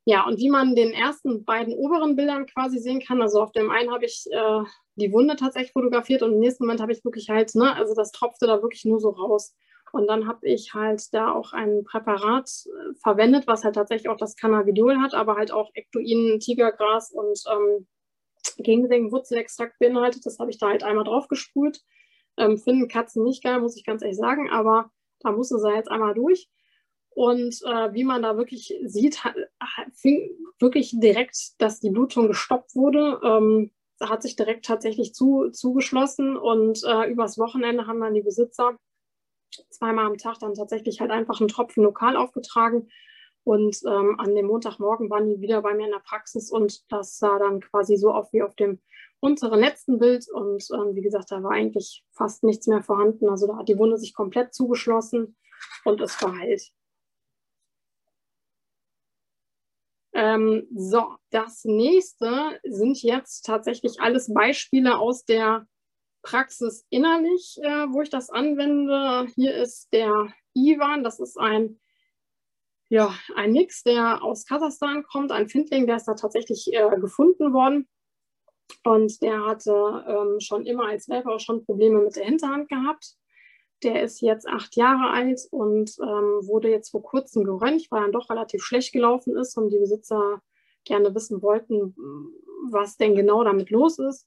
Ja, 0.05 0.27
und 0.27 0.39
wie 0.39 0.51
man 0.51 0.75
den 0.75 0.93
ersten 0.93 1.45
beiden 1.45 1.75
oberen 1.75 2.17
Bildern 2.17 2.47
quasi 2.47 2.79
sehen 2.79 3.01
kann, 3.01 3.23
also 3.23 3.41
auf 3.41 3.53
dem 3.53 3.71
einen 3.71 3.91
habe 3.91 4.05
ich 4.05 4.27
äh, 4.31 4.63
die 4.97 5.13
Wunde 5.13 5.37
tatsächlich 5.37 5.73
fotografiert 5.73 6.23
und 6.23 6.35
im 6.35 6.41
nächsten 6.41 6.65
Moment 6.65 6.81
habe 6.81 6.93
ich 6.93 7.05
wirklich 7.05 7.31
halt, 7.31 7.55
ne, 7.55 7.75
also 7.75 7.95
das 7.95 8.13
tropfte 8.13 8.47
da 8.47 8.63
wirklich 8.63 8.85
nur 8.85 9.01
so 9.01 9.11
raus. 9.11 9.55
Und 9.93 10.09
dann 10.09 10.27
habe 10.27 10.47
ich 10.49 10.75
halt 10.75 11.15
da 11.15 11.33
auch 11.33 11.53
ein 11.53 11.85
Präparat 11.85 12.51
äh, 12.67 12.95
verwendet, 13.03 13.47
was 13.47 13.65
halt 13.65 13.77
tatsächlich 13.77 14.09
auch 14.09 14.17
das 14.17 14.37
Cannabidiol 14.37 15.01
hat, 15.01 15.15
aber 15.15 15.37
halt 15.37 15.53
auch 15.53 15.71
Ektoin, 15.75 16.41
Tigergras 16.41 17.13
und 17.13 17.43
ähm, 17.51 17.87
gegen 18.59 19.13
Wurzelextrakt 19.13 19.79
beinhaltet. 19.79 20.27
Das 20.27 20.39
habe 20.39 20.51
ich 20.51 20.59
da 20.59 20.69
halt 20.69 20.83
einmal 20.83 21.05
drauf 21.05 21.29
gesprüht. 21.29 21.81
Ähm, 22.37 22.59
finden 22.59 22.89
Katzen 22.89 23.23
nicht 23.25 23.43
geil, 23.43 23.61
muss 23.61 23.77
ich 23.77 23.85
ganz 23.85 24.03
ehrlich 24.03 24.19
sagen, 24.19 24.51
aber 24.51 24.91
da 25.21 25.31
musste 25.31 25.59
sie 25.59 25.71
jetzt 25.71 25.91
einmal 25.91 26.15
durch. 26.15 26.49
Und 27.15 27.61
äh, 27.65 27.93
wie 27.93 28.05
man 28.05 28.23
da 28.23 28.37
wirklich 28.37 28.75
sieht, 28.85 29.23
fing 29.95 30.31
wirklich 30.59 30.99
direkt, 30.99 31.61
dass 31.61 31.81
die 31.81 31.91
Blutung 31.91 32.29
gestoppt 32.29 32.75
wurde. 32.75 33.21
Ähm, 33.23 33.71
hat 34.01 34.23
sich 34.23 34.37
direkt 34.37 34.67
tatsächlich 34.67 35.15
zu, 35.15 35.51
zugeschlossen 35.51 36.37
und 36.37 36.83
äh, 36.85 37.09
übers 37.11 37.39
Wochenende 37.39 37.87
haben 37.87 38.01
dann 38.01 38.13
die 38.13 38.23
Besitzer 38.23 38.77
zweimal 39.71 40.07
am 40.07 40.19
Tag 40.19 40.41
dann 40.41 40.55
tatsächlich 40.55 41.01
halt 41.01 41.13
einfach 41.13 41.41
einen 41.41 41.49
Tropfen 41.49 41.85
lokal 41.85 42.17
aufgetragen 42.17 42.89
und 43.45 43.79
ähm, 43.87 44.19
an 44.19 44.35
dem 44.35 44.47
Montagmorgen 44.47 45.11
waren 45.11 45.29
die 45.29 45.41
wieder 45.41 45.61
bei 45.61 45.75
mir 45.75 45.85
in 45.85 45.93
der 45.93 45.99
Praxis 45.99 46.51
und 46.51 46.91
das 46.91 47.19
sah 47.19 47.39
dann 47.39 47.61
quasi 47.61 47.97
so 47.97 48.11
auf 48.11 48.33
wie 48.33 48.43
auf 48.43 48.57
dem 48.57 48.81
unteren 49.21 49.61
letzten 49.61 49.99
Bild. 49.99 50.27
Und 50.33 50.67
ähm, 50.73 50.95
wie 50.95 51.03
gesagt, 51.03 51.31
da 51.31 51.43
war 51.43 51.53
eigentlich 51.53 52.05
fast 52.13 52.43
nichts 52.43 52.67
mehr 52.67 52.83
vorhanden. 52.83 53.29
Also 53.29 53.47
da 53.47 53.59
hat 53.59 53.69
die 53.69 53.79
Wunde 53.79 53.99
sich 53.99 54.15
komplett 54.15 54.55
zugeschlossen 54.55 55.37
und 55.85 56.01
ist 56.01 56.15
verheilt. 56.15 56.73
Ähm, 60.15 60.67
so, 60.75 61.17
das 61.31 61.65
nächste 61.65 62.61
sind 62.63 63.03
jetzt 63.03 63.45
tatsächlich 63.45 64.01
alles 64.01 64.33
Beispiele 64.33 64.99
aus 64.99 65.25
der 65.25 65.67
Praxis 66.23 66.87
innerlich, 66.89 67.59
äh, 67.63 67.87
wo 67.91 68.01
ich 68.01 68.11
das 68.11 68.31
anwende. 68.31 69.27
Hier 69.35 69.55
ist 69.55 69.93
der 69.93 70.33
Ivan, 70.55 71.03
das 71.03 71.21
ist 71.21 71.39
ein 71.39 71.81
ja, 72.91 73.13
ein 73.35 73.51
Nix, 73.51 73.83
der 73.83 74.23
aus 74.23 74.47
Kasachstan 74.47 75.03
kommt, 75.03 75.33
ein 75.33 75.49
Findling, 75.49 75.87
der 75.87 75.97
ist 75.97 76.07
da 76.07 76.15
tatsächlich 76.15 76.73
äh, 76.73 76.89
gefunden 77.01 77.53
worden. 77.53 77.89
Und 78.85 79.21
der 79.23 79.45
hatte 79.47 80.05
ähm, 80.07 80.41
schon 80.41 80.65
immer 80.67 80.87
als 80.87 81.09
Welpe 81.09 81.31
auch 81.31 81.41
schon 81.41 81.65
Probleme 81.65 82.01
mit 82.01 82.17
der 82.17 82.25
Hinterhand 82.25 82.69
gehabt. 82.69 83.17
Der 83.85 84.03
ist 84.03 84.21
jetzt 84.21 84.49
acht 84.49 84.77
Jahre 84.77 85.11
alt 85.11 85.47
und 85.51 85.97
ähm, 86.01 86.47
wurde 86.47 86.71
jetzt 86.71 86.91
vor 86.91 87.03
kurzem 87.03 87.45
geröntgt, 87.45 87.91
weil 87.91 88.05
er 88.05 88.11
doch 88.11 88.31
relativ 88.31 88.65
schlecht 88.65 88.93
gelaufen 88.93 89.37
ist 89.37 89.57
und 89.57 89.71
die 89.71 89.79
Besitzer 89.79 90.41
gerne 90.85 91.15
wissen 91.15 91.43
wollten, 91.43 91.95
was 92.71 92.97
denn 92.97 93.15
genau 93.15 93.45
damit 93.45 93.71
los 93.71 93.99
ist. 93.99 94.27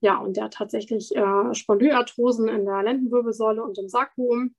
Ja, 0.00 0.18
und 0.18 0.36
der 0.36 0.44
hat 0.44 0.54
tatsächlich 0.54 1.14
äh, 1.14 1.54
Spondylarthrosen 1.54 2.48
in 2.48 2.64
der 2.64 2.82
Lendenwirbelsäule 2.82 3.62
und 3.62 3.78
im 3.78 3.88
Sacrum, 3.88 4.54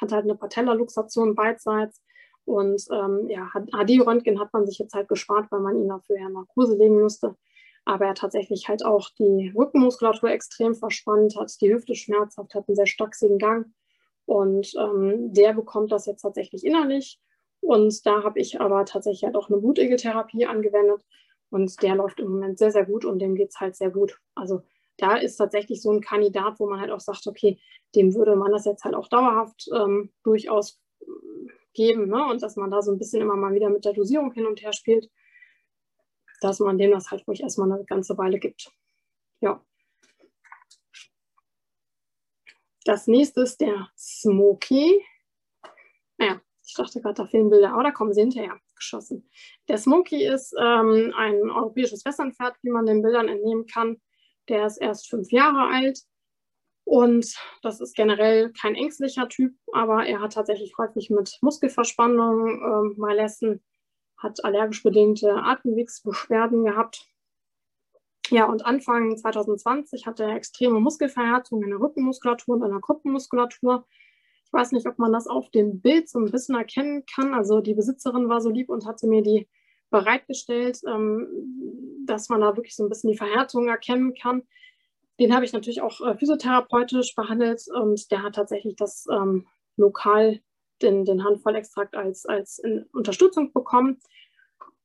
hat 0.00 0.12
halt 0.12 0.24
eine 0.24 0.36
Patellaluxation 0.36 1.34
beidseits 1.34 2.02
und 2.44 2.82
ähm, 2.90 3.28
ja, 3.28 3.50
HD-Röntgen 3.52 4.40
hat 4.40 4.52
man 4.52 4.66
sich 4.66 4.78
jetzt 4.78 4.94
halt 4.94 5.08
gespart, 5.08 5.50
weil 5.50 5.60
man 5.60 5.76
ihn 5.76 5.88
dafür 5.88 6.18
ja 6.18 6.28
Narkose 6.28 6.76
legen 6.76 7.00
müsste. 7.00 7.36
Aber 7.88 8.04
er 8.04 8.14
tatsächlich 8.14 8.68
halt 8.68 8.84
auch 8.84 9.08
die 9.18 9.50
Rückenmuskulatur 9.56 10.28
extrem 10.28 10.74
verspannt, 10.74 11.36
hat 11.36 11.58
die 11.62 11.72
Hüfte 11.72 11.94
schmerzhaft, 11.94 12.54
hat 12.54 12.68
einen 12.68 12.76
sehr 12.76 12.86
stachsigen 12.86 13.38
Gang. 13.38 13.72
Und 14.26 14.74
ähm, 14.78 15.32
der 15.32 15.54
bekommt 15.54 15.90
das 15.90 16.04
jetzt 16.04 16.20
tatsächlich 16.20 16.66
innerlich. 16.66 17.18
Und 17.60 18.04
da 18.04 18.22
habe 18.24 18.40
ich 18.40 18.60
aber 18.60 18.84
tatsächlich 18.84 19.24
halt 19.24 19.36
auch 19.36 19.48
eine 19.48 19.56
Blutegeltherapie 19.56 20.44
angewendet. 20.44 21.02
Und 21.48 21.82
der 21.82 21.94
läuft 21.94 22.20
im 22.20 22.28
Moment 22.28 22.58
sehr, 22.58 22.72
sehr 22.72 22.84
gut 22.84 23.06
und 23.06 23.20
dem 23.20 23.34
geht 23.34 23.48
es 23.48 23.58
halt 23.58 23.74
sehr 23.74 23.88
gut. 23.88 24.18
Also 24.34 24.60
da 24.98 25.16
ist 25.16 25.36
tatsächlich 25.36 25.80
so 25.80 25.90
ein 25.90 26.02
Kandidat, 26.02 26.60
wo 26.60 26.68
man 26.68 26.82
halt 26.82 26.90
auch 26.90 27.00
sagt, 27.00 27.26
okay, 27.26 27.58
dem 27.94 28.14
würde 28.14 28.36
man 28.36 28.52
das 28.52 28.66
jetzt 28.66 28.84
halt 28.84 28.96
auch 28.96 29.08
dauerhaft 29.08 29.66
ähm, 29.74 30.12
durchaus 30.24 30.78
geben 31.72 32.08
ne? 32.08 32.26
und 32.26 32.42
dass 32.42 32.56
man 32.56 32.70
da 32.70 32.82
so 32.82 32.92
ein 32.92 32.98
bisschen 32.98 33.22
immer 33.22 33.36
mal 33.36 33.54
wieder 33.54 33.70
mit 33.70 33.86
der 33.86 33.94
Dosierung 33.94 34.30
hin 34.32 34.46
und 34.46 34.60
her 34.60 34.74
spielt, 34.74 35.08
dass 36.40 36.60
man 36.60 36.78
dem 36.78 36.92
das 36.92 37.10
halt 37.10 37.26
ruhig 37.26 37.40
erstmal 37.40 37.70
eine 37.72 37.84
ganze 37.84 38.16
Weile 38.18 38.38
gibt. 38.38 38.70
Ja. 39.40 39.64
Das 42.84 43.06
nächste 43.06 43.42
ist 43.42 43.60
der 43.60 43.88
Smoky. 43.96 45.04
Naja, 46.16 46.40
ich 46.66 46.74
dachte 46.74 47.00
gerade, 47.00 47.14
da 47.14 47.26
fehlen 47.26 47.50
Bilder, 47.50 47.72
aber 47.72 47.82
da 47.82 47.90
kommen 47.90 48.12
sie 48.12 48.20
hinterher 48.20 48.58
geschossen. 48.74 49.28
Der 49.68 49.78
Smoky 49.78 50.24
ist 50.24 50.54
ähm, 50.58 51.12
ein 51.16 51.50
europäisches 51.50 52.04
Westernpferd, 52.04 52.56
wie 52.62 52.70
man 52.70 52.86
den 52.86 53.02
Bildern 53.02 53.28
entnehmen 53.28 53.66
kann. 53.66 54.00
Der 54.48 54.66
ist 54.66 54.78
erst 54.78 55.08
fünf 55.08 55.30
Jahre 55.30 55.68
alt 55.68 56.00
und 56.84 57.34
das 57.62 57.80
ist 57.80 57.94
generell 57.94 58.50
kein 58.52 58.74
ängstlicher 58.74 59.28
Typ, 59.28 59.54
aber 59.72 60.06
er 60.06 60.20
hat 60.20 60.32
tatsächlich 60.32 60.72
häufig 60.78 61.10
mit 61.10 61.36
Muskelverspannung, 61.42 62.62
äh, 62.62 62.98
Malessen, 62.98 63.62
hat 64.18 64.44
allergisch 64.44 64.82
bedingte 64.82 65.32
Atemwegsbeschwerden 65.32 66.64
gehabt. 66.64 67.06
Ja, 68.30 68.44
und 68.44 68.66
Anfang 68.66 69.16
2020 69.16 70.06
hatte 70.06 70.24
er 70.24 70.36
extreme 70.36 70.80
Muskelverhärtung 70.80 71.62
in 71.62 71.70
der 71.70 71.80
Rückenmuskulatur 71.80 72.56
und 72.56 72.62
in 72.62 72.70
der 72.70 72.80
Kuppenmuskulatur. 72.80 73.86
Ich 74.44 74.52
weiß 74.52 74.72
nicht, 74.72 74.86
ob 74.86 74.98
man 74.98 75.12
das 75.12 75.26
auf 75.26 75.50
dem 75.50 75.80
Bild 75.80 76.08
so 76.08 76.18
ein 76.18 76.30
bisschen 76.30 76.54
erkennen 76.54 77.04
kann. 77.06 77.32
Also 77.32 77.60
die 77.60 77.74
Besitzerin 77.74 78.28
war 78.28 78.40
so 78.40 78.50
lieb 78.50 78.68
und 78.68 78.86
hatte 78.86 79.06
mir 79.06 79.22
die 79.22 79.48
bereitgestellt, 79.90 80.80
ähm, 80.86 81.26
dass 82.06 82.28
man 82.28 82.40
da 82.40 82.56
wirklich 82.56 82.76
so 82.76 82.84
ein 82.84 82.88
bisschen 82.88 83.10
die 83.10 83.16
Verhärtung 83.16 83.68
erkennen 83.68 84.14
kann. 84.14 84.42
Den 85.18 85.34
habe 85.34 85.44
ich 85.44 85.52
natürlich 85.52 85.80
auch 85.80 86.00
äh, 86.00 86.16
physiotherapeutisch 86.16 87.14
behandelt 87.14 87.62
und 87.74 88.10
der 88.10 88.22
hat 88.22 88.34
tatsächlich 88.34 88.76
das 88.76 89.06
ähm, 89.10 89.46
lokal 89.76 90.40
den, 90.82 91.04
den 91.04 91.24
Handvollextrakt 91.24 91.94
als, 91.94 92.26
als 92.26 92.62
Unterstützung 92.92 93.52
bekommen. 93.52 93.98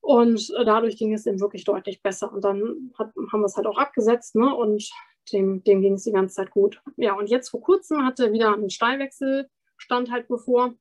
Und 0.02 0.52
dadurch 0.66 0.98
ging 0.98 1.14
es 1.14 1.26
ihm 1.26 1.40
wirklich 1.40 1.64
deutlich 1.64 2.02
besser. 2.02 2.32
Und 2.34 2.44
dann 2.44 2.92
hat, 3.00 3.14
haben 3.32 3.42
wir 3.42 3.46
es 3.46 3.56
halt 3.56 3.68
auch 3.68 3.78
abgesetzt 3.78 4.36
ne? 4.36 4.54
und 4.54 4.90
dem, 5.32 5.64
dem 5.64 5.82
ging 5.82 5.94
es 5.94 6.04
die 6.04 6.12
ganze 6.12 6.36
Zeit 6.36 6.52
gut. 6.52 6.82
Ja, 6.98 7.14
und 7.14 7.30
jetzt 7.30 7.50
vor 7.50 7.62
kurzem 7.62 8.06
hatte 8.06 8.26
er 8.26 8.34
wieder 8.34 8.54
einen 8.54 8.70
Stallwechsel, 8.70 9.50
stand 9.78 10.12
halt 10.12 10.28
bevor. 10.28 10.74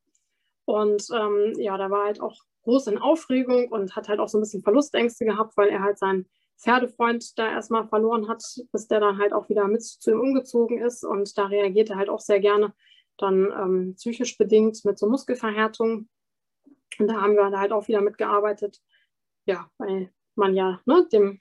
Und 0.64 1.06
ähm, 1.14 1.52
ja, 1.56 1.76
da 1.76 1.90
war 1.90 2.06
halt 2.06 2.20
auch 2.20 2.36
groß 2.64 2.88
in 2.88 2.98
Aufregung 2.98 3.68
und 3.68 3.94
hat 3.94 4.08
halt 4.08 4.20
auch 4.20 4.28
so 4.28 4.38
ein 4.38 4.42
bisschen 4.42 4.62
Verlustängste 4.62 5.24
gehabt, 5.24 5.56
weil 5.56 5.68
er 5.68 5.82
halt 5.82 5.98
sein 5.98 6.26
Pferdefreund 6.58 7.38
da 7.38 7.50
erstmal 7.50 7.86
verloren 7.88 8.28
hat, 8.28 8.42
bis 8.72 8.86
der 8.86 9.00
dann 9.00 9.18
halt 9.18 9.32
auch 9.32 9.48
wieder 9.48 9.66
mit 9.66 9.82
zu 9.82 10.10
ihm 10.10 10.20
umgezogen 10.20 10.80
ist. 10.80 11.04
Und 11.04 11.36
da 11.36 11.46
reagiert 11.46 11.90
er 11.90 11.96
halt 11.96 12.08
auch 12.08 12.20
sehr 12.20 12.40
gerne 12.40 12.72
dann 13.18 13.52
ähm, 13.52 13.94
psychisch 13.96 14.36
bedingt 14.38 14.84
mit 14.84 14.98
so 14.98 15.08
Muskelverhärtung. 15.08 16.08
Und 16.98 17.08
da 17.08 17.20
haben 17.20 17.36
wir 17.36 17.58
halt 17.58 17.72
auch 17.72 17.88
wieder 17.88 18.00
mitgearbeitet. 18.00 18.80
Ja, 19.46 19.70
weil 19.78 20.12
man 20.34 20.54
ja 20.54 20.80
ne, 20.86 21.06
dem, 21.12 21.40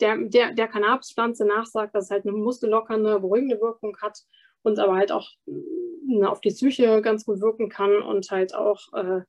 der, 0.00 0.16
der, 0.16 0.52
der 0.52 0.68
Cannabispflanze 0.68 1.44
nachsagt, 1.44 1.94
dass 1.94 2.04
es 2.04 2.10
halt 2.10 2.26
eine 2.26 2.32
muskellockernde, 2.32 3.20
beruhigende 3.20 3.60
Wirkung 3.60 3.96
hat 4.00 4.22
und 4.62 4.78
aber 4.78 4.94
halt 4.96 5.12
auch 5.12 5.28
ne, 5.46 6.28
auf 6.28 6.40
die 6.40 6.50
Psyche 6.50 7.02
ganz 7.02 7.24
gut 7.24 7.40
wirken 7.40 7.68
kann 7.68 8.02
und 8.02 8.30
halt 8.30 8.54
auch 8.54 8.92
äh, 8.92 9.22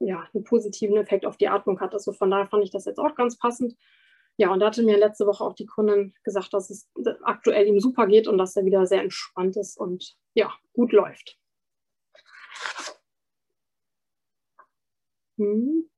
ja, 0.00 0.28
einen 0.32 0.44
positiven 0.44 0.96
Effekt 0.96 1.26
auf 1.26 1.36
die 1.36 1.48
Atmung 1.48 1.80
hat. 1.80 1.94
Also 1.94 2.12
von 2.12 2.30
daher 2.30 2.46
fand 2.46 2.64
ich 2.64 2.70
das 2.70 2.84
jetzt 2.84 2.98
auch 2.98 3.14
ganz 3.14 3.38
passend. 3.38 3.76
Ja, 4.36 4.52
und 4.52 4.60
da 4.60 4.66
hatte 4.66 4.82
mir 4.82 4.98
letzte 4.98 5.26
Woche 5.26 5.44
auch 5.44 5.54
die 5.54 5.66
Kundin 5.66 6.12
gesagt, 6.24 6.52
dass 6.52 6.70
es 6.70 6.88
aktuell 7.22 7.66
ihm 7.68 7.78
super 7.78 8.06
geht 8.06 8.26
und 8.26 8.38
dass 8.38 8.56
er 8.56 8.64
wieder 8.64 8.86
sehr 8.86 9.02
entspannt 9.02 9.56
ist 9.56 9.76
und 9.76 10.16
ja, 10.34 10.52
gut 10.72 10.92
läuft. 10.92 11.38
Hm. 15.38 15.88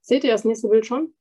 Seht 0.00 0.22
ihr 0.24 0.32
das 0.32 0.44
nächste 0.44 0.68
Bild 0.68 0.86
schon? 0.86 1.14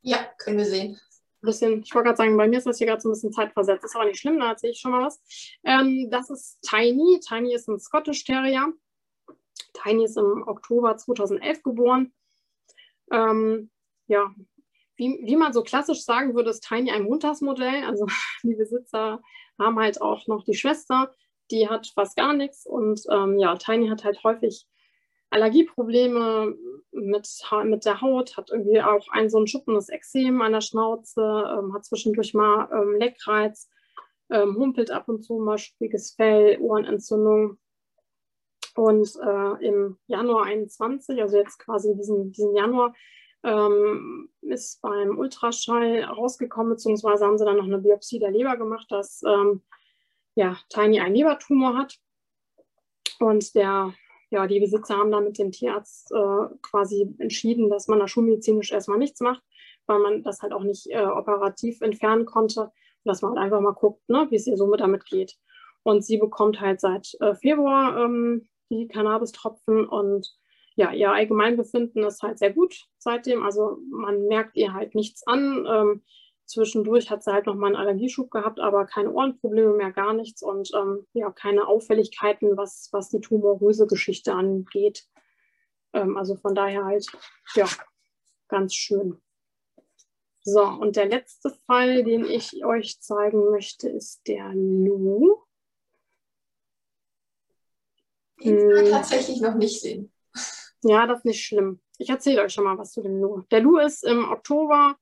Ja, 0.00 0.24
können 0.38 0.58
wir 0.58 0.64
sehen. 0.64 0.98
Bisschen, 1.40 1.82
ich 1.82 1.94
wollte 1.94 2.06
gerade 2.06 2.16
sagen, 2.16 2.36
bei 2.36 2.48
mir 2.48 2.56
ist 2.56 2.66
das 2.66 2.78
hier 2.78 2.86
gerade 2.86 3.02
so 3.02 3.10
ein 3.10 3.12
bisschen 3.12 3.32
zeitversetzt. 3.32 3.84
Ist 3.84 3.94
aber 3.94 4.06
nicht 4.06 4.18
schlimm, 4.18 4.40
da 4.40 4.50
erzähle 4.50 4.72
ich 4.72 4.80
schon 4.80 4.92
mal 4.92 5.04
was. 5.04 5.20
Ähm, 5.62 6.08
das 6.10 6.30
ist 6.30 6.58
Tiny. 6.62 7.20
Tiny 7.20 7.54
ist 7.54 7.68
ein 7.68 7.78
Scottish 7.78 8.24
Terrier. 8.24 8.72
Tiny 9.74 10.04
ist 10.04 10.16
im 10.16 10.44
Oktober 10.46 10.96
2011 10.96 11.62
geboren. 11.62 12.14
Ähm, 13.10 13.70
ja, 14.06 14.32
wie, 14.96 15.20
wie 15.24 15.36
man 15.36 15.52
so 15.52 15.62
klassisch 15.62 16.04
sagen 16.04 16.34
würde, 16.34 16.50
ist 16.50 16.66
Tiny 16.66 16.90
ein 16.90 17.04
Montagsmodell. 17.04 17.84
Also 17.84 18.06
die 18.42 18.54
Besitzer 18.54 19.20
haben 19.58 19.78
halt 19.78 20.00
auch 20.00 20.26
noch 20.26 20.44
die 20.44 20.54
Schwester, 20.54 21.14
die 21.50 21.68
hat 21.68 21.86
fast 21.94 22.16
gar 22.16 22.32
nichts. 22.32 22.66
Und 22.66 23.02
ähm, 23.10 23.38
ja, 23.38 23.56
Tiny 23.56 23.88
hat 23.88 24.04
halt 24.04 24.22
häufig 24.24 24.66
Allergieprobleme 25.30 26.54
mit, 26.92 27.28
mit 27.64 27.84
der 27.84 28.00
Haut, 28.00 28.36
hat 28.36 28.50
irgendwie 28.50 28.80
auch 28.80 29.06
ein 29.10 29.28
so 29.28 29.38
ein 29.38 29.48
schuppendes 29.48 29.88
Exem 29.88 30.40
an 30.42 30.52
der 30.52 30.60
Schnauze, 30.60 31.20
ähm, 31.20 31.74
hat 31.74 31.84
zwischendurch 31.84 32.34
mal 32.34 32.68
ähm, 32.72 32.96
Leckreiz, 33.00 33.68
ähm, 34.30 34.56
humpelt 34.56 34.92
ab 34.92 35.08
und 35.08 35.24
zu 35.24 35.38
mal 35.38 35.58
schuppiges 35.58 36.12
Fell, 36.12 36.58
Ohrenentzündung. 36.60 37.58
Und 38.76 39.08
äh, 39.24 39.66
im 39.66 39.98
Januar 40.06 40.44
21, 40.44 41.20
also 41.20 41.36
jetzt 41.36 41.58
quasi 41.58 41.94
diesen, 41.96 42.32
diesen 42.32 42.54
Januar, 42.54 42.94
ähm, 43.44 44.30
ist 44.40 44.80
beim 44.82 45.18
Ultraschall 45.18 46.02
rausgekommen, 46.04 46.72
beziehungsweise 46.72 47.26
haben 47.26 47.38
sie 47.38 47.44
dann 47.44 47.56
noch 47.56 47.64
eine 47.64 47.78
Biopsie 47.78 48.18
der 48.18 48.30
Leber 48.30 48.56
gemacht, 48.56 48.86
dass 48.90 49.22
ähm, 49.22 49.62
ja, 50.34 50.56
Tiny 50.68 51.00
einen 51.00 51.14
Lebertumor 51.14 51.76
hat. 51.76 51.96
Und 53.20 53.54
der, 53.54 53.92
ja, 54.30 54.46
die 54.46 54.60
Besitzer 54.60 54.96
haben 54.96 55.12
dann 55.12 55.24
mit 55.24 55.38
dem 55.38 55.52
Tierarzt 55.52 56.10
äh, 56.12 56.56
quasi 56.62 57.14
entschieden, 57.18 57.70
dass 57.70 57.86
man 57.86 58.00
da 58.00 58.08
schulmedizinisch 58.08 58.72
erstmal 58.72 58.98
nichts 58.98 59.20
macht, 59.20 59.42
weil 59.86 60.00
man 60.00 60.22
das 60.22 60.42
halt 60.42 60.52
auch 60.52 60.64
nicht 60.64 60.90
äh, 60.90 61.04
operativ 61.04 61.80
entfernen 61.80 62.24
konnte. 62.24 62.62
Und 62.62 62.72
dass 63.04 63.22
man 63.22 63.32
halt 63.32 63.44
einfach 63.44 63.60
mal 63.60 63.72
guckt, 63.72 64.08
ne, 64.08 64.26
wie 64.30 64.36
es 64.36 64.46
ihr 64.46 64.56
somit 64.56 64.80
damit 64.80 65.04
geht. 65.04 65.36
Und 65.82 66.04
sie 66.04 66.16
bekommt 66.16 66.60
halt 66.60 66.80
seit 66.80 67.14
äh, 67.20 67.34
Februar 67.34 68.04
ähm, 68.04 68.48
die 68.70 68.88
Cannabis-Tropfen 68.88 69.86
und 69.86 70.34
ja, 70.76 70.92
ihr 70.92 71.12
Allgemeinbefinden 71.12 72.02
ist 72.04 72.22
halt 72.22 72.38
sehr 72.38 72.52
gut 72.52 72.86
seitdem. 72.98 73.42
Also 73.42 73.78
man 73.90 74.26
merkt 74.26 74.56
ihr 74.56 74.72
halt 74.72 74.94
nichts 74.94 75.26
an. 75.26 75.66
Ähm, 75.68 76.02
zwischendurch 76.46 77.10
hat 77.10 77.22
sie 77.22 77.32
halt 77.32 77.46
nochmal 77.46 77.68
einen 77.68 77.76
Allergieschub 77.76 78.30
gehabt, 78.30 78.60
aber 78.60 78.84
keine 78.86 79.12
Ohrenprobleme 79.12 79.74
mehr, 79.74 79.92
gar 79.92 80.12
nichts 80.12 80.42
und 80.42 80.70
ähm, 80.74 81.06
ja, 81.12 81.30
keine 81.30 81.66
Auffälligkeiten, 81.68 82.56
was, 82.56 82.88
was 82.92 83.08
die 83.08 83.20
tumoröse 83.20 83.86
Geschichte 83.86 84.34
angeht. 84.34 85.06
Ähm, 85.92 86.16
also 86.16 86.36
von 86.36 86.54
daher 86.54 86.84
halt, 86.84 87.06
ja, 87.54 87.68
ganz 88.48 88.74
schön. 88.74 89.20
So, 90.42 90.62
und 90.62 90.96
der 90.96 91.06
letzte 91.06 91.50
Fall, 91.66 92.04
den 92.04 92.26
ich 92.26 92.64
euch 92.66 93.00
zeigen 93.00 93.50
möchte, 93.50 93.88
ist 93.88 94.26
der 94.26 94.50
Lou. 94.52 95.38
Den 98.42 98.58
kann 98.58 98.84
ich 98.84 98.84
hm. 98.84 98.90
tatsächlich 98.90 99.40
noch 99.40 99.54
nicht 99.54 99.80
sehen. 99.80 100.13
Ja, 100.84 101.06
das 101.06 101.18
ist 101.18 101.24
nicht 101.24 101.44
schlimm. 101.44 101.80
Ich 101.98 102.10
erzähle 102.10 102.42
euch 102.42 102.52
schon 102.52 102.64
mal 102.64 102.76
was 102.78 102.92
zu 102.92 103.02
dem 103.02 103.20
Lou. 103.20 103.42
Der 103.50 103.60
Lou 103.60 103.78
ist 103.78 104.04
im 104.04 104.30
Oktober 104.30 104.96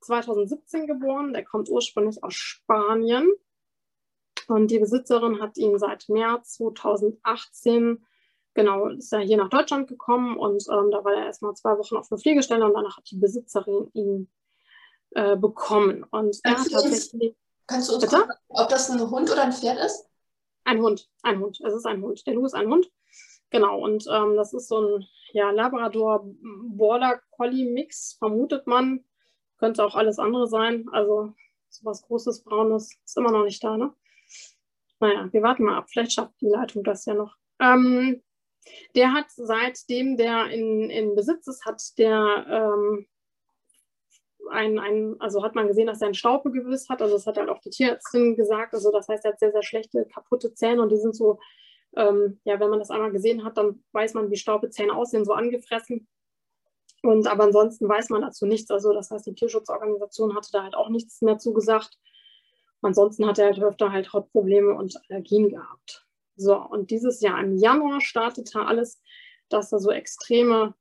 2017 0.00 0.86
geboren. 0.86 1.32
Der 1.32 1.44
kommt 1.44 1.68
ursprünglich 1.68 2.22
aus 2.22 2.34
Spanien. 2.34 3.30
Und 4.48 4.70
die 4.70 4.80
Besitzerin 4.80 5.40
hat 5.40 5.56
ihn 5.56 5.78
seit 5.78 6.08
März 6.08 6.54
2018, 6.54 8.04
genau, 8.54 8.88
ist 8.88 9.12
er 9.12 9.20
hier 9.20 9.36
nach 9.36 9.48
Deutschland 9.48 9.88
gekommen 9.88 10.36
und 10.36 10.64
ähm, 10.68 10.90
da 10.90 11.04
war 11.04 11.14
er 11.14 11.26
erstmal 11.26 11.54
zwei 11.54 11.78
Wochen 11.78 11.96
auf 11.96 12.10
einer 12.10 12.20
Pflegestelle 12.20 12.64
und 12.64 12.74
danach 12.74 12.96
hat 12.96 13.08
die 13.10 13.16
Besitzerin 13.16 13.88
ihn 13.92 14.30
äh, 15.10 15.36
bekommen. 15.36 16.04
Und 16.10 16.38
er 16.42 16.58
hat 16.58 16.70
tatsächlich. 16.70 17.36
Kannst 17.68 17.88
du 17.88 17.94
uns 17.94 18.04
bitte? 18.04 18.16
Gucken, 18.16 18.34
ob 18.48 18.68
das 18.68 18.90
ein 18.90 19.10
Hund 19.10 19.30
oder 19.30 19.44
ein 19.44 19.52
Pferd 19.52 19.78
ist? 19.78 20.08
Ein 20.64 20.82
Hund, 20.82 21.08
ein 21.22 21.40
Hund. 21.40 21.60
Es 21.60 21.74
ist 21.74 21.86
ein 21.86 22.02
Hund. 22.02 22.26
Der 22.26 22.34
Lou 22.34 22.44
ist 22.44 22.54
ein 22.54 22.68
Hund. 22.68 22.90
Genau, 23.52 23.78
und 23.80 24.06
ähm, 24.10 24.34
das 24.34 24.54
ist 24.54 24.68
so 24.68 24.80
ein 24.80 25.06
ja, 25.34 25.50
Labrador 25.50 26.24
Border 26.24 27.20
Collie 27.30 27.70
Mix, 27.70 28.14
vermutet 28.18 28.66
man. 28.66 29.04
Könnte 29.58 29.84
auch 29.84 29.94
alles 29.94 30.18
andere 30.18 30.48
sein. 30.48 30.86
Also 30.90 31.34
so 31.68 31.84
was 31.84 32.02
Großes, 32.02 32.44
Braunes 32.44 32.98
ist 33.04 33.16
immer 33.16 33.30
noch 33.30 33.44
nicht 33.44 33.62
da, 33.62 33.76
ne? 33.76 33.92
Naja, 35.00 35.28
wir 35.30 35.42
warten 35.42 35.64
mal 35.64 35.76
ab. 35.76 35.86
Vielleicht 35.90 36.12
schafft 36.12 36.40
die 36.40 36.48
Leitung 36.48 36.82
das 36.82 37.04
ja 37.04 37.12
noch. 37.12 37.36
Ähm, 37.60 38.22
der 38.94 39.12
hat 39.12 39.26
seitdem 39.36 40.16
der 40.16 40.46
in, 40.46 40.88
in 40.88 41.14
Besitz 41.14 41.46
ist, 41.46 41.66
hat 41.66 41.82
der 41.98 42.46
ähm, 42.48 43.06
ein, 44.50 44.78
ein, 44.78 45.16
also 45.20 45.42
hat 45.42 45.54
man 45.54 45.68
gesehen, 45.68 45.88
dass 45.88 46.00
er 46.00 46.08
ein 46.08 46.14
Staubegewiss 46.14 46.88
hat. 46.88 47.02
Also 47.02 47.16
das 47.16 47.26
hat 47.26 47.36
halt 47.36 47.50
auch 47.50 47.60
die 47.60 47.70
Tierärztin 47.70 48.34
gesagt. 48.34 48.72
Also 48.72 48.90
das 48.90 49.08
heißt, 49.08 49.26
er 49.26 49.32
hat 49.32 49.40
sehr, 49.40 49.52
sehr 49.52 49.62
schlechte, 49.62 50.06
kaputte 50.06 50.54
Zähne 50.54 50.80
und 50.80 50.90
die 50.90 50.96
sind 50.96 51.14
so, 51.14 51.38
ähm, 51.96 52.40
ja, 52.44 52.58
wenn 52.58 52.70
man 52.70 52.78
das 52.78 52.90
einmal 52.90 53.12
gesehen 53.12 53.44
hat, 53.44 53.56
dann 53.56 53.82
weiß 53.92 54.14
man, 54.14 54.30
wie 54.30 54.36
Staubezähne 54.36 54.94
aussehen, 54.94 55.24
so 55.24 55.32
angefressen. 55.32 56.08
Und 57.02 57.26
aber 57.26 57.44
ansonsten 57.44 57.88
weiß 57.88 58.10
man 58.10 58.22
dazu 58.22 58.46
nichts. 58.46 58.70
Also 58.70 58.92
das 58.92 59.10
heißt, 59.10 59.26
die 59.26 59.34
Tierschutzorganisation 59.34 60.34
hatte 60.36 60.50
da 60.52 60.62
halt 60.62 60.74
auch 60.74 60.88
nichts 60.88 61.20
mehr 61.20 61.38
zugesagt. 61.38 61.98
Ansonsten 62.80 63.26
hat 63.26 63.38
er 63.38 63.46
halt 63.46 63.60
öfter 63.60 63.92
halt 63.92 64.12
Hautprobleme 64.12 64.74
und 64.74 64.94
Allergien 65.08 65.48
gehabt. 65.48 66.06
So, 66.36 66.56
und 66.56 66.90
dieses 66.90 67.20
Jahr 67.20 67.40
im 67.40 67.56
Januar 67.56 68.00
startete 68.00 68.60
alles, 68.60 69.00
dass 69.48 69.72
er 69.72 69.78
so 69.78 69.90
extreme 69.90 70.74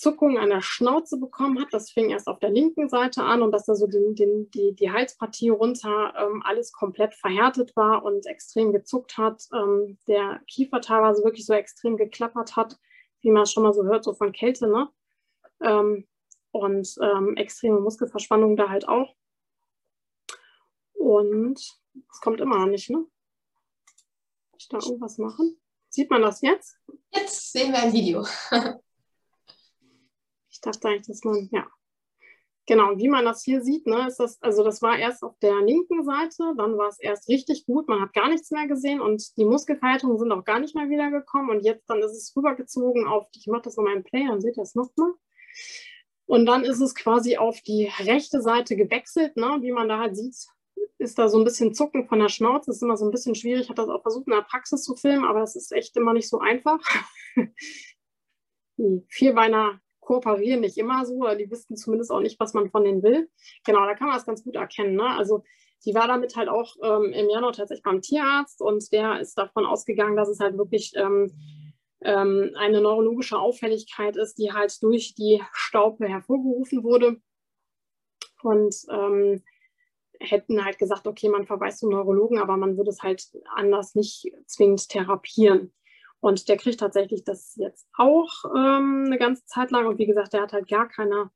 Zuckungen 0.00 0.38
an 0.38 0.48
der 0.48 0.62
Schnauze 0.62 1.18
bekommen 1.18 1.60
hat. 1.60 1.68
Das 1.72 1.90
fing 1.90 2.10
erst 2.10 2.26
auf 2.26 2.38
der 2.38 2.50
linken 2.50 2.88
Seite 2.88 3.22
an 3.22 3.42
und 3.42 3.52
dass 3.52 3.66
da 3.66 3.74
so 3.74 3.86
den, 3.86 4.14
den, 4.14 4.50
die, 4.50 4.74
die 4.74 4.90
Halspartie 4.90 5.50
runter 5.50 6.14
ähm, 6.16 6.42
alles 6.44 6.72
komplett 6.72 7.14
verhärtet 7.14 7.76
war 7.76 8.02
und 8.02 8.26
extrem 8.26 8.72
gezuckt 8.72 9.18
hat. 9.18 9.42
Ähm, 9.52 9.98
der 10.08 10.40
Kiefer 10.46 10.80
teilweise 10.80 11.22
wirklich 11.22 11.44
so 11.44 11.52
extrem 11.52 11.96
geklappert 11.96 12.56
hat, 12.56 12.78
wie 13.20 13.30
man 13.30 13.42
es 13.42 13.52
schon 13.52 13.62
mal 13.62 13.74
so 13.74 13.84
hört, 13.84 14.04
so 14.04 14.14
von 14.14 14.32
Kälte. 14.32 14.68
Ne? 14.68 14.88
Ähm, 15.60 16.08
und 16.52 16.96
ähm, 17.02 17.36
extreme 17.36 17.80
Muskelverspannung 17.80 18.56
da 18.56 18.70
halt 18.70 18.88
auch. 18.88 19.14
Und 20.94 21.58
es 21.58 22.20
kommt 22.22 22.40
immer 22.40 22.58
noch 22.58 22.66
nicht, 22.66 22.88
ne? 22.88 23.06
ich 24.58 24.68
da 24.68 24.78
irgendwas 24.78 25.18
machen? 25.18 25.60
Sieht 25.88 26.10
man 26.10 26.22
das 26.22 26.40
jetzt? 26.40 26.78
Jetzt 27.12 27.52
sehen 27.52 27.72
wir 27.72 27.80
ein 27.82 27.92
Video. 27.92 28.24
Ich 30.60 30.70
dachte 30.70 30.88
eigentlich, 30.88 31.06
dass 31.06 31.24
man, 31.24 31.48
ja. 31.52 31.66
Genau, 32.66 32.98
wie 32.98 33.08
man 33.08 33.24
das 33.24 33.42
hier 33.42 33.62
sieht, 33.62 33.86
ne, 33.86 34.06
ist 34.06 34.18
das, 34.18 34.40
also 34.42 34.62
das 34.62 34.82
war 34.82 34.98
erst 34.98 35.22
auf 35.22 35.36
der 35.38 35.56
linken 35.62 36.04
Seite, 36.04 36.54
dann 36.56 36.76
war 36.76 36.88
es 36.88 37.00
erst 37.00 37.28
richtig 37.28 37.64
gut, 37.64 37.88
man 37.88 38.02
hat 38.02 38.12
gar 38.12 38.28
nichts 38.28 38.50
mehr 38.50 38.68
gesehen 38.68 39.00
und 39.00 39.36
die 39.38 39.46
Muskelverhärtungen 39.46 40.18
sind 40.18 40.30
auch 40.30 40.44
gar 40.44 40.60
nicht 40.60 40.76
mehr 40.76 40.88
wiedergekommen 40.90 41.50
und 41.50 41.64
jetzt 41.64 41.88
dann 41.88 42.00
ist 42.00 42.12
es 42.12 42.36
rübergezogen 42.36 43.08
auf, 43.08 43.26
ich 43.34 43.46
mache 43.46 43.62
das 43.62 43.76
nochmal 43.76 43.96
im 43.96 44.04
Player 44.04 44.32
und 44.32 44.42
seht 44.42 44.58
das 44.58 44.74
nochmal. 44.74 45.14
Und 46.26 46.46
dann 46.46 46.62
ist 46.62 46.80
es 46.80 46.94
quasi 46.94 47.38
auf 47.38 47.60
die 47.62 47.90
rechte 48.00 48.42
Seite 48.42 48.76
gewechselt, 48.76 49.36
ne, 49.36 49.58
wie 49.62 49.72
man 49.72 49.88
da 49.88 49.98
halt 49.98 50.16
sieht, 50.16 50.36
ist 50.98 51.18
da 51.18 51.28
so 51.28 51.38
ein 51.38 51.44
bisschen 51.44 51.74
Zucken 51.74 52.06
von 52.06 52.20
der 52.20 52.28
Schnauze, 52.28 52.70
ist 52.70 52.82
immer 52.82 52.98
so 52.98 53.06
ein 53.06 53.10
bisschen 53.10 53.34
schwierig, 53.34 53.62
ich 53.62 53.68
habe 53.70 53.82
das 53.82 53.88
auch 53.88 54.02
versucht 54.02 54.26
in 54.26 54.34
der 54.34 54.42
Praxis 54.42 54.84
zu 54.84 54.94
filmen, 54.94 55.24
aber 55.24 55.42
es 55.42 55.56
ist 55.56 55.72
echt 55.72 55.96
immer 55.96 56.12
nicht 56.12 56.28
so 56.28 56.38
einfach. 56.38 56.78
die 58.76 59.02
Vierbeiner 59.08 59.80
kooperieren 60.10 60.60
nicht 60.60 60.76
immer 60.76 61.06
so, 61.06 61.14
oder 61.14 61.36
die 61.36 61.48
wissen 61.52 61.76
zumindest 61.76 62.10
auch 62.10 62.18
nicht, 62.18 62.40
was 62.40 62.52
man 62.52 62.68
von 62.68 62.82
denen 62.82 63.04
will. 63.04 63.30
Genau, 63.64 63.86
da 63.86 63.94
kann 63.94 64.08
man 64.08 64.16
das 64.16 64.26
ganz 64.26 64.42
gut 64.42 64.56
erkennen. 64.56 64.96
Ne? 64.96 65.06
Also 65.06 65.44
die 65.84 65.94
war 65.94 66.08
damit 66.08 66.34
halt 66.34 66.48
auch 66.48 66.74
ähm, 66.82 67.12
im 67.12 67.30
Januar 67.30 67.52
tatsächlich 67.52 67.84
beim 67.84 68.02
Tierarzt 68.02 68.60
und 68.60 68.90
der 68.92 69.20
ist 69.20 69.38
davon 69.38 69.64
ausgegangen, 69.64 70.16
dass 70.16 70.28
es 70.28 70.40
halt 70.40 70.58
wirklich 70.58 70.94
ähm, 70.96 71.30
ähm, 72.00 72.50
eine 72.56 72.80
neurologische 72.80 73.38
Auffälligkeit 73.38 74.16
ist, 74.16 74.34
die 74.38 74.52
halt 74.52 74.82
durch 74.82 75.14
die 75.14 75.40
Staupe 75.52 76.08
hervorgerufen 76.08 76.82
wurde. 76.82 77.20
Und 78.42 78.74
ähm, 78.90 79.44
hätten 80.18 80.64
halt 80.64 80.78
gesagt, 80.78 81.06
okay, 81.06 81.28
man 81.28 81.46
verweist 81.46 81.78
zum 81.78 81.90
Neurologen, 81.90 82.40
aber 82.40 82.56
man 82.56 82.76
würde 82.76 82.90
es 82.90 83.02
halt 83.02 83.30
anders 83.54 83.94
nicht 83.94 84.32
zwingend 84.46 84.88
therapieren. 84.88 85.72
Und 86.20 86.48
der 86.48 86.58
kriegt 86.58 86.80
tatsächlich 86.80 87.24
das 87.24 87.56
jetzt 87.56 87.88
auch 87.96 88.30
ähm, 88.54 89.04
eine 89.06 89.18
ganze 89.18 89.44
Zeit 89.46 89.70
lang. 89.70 89.86
Und 89.86 89.98
wie 89.98 90.06
gesagt, 90.06 90.32
der 90.34 90.42
hat 90.42 90.52
halt 90.52 90.68
gar 90.68 90.88
keine 90.88 91.30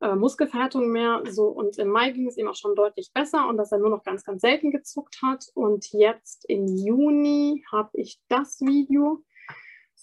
äh, 0.00 0.14
Muskelverhärtung 0.14 0.90
mehr. 0.90 1.22
So, 1.28 1.46
und 1.46 1.78
im 1.78 1.88
Mai 1.88 2.10
ging 2.10 2.26
es 2.28 2.36
ihm 2.36 2.48
auch 2.48 2.54
schon 2.54 2.74
deutlich 2.74 3.12
besser 3.14 3.48
und 3.48 3.56
dass 3.56 3.72
er 3.72 3.78
nur 3.78 3.90
noch 3.90 4.04
ganz, 4.04 4.24
ganz 4.24 4.42
selten 4.42 4.70
gezuckt 4.70 5.20
hat. 5.22 5.46
Und 5.54 5.90
jetzt 5.92 6.44
im 6.48 6.66
Juni 6.66 7.64
habe 7.72 7.90
ich 7.94 8.20
das 8.28 8.60
Video 8.60 9.24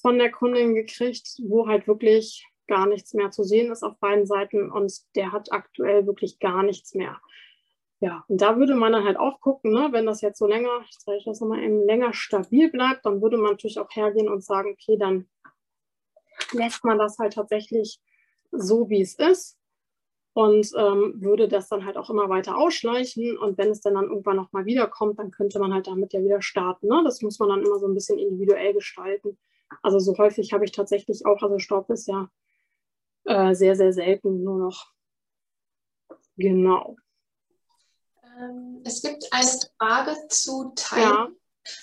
von 0.02 0.18
der 0.18 0.32
Kundin 0.32 0.74
gekriegt, 0.74 1.38
wo 1.44 1.68
halt 1.68 1.88
wirklich 1.88 2.48
gar 2.68 2.88
nichts 2.88 3.14
mehr 3.14 3.30
zu 3.30 3.44
sehen 3.44 3.72
ist 3.72 3.84
auf 3.84 4.00
beiden 4.00 4.26
Seiten. 4.26 4.72
Und 4.72 4.94
der 5.16 5.32
hat 5.32 5.52
aktuell 5.52 6.08
wirklich 6.08 6.40
gar 6.40 6.64
nichts 6.64 6.96
mehr. 6.96 7.22
Ja, 8.04 8.26
und 8.28 8.42
da 8.42 8.58
würde 8.58 8.76
man 8.76 8.92
dann 8.92 9.06
halt 9.06 9.16
auch 9.16 9.40
gucken, 9.40 9.72
ne, 9.72 9.88
wenn 9.92 10.06
das 10.06 10.20
jetzt 10.20 10.38
so 10.38 10.46
länger, 10.46 10.82
ich 10.90 11.00
zeige 11.00 11.24
das 11.24 11.40
nochmal 11.40 11.64
eben, 11.64 11.86
länger 11.86 12.12
stabil 12.14 12.70
bleibt, 12.70 13.06
dann 13.06 13.22
würde 13.22 13.38
man 13.38 13.52
natürlich 13.52 13.80
auch 13.80 13.90
hergehen 13.96 14.28
und 14.28 14.44
sagen, 14.44 14.74
okay, 14.74 14.98
dann 14.98 15.30
lässt 16.52 16.84
man 16.84 16.98
das 16.98 17.18
halt 17.18 17.32
tatsächlich 17.32 18.02
so, 18.52 18.90
wie 18.90 19.02
es 19.02 19.16
ist 19.16 19.58
und 20.34 20.70
ähm, 20.78 21.14
würde 21.22 21.48
das 21.48 21.70
dann 21.70 21.86
halt 21.86 21.96
auch 21.96 22.10
immer 22.10 22.28
weiter 22.28 22.58
ausschleichen. 22.58 23.38
Und 23.38 23.58
wenn 23.58 23.70
es 23.70 23.80
dann, 23.80 23.94
dann 23.94 24.10
irgendwann 24.10 24.36
nochmal 24.36 24.66
wiederkommt, 24.66 25.18
dann 25.18 25.32
könnte 25.32 25.60
man 25.60 25.74
halt 25.74 25.88
damit 25.88 26.12
ja 26.12 26.22
wieder 26.22 26.42
starten. 26.42 26.88
Ne? 26.88 27.04
Das 27.06 27.22
muss 27.22 27.40
man 27.40 27.48
dann 27.48 27.64
immer 27.64 27.80
so 27.80 27.88
ein 27.88 27.94
bisschen 27.94 28.20
individuell 28.20 28.74
gestalten. 28.74 29.38
Also 29.82 30.00
so 30.00 30.18
häufig 30.18 30.52
habe 30.52 30.66
ich 30.66 30.74
tatsächlich 30.74 31.26
auch, 31.26 31.42
also 31.42 31.58
Staub 31.58 31.90
ist 31.90 32.10
ja 32.10 32.30
äh, 33.24 33.56
sehr, 33.56 33.78
sehr 33.78 33.94
selten 33.94 34.44
nur 34.44 34.60
noch. 34.60 34.92
Genau. 36.36 36.98
Ähm, 38.40 38.82
es 38.84 39.02
gibt 39.02 39.26
eine 39.32 39.50
Frage 39.78 40.16
zu 40.30 40.74
Teilen. 40.76 41.04
Ja. 41.04 41.30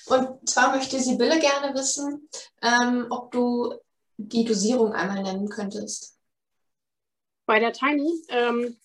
Und 0.07 0.49
zwar 0.49 0.77
möchte 0.77 1.01
Sibylle 1.01 1.39
gerne 1.39 1.75
wissen, 1.75 2.29
ähm, 2.63 3.07
ob 3.11 3.31
du 3.33 3.75
die 4.19 4.45
Dosierung 4.45 4.93
einmal 4.93 5.23
nennen 5.23 5.49
könntest. 5.49 6.19
Bei 7.47 7.59
der 7.59 7.73
Tiny, 7.73 8.13
ähm, 8.29 8.79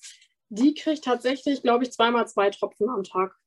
die 0.50 0.74
kriegt 0.74 1.04
tatsächlich, 1.04 1.62
glaube 1.62 1.84
ich, 1.84 1.92
zweimal 1.92 2.28
zwei 2.28 2.50
Tropfen 2.50 2.90
am 2.90 3.04
Tag. 3.04 3.38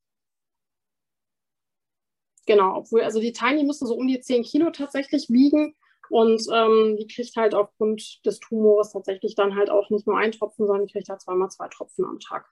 genau, 2.49 2.77
obwohl, 2.79 3.03
also 3.03 3.21
die 3.21 3.33
Tiny 3.33 3.63
müsste 3.63 3.87
so 3.87 3.95
um 3.95 4.09
die 4.09 4.21
10 4.21 4.43
Kilo 4.43 4.71
tatsächlich 4.71 5.29
wiegen. 5.29 5.77
Und 6.11 6.43
ähm, 6.51 6.97
die 6.99 7.07
kriegt 7.07 7.37
halt 7.37 7.55
aufgrund 7.55 8.25
des 8.25 8.41
Tumors 8.41 8.93
tatsächlich 8.93 9.35
dann 9.35 9.55
halt 9.55 9.69
auch 9.69 9.91
nicht 9.91 10.07
nur 10.07 10.17
einen 10.17 10.33
Tropfen, 10.33 10.67
sondern 10.67 10.87
die 10.87 10.93
kriegt 10.93 11.11
halt 11.11 11.21
zweimal 11.21 11.51
zwei 11.51 11.69
Tropfen 11.69 12.07
am 12.07 12.19
Tag. 12.19 12.51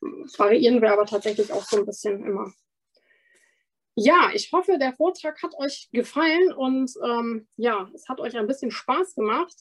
Variieren 0.00 0.80
wir 0.80 0.92
aber 0.92 1.06
tatsächlich 1.06 1.52
auch 1.52 1.64
so 1.64 1.78
ein 1.78 1.86
bisschen 1.86 2.24
immer. 2.24 2.52
Ja, 3.94 4.30
ich 4.32 4.52
hoffe, 4.52 4.78
der 4.78 4.92
Vortrag 4.92 5.42
hat 5.42 5.54
euch 5.58 5.88
gefallen 5.92 6.52
und 6.52 6.92
ähm, 7.04 7.48
ja, 7.56 7.90
es 7.94 8.08
hat 8.08 8.20
euch 8.20 8.36
ein 8.36 8.46
bisschen 8.46 8.70
Spaß 8.70 9.16
gemacht. 9.16 9.56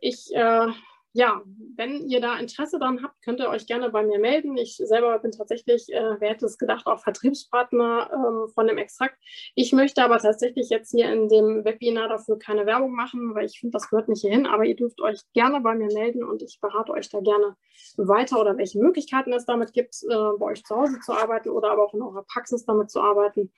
Ich 0.00 0.34
äh, 0.34 0.66
ja, 1.12 1.42
wenn 1.76 2.08
ihr 2.08 2.20
da 2.20 2.38
Interesse 2.38 2.78
daran 2.78 3.02
habt, 3.02 3.22
könnt 3.22 3.40
ihr 3.40 3.48
euch 3.48 3.66
gerne 3.66 3.90
bei 3.90 4.04
mir 4.04 4.18
melden. 4.18 4.56
Ich 4.56 4.76
selber 4.76 5.18
bin 5.18 5.32
tatsächlich, 5.32 5.92
äh, 5.92 6.20
wer 6.20 6.30
hätte 6.30 6.46
es 6.46 6.58
gedacht, 6.58 6.86
auch 6.86 7.00
Vertriebspartner 7.00 8.10
ähm, 8.12 8.48
von 8.52 8.66
dem 8.66 8.78
Extrakt. 8.78 9.16
Ich 9.54 9.72
möchte 9.72 10.02
aber 10.04 10.18
tatsächlich 10.18 10.68
jetzt 10.68 10.90
hier 10.90 11.10
in 11.10 11.28
dem 11.28 11.64
Webinar 11.64 12.08
dafür 12.08 12.38
keine 12.38 12.66
Werbung 12.66 12.92
machen, 12.92 13.34
weil 13.34 13.46
ich 13.46 13.58
finde, 13.58 13.72
das 13.72 13.88
gehört 13.88 14.08
nicht 14.08 14.20
hierhin. 14.20 14.46
Aber 14.46 14.64
ihr 14.64 14.76
dürft 14.76 15.00
euch 15.00 15.20
gerne 15.32 15.60
bei 15.60 15.74
mir 15.74 15.92
melden 15.92 16.22
und 16.22 16.42
ich 16.42 16.60
berate 16.60 16.92
euch 16.92 17.08
da 17.08 17.20
gerne 17.20 17.56
weiter 17.96 18.38
oder 18.38 18.56
welche 18.58 18.78
Möglichkeiten 18.78 19.32
es 19.32 19.46
damit 19.46 19.72
gibt, 19.72 19.96
äh, 20.08 20.14
bei 20.38 20.46
euch 20.46 20.62
zu 20.64 20.76
Hause 20.76 21.00
zu 21.00 21.12
arbeiten 21.12 21.48
oder 21.48 21.70
aber 21.70 21.86
auch 21.86 21.94
in 21.94 22.02
eurer 22.02 22.24
Praxis 22.24 22.66
damit 22.66 22.90
zu 22.90 23.00
arbeiten. 23.00 23.50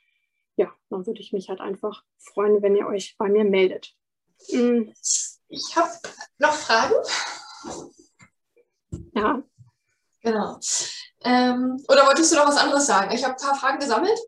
Ja, 0.57 0.73
dann 0.89 1.07
würde 1.07 1.21
ich 1.21 1.33
mich 1.33 1.49
halt 1.49 1.61
einfach 1.61 2.05
freuen, 2.19 2.63
wenn 2.63 2.77
ihr 2.77 2.87
euch 2.87 3.17
bei 3.19 3.29
mir 3.29 3.45
meldet. 3.45 3.95
Mhm. 4.53 4.95
Ich 5.49 5.77
habe 5.77 5.91
noch 6.39 6.53
Fragen. 6.53 6.95
Ja. 9.15 9.43
Genau. 10.23 10.59
Ähm, 11.25 11.83
oder 11.89 12.07
wolltest 12.07 12.33
du 12.33 12.37
noch 12.37 12.47
was 12.47 12.57
anderes 12.57 12.87
sagen? 12.87 13.15
Ich 13.15 13.25
habe 13.25 13.35
ein 13.35 13.41
paar 13.41 13.55
Fragen 13.55 13.79
gesammelt. 13.79 14.19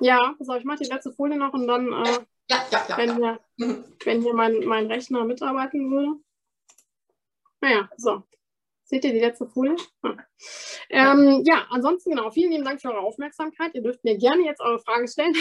Ja, 0.00 0.34
pass 0.38 0.48
auf, 0.48 0.56
ich 0.58 0.64
mache 0.64 0.78
die 0.78 0.90
letzte 0.90 1.12
Folie 1.12 1.38
noch 1.38 1.52
und 1.52 1.66
dann, 1.66 1.92
äh, 1.92 2.18
ja, 2.48 2.66
ja, 2.70 2.86
ja, 2.88 2.96
wenn, 2.96 3.16
Hier, 3.16 3.40
mhm. 3.56 3.84
wenn 4.04 4.22
hier 4.22 4.34
mein, 4.34 4.64
mein 4.64 4.86
Rechner 4.86 5.24
mitarbeiten 5.24 5.90
würde. 5.90 6.20
Naja, 7.60 7.88
so. 7.96 8.22
Seht 8.90 9.04
ihr 9.04 9.12
die 9.12 9.20
letzte 9.20 9.46
Folie? 9.46 9.76
Ähm, 10.92 11.44
ja, 11.44 11.66
ansonsten 11.70 12.10
genau, 12.10 12.30
vielen 12.30 12.50
lieben 12.50 12.64
Dank 12.64 12.80
für 12.80 12.88
eure 12.88 13.00
Aufmerksamkeit. 13.00 13.72
Ihr 13.74 13.82
dürft 13.82 14.02
mir 14.02 14.16
gerne 14.16 14.42
jetzt 14.42 14.60
eure 14.60 14.80
Fragen 14.80 15.06
stellen. 15.06 15.34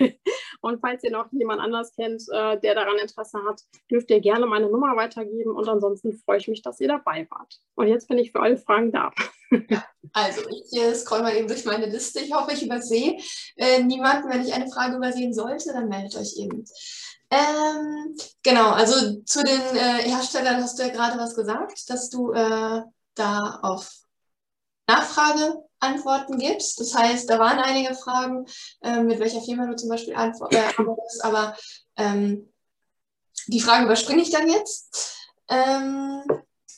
und 0.62 0.80
falls 0.80 1.04
ihr 1.04 1.12
noch 1.12 1.30
jemand 1.30 1.60
anders 1.60 1.92
kennt, 1.94 2.22
äh, 2.32 2.58
der 2.58 2.74
daran 2.74 2.98
Interesse 2.98 3.38
hat, 3.46 3.60
dürft 3.90 4.10
ihr 4.10 4.20
gerne 4.20 4.46
meine 4.46 4.68
Nummer 4.68 4.96
weitergeben. 4.96 5.54
Und 5.54 5.68
ansonsten 5.68 6.14
freue 6.24 6.38
ich 6.38 6.48
mich, 6.48 6.62
dass 6.62 6.80
ihr 6.80 6.88
dabei 6.88 7.28
wart. 7.30 7.60
Und 7.76 7.86
jetzt 7.86 8.08
bin 8.08 8.18
ich 8.18 8.32
für 8.32 8.40
alle 8.40 8.56
Fragen 8.56 8.90
da. 8.90 9.12
also 10.12 10.40
ich 10.48 10.80
äh, 10.80 10.94
scroll 10.94 11.22
mal 11.22 11.36
eben 11.36 11.46
durch 11.46 11.66
meine 11.66 11.86
Liste. 11.86 12.20
Ich 12.20 12.32
hoffe, 12.32 12.54
ich 12.54 12.64
übersehe 12.64 13.18
äh, 13.56 13.82
niemanden. 13.82 14.30
Wenn 14.30 14.42
ich 14.42 14.54
eine 14.54 14.68
Frage 14.68 14.96
übersehen 14.96 15.34
sollte, 15.34 15.72
dann 15.72 15.88
meldet 15.88 16.16
euch 16.16 16.34
eben. 16.38 16.64
Ähm, 17.30 18.16
genau, 18.42 18.70
also 18.70 19.20
zu 19.22 19.42
den 19.42 19.76
äh, 19.76 20.08
Herstellern 20.08 20.62
hast 20.62 20.78
du 20.78 20.84
ja 20.84 20.88
gerade 20.88 21.18
was 21.18 21.34
gesagt, 21.34 21.90
dass 21.90 22.08
du 22.08 22.32
äh, 22.32 22.82
da 23.16 23.58
auf 23.62 23.90
Nachfrage 24.88 25.62
Antworten 25.80 26.38
gibst. 26.38 26.80
Das 26.80 26.94
heißt, 26.94 27.28
da 27.28 27.38
waren 27.38 27.58
einige 27.58 27.94
Fragen, 27.94 28.46
äh, 28.82 29.00
mit 29.00 29.18
welcher 29.18 29.42
Firma 29.42 29.66
du 29.66 29.76
zum 29.76 29.88
Beispiel 29.88 30.14
äh, 30.14 30.16
arbeitest, 30.16 31.24
aber 31.24 31.56
ähm, 31.96 32.52
die 33.48 33.60
Frage 33.60 33.84
überspringe 33.84 34.22
ich 34.22 34.30
dann 34.30 34.48
jetzt. 34.48 35.16
Ähm, 35.48 36.22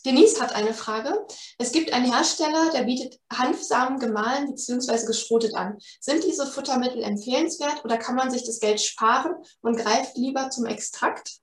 Denise 0.04 0.40
hat 0.40 0.54
eine 0.54 0.74
Frage. 0.74 1.26
Es 1.58 1.72
gibt 1.72 1.92
einen 1.92 2.12
Hersteller, 2.12 2.70
der 2.72 2.84
bietet 2.84 3.18
Hanfsamen 3.32 3.98
gemahlen 3.98 4.48
bzw. 4.50 5.06
geschrotet 5.06 5.54
an. 5.54 5.78
Sind 6.00 6.24
diese 6.24 6.46
Futtermittel 6.46 7.02
empfehlenswert 7.02 7.84
oder 7.84 7.98
kann 7.98 8.14
man 8.14 8.30
sich 8.30 8.44
das 8.44 8.60
Geld 8.60 8.80
sparen 8.80 9.34
und 9.60 9.76
greift 9.76 10.16
lieber 10.16 10.50
zum 10.50 10.66
Extrakt? 10.66 11.38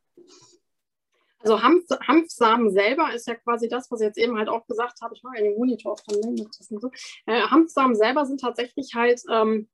Also 1.45 1.61
Hanf, 1.61 1.83
Hanfsamen 2.07 2.71
selber 2.71 3.13
ist 3.13 3.27
ja 3.27 3.35
quasi 3.35 3.69
das, 3.69 3.91
was 3.91 4.01
ich 4.01 4.07
jetzt 4.07 4.17
eben 4.17 4.35
halt 4.35 4.49
auch 4.49 4.65
gesagt 4.65 4.99
habe. 5.01 5.13
Ich 5.13 5.21
mache 5.21 5.37
ja 5.37 5.43
den 5.43 5.55
Monitor 5.55 5.91
auf 5.91 6.01
dann 6.01 6.79
so. 6.81 6.89
Äh, 7.27 7.41
Hanfsamen 7.41 7.95
selber 7.95 8.25
sind 8.25 8.41
tatsächlich 8.41 8.95
halt 8.95 9.21
ähm, 9.31 9.69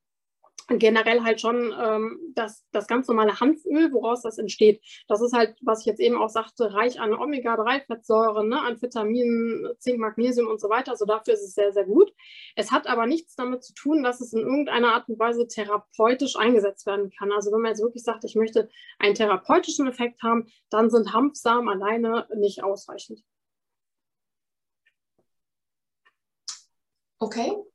generell 0.80 1.24
halt 1.24 1.42
schon 1.42 1.74
ähm, 1.78 2.20
das, 2.34 2.66
das 2.72 2.88
ganz 2.88 3.08
normale 3.08 3.40
Hanföl, 3.40 3.92
woraus 3.92 4.22
das 4.22 4.38
entsteht. 4.38 4.82
Das 5.08 5.22
ist 5.22 5.34
halt, 5.34 5.58
was 5.62 5.82
ich 5.82 5.86
jetzt 5.86 6.00
eben 6.00 6.18
auch 6.18 6.30
sagte, 6.30 6.74
reich 6.74 7.00
an 7.00 7.14
Omega-3-Fettsäuren, 7.14 8.50
ne, 8.50 8.62
an 8.62 8.82
Vitaminen, 8.82 9.68
Zink, 9.80 10.00
Magnesium 10.00 10.48
und 10.48 10.60
so 10.60 10.70
weiter. 10.70 10.92
Also 10.92 11.06
dafür 11.06 11.34
ist 11.34 11.44
es 11.44 11.54
sehr, 11.54 11.74
sehr 11.74 11.86
gut. 11.86 12.14
Es 12.56 12.72
hat 12.72 12.88
aber 12.88 13.06
nichts 13.06 13.36
damit 13.36 13.64
zu 13.64 13.74
tun, 13.74 14.04
dass 14.04 14.22
es 14.22 14.34
in 14.34 14.40
irgendeiner 14.40 14.94
Art 14.94 15.10
und 15.10 15.20
Weise 15.20 15.48
therapeutisch 15.48 16.36
eingesetzt 16.36 16.86
werden 16.86 17.12
kann. 17.18 17.32
Also 17.32 17.52
wenn 17.52 17.62
man 17.62 17.72
jetzt 17.72 17.82
wirklich 17.82 18.04
sagt, 18.04 18.24
ich 18.24 18.36
möchte 18.36 18.70
einen 19.00 19.16
therapeutischen 19.16 19.88
Effekt 19.88 20.22
haben, 20.24 20.48
dann 20.70 20.90
sind 20.90 21.14
Hanfsamen 21.14 21.70
alleine 21.70 22.28
nicht 22.36 22.64
ausreichend. 22.64 23.24
Okay. 27.20 27.71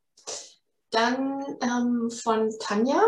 Dann 0.91 1.43
ähm, 1.61 2.11
von 2.11 2.53
Tanja. 2.59 3.01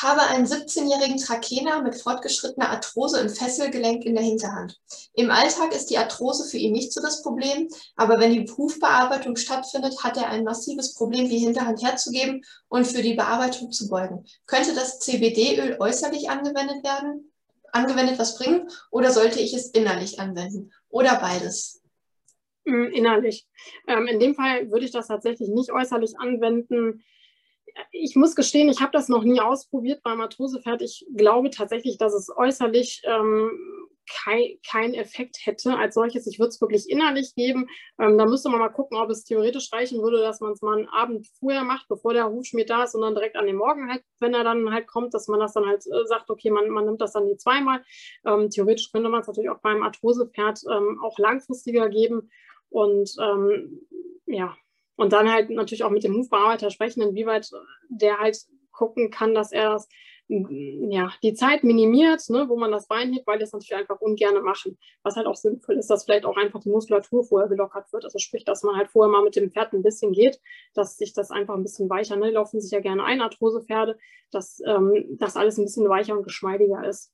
Habe 0.00 0.22
einen 0.22 0.46
17-jährigen 0.46 1.18
Trakehner 1.18 1.80
mit 1.80 1.94
fortgeschrittener 1.94 2.70
Arthrose 2.70 3.20
im 3.20 3.28
Fesselgelenk 3.28 4.04
in 4.04 4.16
der 4.16 4.24
Hinterhand. 4.24 4.80
Im 5.14 5.30
Alltag 5.30 5.72
ist 5.72 5.90
die 5.90 5.98
Arthrose 5.98 6.48
für 6.48 6.56
ihn 6.56 6.72
nicht 6.72 6.92
so 6.92 7.00
das 7.00 7.22
Problem, 7.22 7.68
aber 7.94 8.18
wenn 8.18 8.32
die 8.32 8.50
Hufbearbeitung 8.50 9.36
stattfindet, 9.36 10.02
hat 10.02 10.16
er 10.16 10.28
ein 10.28 10.42
massives 10.42 10.94
Problem, 10.94 11.28
die 11.28 11.38
Hinterhand 11.38 11.82
herzugeben 11.84 12.42
und 12.68 12.86
für 12.86 13.02
die 13.02 13.14
Bearbeitung 13.14 13.70
zu 13.70 13.88
beugen. 13.88 14.24
Könnte 14.46 14.74
das 14.74 14.98
CBD-Öl 14.98 15.76
äußerlich 15.78 16.30
angewendet 16.30 16.82
werden, 16.82 17.30
angewendet 17.70 18.18
was 18.18 18.36
bringen, 18.36 18.68
oder 18.90 19.12
sollte 19.12 19.38
ich 19.38 19.54
es 19.54 19.68
innerlich 19.68 20.18
anwenden? 20.18 20.72
Oder 20.88 21.16
beides? 21.20 21.81
Mm, 22.64 22.84
innerlich. 22.92 23.46
Ähm, 23.88 24.06
in 24.06 24.20
dem 24.20 24.34
Fall 24.34 24.70
würde 24.70 24.84
ich 24.84 24.92
das 24.92 25.08
tatsächlich 25.08 25.48
nicht 25.48 25.72
äußerlich 25.72 26.18
anwenden. 26.18 27.02
Ich 27.90 28.16
muss 28.16 28.36
gestehen, 28.36 28.68
ich 28.68 28.80
habe 28.80 28.92
das 28.92 29.08
noch 29.08 29.24
nie 29.24 29.40
ausprobiert 29.40 30.02
beim 30.02 30.20
Arthrosepferd. 30.20 30.82
Ich 30.82 31.06
glaube 31.16 31.50
tatsächlich, 31.50 31.98
dass 31.98 32.12
es 32.14 32.28
äußerlich 32.34 33.02
ähm, 33.04 33.50
kein, 34.10 34.58
kein 34.68 34.94
Effekt 34.94 35.38
hätte 35.44 35.76
als 35.76 35.94
solches. 35.94 36.26
Ich 36.26 36.38
würde 36.38 36.48
es 36.48 36.60
wirklich 36.60 36.88
innerlich 36.90 37.34
geben. 37.34 37.68
Ähm, 37.98 38.18
da 38.18 38.26
müsste 38.26 38.48
man 38.48 38.60
mal 38.60 38.68
gucken, 38.68 38.98
ob 38.98 39.10
es 39.10 39.24
theoretisch 39.24 39.72
reichen 39.72 40.02
würde, 40.02 40.20
dass 40.20 40.40
man 40.40 40.52
es 40.52 40.62
mal 40.62 40.78
einen 40.78 40.88
Abend 40.88 41.26
vorher 41.38 41.64
macht, 41.64 41.88
bevor 41.88 42.12
der 42.12 42.28
Hufschmied 42.30 42.70
da 42.70 42.84
ist 42.84 42.94
und 42.94 43.02
dann 43.02 43.14
direkt 43.14 43.36
an 43.36 43.46
den 43.46 43.56
Morgen 43.56 43.90
halt, 43.90 44.02
wenn 44.20 44.34
er 44.34 44.44
dann 44.44 44.72
halt 44.72 44.86
kommt, 44.86 45.14
dass 45.14 45.28
man 45.28 45.40
das 45.40 45.52
dann 45.52 45.66
halt 45.66 45.84
äh, 45.86 46.06
sagt, 46.06 46.30
okay, 46.30 46.50
man, 46.50 46.68
man 46.68 46.84
nimmt 46.84 47.00
das 47.00 47.12
dann 47.12 47.28
die 47.28 47.36
zweimal. 47.36 47.82
Ähm, 48.26 48.50
theoretisch 48.50 48.90
könnte 48.92 49.08
man 49.08 49.20
es 49.20 49.26
natürlich 49.26 49.50
auch 49.50 49.60
beim 49.60 49.82
Arthrosepferd 49.82 50.60
ähm, 50.70 51.00
auch 51.02 51.18
langfristiger 51.18 51.88
geben. 51.88 52.30
Und 52.72 53.14
ähm, 53.20 53.80
ja, 54.26 54.56
und 54.96 55.12
dann 55.12 55.30
halt 55.30 55.50
natürlich 55.50 55.84
auch 55.84 55.90
mit 55.90 56.04
dem 56.04 56.14
Hufbearbeiter 56.14 56.70
sprechen, 56.70 57.02
inwieweit 57.02 57.50
der 57.88 58.18
halt 58.18 58.38
gucken 58.70 59.10
kann, 59.10 59.34
dass 59.34 59.52
er 59.52 59.70
das, 59.70 59.88
ja, 60.28 61.12
die 61.22 61.34
Zeit 61.34 61.62
minimiert, 61.62 62.22
ne, 62.30 62.48
wo 62.48 62.56
man 62.56 62.72
das 62.72 62.88
Bein 62.88 63.12
hebt, 63.12 63.26
weil 63.26 63.42
es 63.42 63.52
natürlich 63.52 63.74
einfach 63.74 64.00
ungern 64.00 64.42
machen. 64.42 64.78
Was 65.02 65.16
halt 65.16 65.26
auch 65.26 65.36
sinnvoll 65.36 65.76
ist, 65.76 65.88
dass 65.88 66.04
vielleicht 66.04 66.24
auch 66.24 66.36
einfach 66.36 66.60
die 66.60 66.70
Muskulatur 66.70 67.24
vorher 67.24 67.48
gelockert 67.48 67.92
wird. 67.92 68.04
Also 68.04 68.18
sprich, 68.18 68.44
dass 68.44 68.62
man 68.62 68.76
halt 68.76 68.88
vorher 68.88 69.12
mal 69.12 69.22
mit 69.22 69.36
dem 69.36 69.50
Pferd 69.50 69.74
ein 69.74 69.82
bisschen 69.82 70.12
geht, 70.12 70.40
dass 70.74 70.96
sich 70.96 71.12
das 71.12 71.30
einfach 71.30 71.54
ein 71.54 71.62
bisschen 71.62 71.90
weicher, 71.90 72.16
ne, 72.16 72.30
laufen 72.30 72.60
sich 72.60 72.70
ja 72.70 72.80
gerne 72.80 73.04
ein, 73.04 73.20
Arthrosepferde, 73.20 73.98
dass 74.30 74.62
ähm, 74.66 75.18
das 75.18 75.36
alles 75.36 75.58
ein 75.58 75.64
bisschen 75.64 75.88
weicher 75.88 76.16
und 76.16 76.24
geschmeidiger 76.24 76.86
ist. 76.88 77.12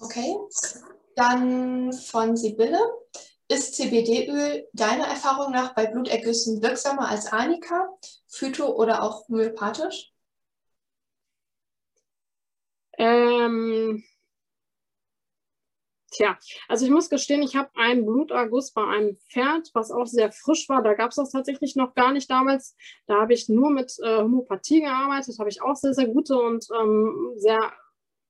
Okay. 0.00 0.36
Dann 1.16 1.92
von 1.92 2.36
Sibylle. 2.36 2.80
Ist 3.48 3.74
CBD-Öl 3.74 4.68
deiner 4.72 5.06
Erfahrung 5.08 5.50
nach 5.52 5.74
bei 5.74 5.86
Blutergüssen 5.86 6.62
wirksamer 6.62 7.08
als 7.08 7.32
Arnika, 7.32 7.88
phyto 8.28 8.76
oder 8.76 9.02
auch 9.02 9.26
homöopathisch? 9.28 10.12
Ähm, 12.96 14.04
tja, 16.12 16.38
also 16.68 16.84
ich 16.84 16.92
muss 16.92 17.10
gestehen, 17.10 17.42
ich 17.42 17.56
habe 17.56 17.70
einen 17.74 18.06
Bluterguss 18.06 18.72
bei 18.72 18.84
einem 18.84 19.16
Pferd, 19.30 19.70
was 19.74 19.90
auch 19.90 20.06
sehr 20.06 20.30
frisch 20.30 20.68
war. 20.68 20.82
Da 20.82 20.94
gab 20.94 21.10
es 21.10 21.16
das 21.16 21.32
tatsächlich 21.32 21.74
noch 21.74 21.94
gar 21.94 22.12
nicht 22.12 22.30
damals. 22.30 22.76
Da 23.06 23.20
habe 23.20 23.34
ich 23.34 23.48
nur 23.48 23.70
mit 23.70 23.92
äh, 24.00 24.18
Homöopathie 24.18 24.82
gearbeitet, 24.82 25.38
habe 25.40 25.48
ich 25.48 25.60
auch 25.60 25.74
sehr, 25.74 25.94
sehr 25.94 26.06
gute 26.06 26.38
und 26.38 26.68
ähm, 26.80 27.32
sehr 27.36 27.72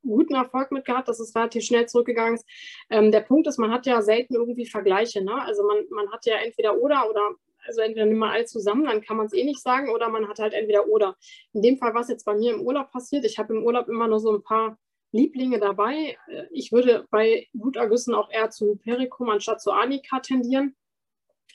guten 0.02 0.34
Erfolg 0.34 0.72
mit 0.72 0.84
gehabt, 0.84 1.08
dass 1.08 1.20
es 1.20 1.34
relativ 1.34 1.64
schnell 1.64 1.86
zurückgegangen 1.86 2.34
ist. 2.34 2.46
Ähm, 2.90 3.12
der 3.12 3.20
Punkt 3.20 3.46
ist, 3.46 3.58
man 3.58 3.70
hat 3.70 3.86
ja 3.86 4.02
selten 4.02 4.34
irgendwie 4.34 4.66
Vergleiche. 4.66 5.22
Ne? 5.22 5.40
Also 5.42 5.62
man, 5.64 5.78
man 5.90 6.10
hat 6.10 6.26
ja 6.26 6.36
entweder 6.36 6.76
oder 6.78 7.08
oder 7.08 7.36
also 7.66 7.82
entweder 7.82 8.06
nimmt 8.06 8.18
man 8.18 8.30
alles 8.30 8.50
zusammen, 8.50 8.84
dann 8.84 9.02
kann 9.02 9.16
man 9.16 9.26
es 9.26 9.32
eh 9.32 9.44
nicht 9.44 9.60
sagen, 9.60 9.90
oder 9.90 10.08
man 10.08 10.28
hat 10.28 10.38
halt 10.38 10.54
entweder 10.54 10.86
oder. 10.86 11.16
In 11.52 11.62
dem 11.62 11.78
Fall, 11.78 11.94
was 11.94 12.08
jetzt 12.08 12.24
bei 12.24 12.34
mir 12.34 12.54
im 12.54 12.62
Urlaub 12.62 12.90
passiert, 12.90 13.24
ich 13.24 13.38
habe 13.38 13.54
im 13.54 13.64
Urlaub 13.64 13.88
immer 13.88 14.08
nur 14.08 14.20
so 14.20 14.32
ein 14.32 14.42
paar 14.42 14.78
Lieblinge 15.12 15.58
dabei. 15.58 16.16
Ich 16.52 16.72
würde 16.72 17.06
bei 17.10 17.48
Blutergüssen 17.52 18.14
auch 18.14 18.30
eher 18.30 18.50
zu 18.50 18.72
Hypericum 18.72 19.28
anstatt 19.28 19.60
zu 19.60 19.72
Anika 19.72 20.20
tendieren. 20.20 20.76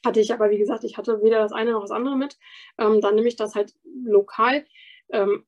hatte 0.06 0.20
ich 0.20 0.34
aber, 0.34 0.50
wie 0.52 0.58
gesagt, 0.58 0.84
ich 0.84 0.98
hatte 0.98 1.24
weder 1.24 1.40
das 1.40 1.52
eine 1.52 1.72
noch 1.72 1.82
das 1.82 1.92
andere 1.92 2.16
mit. 2.16 2.38
Ähm, 2.78 3.02
dann 3.02 3.16
nehme 3.16 3.28
ich 3.28 3.38
das 3.38 3.56
halt 3.56 3.74
lokal. 3.84 4.66
Ähm, 5.10 5.46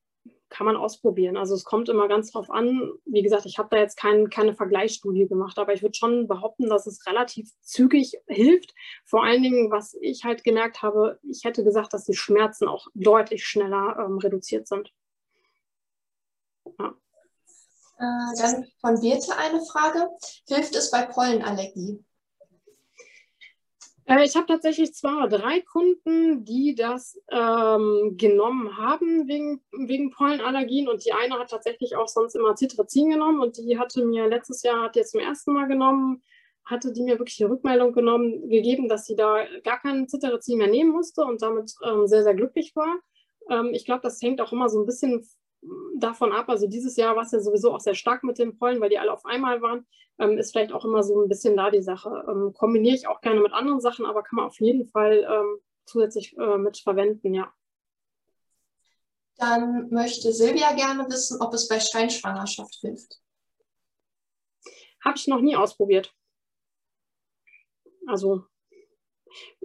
kann 0.49 0.65
man 0.65 0.77
ausprobieren. 0.77 1.37
Also 1.37 1.55
es 1.55 1.63
kommt 1.63 1.89
immer 1.89 2.07
ganz 2.07 2.31
drauf 2.31 2.49
an. 2.49 2.91
Wie 3.05 3.21
gesagt, 3.21 3.45
ich 3.45 3.57
habe 3.57 3.69
da 3.71 3.77
jetzt 3.77 3.97
kein, 3.97 4.29
keine 4.29 4.55
Vergleichsstudie 4.55 5.27
gemacht, 5.27 5.59
aber 5.59 5.73
ich 5.73 5.81
würde 5.81 5.97
schon 5.97 6.27
behaupten, 6.27 6.69
dass 6.69 6.87
es 6.87 7.05
relativ 7.05 7.51
zügig 7.61 8.17
hilft. 8.27 8.73
Vor 9.05 9.23
allen 9.23 9.43
Dingen, 9.43 9.71
was 9.71 9.95
ich 10.01 10.23
halt 10.23 10.43
gemerkt 10.43 10.81
habe, 10.81 11.19
ich 11.29 11.43
hätte 11.43 11.63
gesagt, 11.63 11.93
dass 11.93 12.05
die 12.05 12.15
Schmerzen 12.15 12.67
auch 12.67 12.87
deutlich 12.93 13.45
schneller 13.45 13.97
ähm, 13.99 14.17
reduziert 14.17 14.67
sind. 14.67 14.91
Ja. 16.79 16.95
Äh, 17.99 18.37
dann 18.41 18.65
von 18.79 19.01
Birte 19.01 19.35
eine 19.37 19.61
Frage. 19.65 20.07
Hilft 20.47 20.75
es 20.75 20.91
bei 20.91 21.03
Pollenallergie? 21.03 22.03
Äh, 24.07 24.25
ich 24.25 24.35
habe 24.35 24.47
tatsächlich 24.47 24.91
oder 25.03 25.27
drei 25.27 25.61
Kunden, 25.61 26.45
die 26.45 26.75
das 26.75 27.19
ähm, 27.29 28.15
genommen 28.17 28.77
haben 28.77 29.27
wegen, 29.27 29.61
wegen 29.71 30.11
Pollenallergien 30.11 30.87
und 30.87 31.05
die 31.05 31.11
eine 31.13 31.37
hat 31.37 31.49
tatsächlich 31.49 31.95
auch 31.95 32.07
sonst 32.07 32.35
immer 32.35 32.55
Citrazin 32.55 33.09
genommen 33.09 33.41
und 33.41 33.57
die 33.57 33.77
hatte 33.77 34.05
mir 34.05 34.27
letztes 34.27 34.63
Jahr, 34.63 34.83
hat 34.83 34.95
jetzt 34.95 35.11
zum 35.11 35.19
ersten 35.19 35.53
Mal 35.53 35.67
genommen, 35.67 36.23
hatte 36.63 36.93
die 36.93 37.03
mir 37.03 37.19
wirklich 37.19 37.37
die 37.37 37.43
Rückmeldung 37.43 37.93
genommen, 37.93 38.49
gegeben, 38.49 38.87
dass 38.87 39.05
sie 39.05 39.15
da 39.15 39.45
gar 39.63 39.81
keinen 39.81 40.07
Citrazin 40.07 40.57
mehr 40.57 40.67
nehmen 40.67 40.91
musste 40.91 41.23
und 41.23 41.41
damit 41.41 41.73
ähm, 41.85 42.07
sehr, 42.07 42.23
sehr 42.23 42.33
glücklich 42.33 42.75
war. 42.75 42.95
Ähm, 43.49 43.71
ich 43.73 43.85
glaube, 43.85 44.01
das 44.03 44.21
hängt 44.21 44.39
auch 44.41 44.53
immer 44.53 44.69
so 44.69 44.79
ein 44.79 44.85
bisschen 44.85 45.27
davon 45.97 46.31
ab, 46.31 46.49
also 46.49 46.67
dieses 46.67 46.95
Jahr 46.97 47.15
war 47.15 47.23
es 47.23 47.31
ja 47.31 47.39
sowieso 47.39 47.73
auch 47.73 47.79
sehr 47.79 47.95
stark 47.95 48.23
mit 48.23 48.37
den 48.37 48.57
Pollen, 48.57 48.79
weil 48.79 48.89
die 48.89 48.99
alle 48.99 49.11
auf 49.11 49.25
einmal 49.25 49.61
waren, 49.61 49.85
ähm, 50.19 50.37
ist 50.37 50.51
vielleicht 50.51 50.71
auch 50.71 50.85
immer 50.85 51.03
so 51.03 51.21
ein 51.21 51.29
bisschen 51.29 51.55
da 51.55 51.69
die 51.69 51.81
Sache. 51.81 52.25
Ähm, 52.29 52.53
kombiniere 52.53 52.95
ich 52.95 53.07
auch 53.07 53.21
gerne 53.21 53.41
mit 53.41 53.53
anderen 53.53 53.81
Sachen, 53.81 54.05
aber 54.05 54.23
kann 54.23 54.37
man 54.37 54.45
auf 54.45 54.59
jeden 54.59 54.87
Fall 54.87 55.27
ähm, 55.29 55.59
zusätzlich 55.85 56.37
äh, 56.37 56.57
mit 56.57 56.77
verwenden, 56.77 57.33
ja. 57.33 57.51
Dann 59.37 59.89
möchte 59.91 60.33
Silvia 60.33 60.73
gerne 60.73 61.07
wissen, 61.09 61.39
ob 61.41 61.53
es 61.53 61.67
bei 61.67 61.79
Scheinschwangerschaft 61.79 62.75
hilft. 62.81 63.21
Habe 65.03 65.17
ich 65.17 65.27
noch 65.27 65.41
nie 65.41 65.55
ausprobiert. 65.55 66.11
Also 68.07 68.45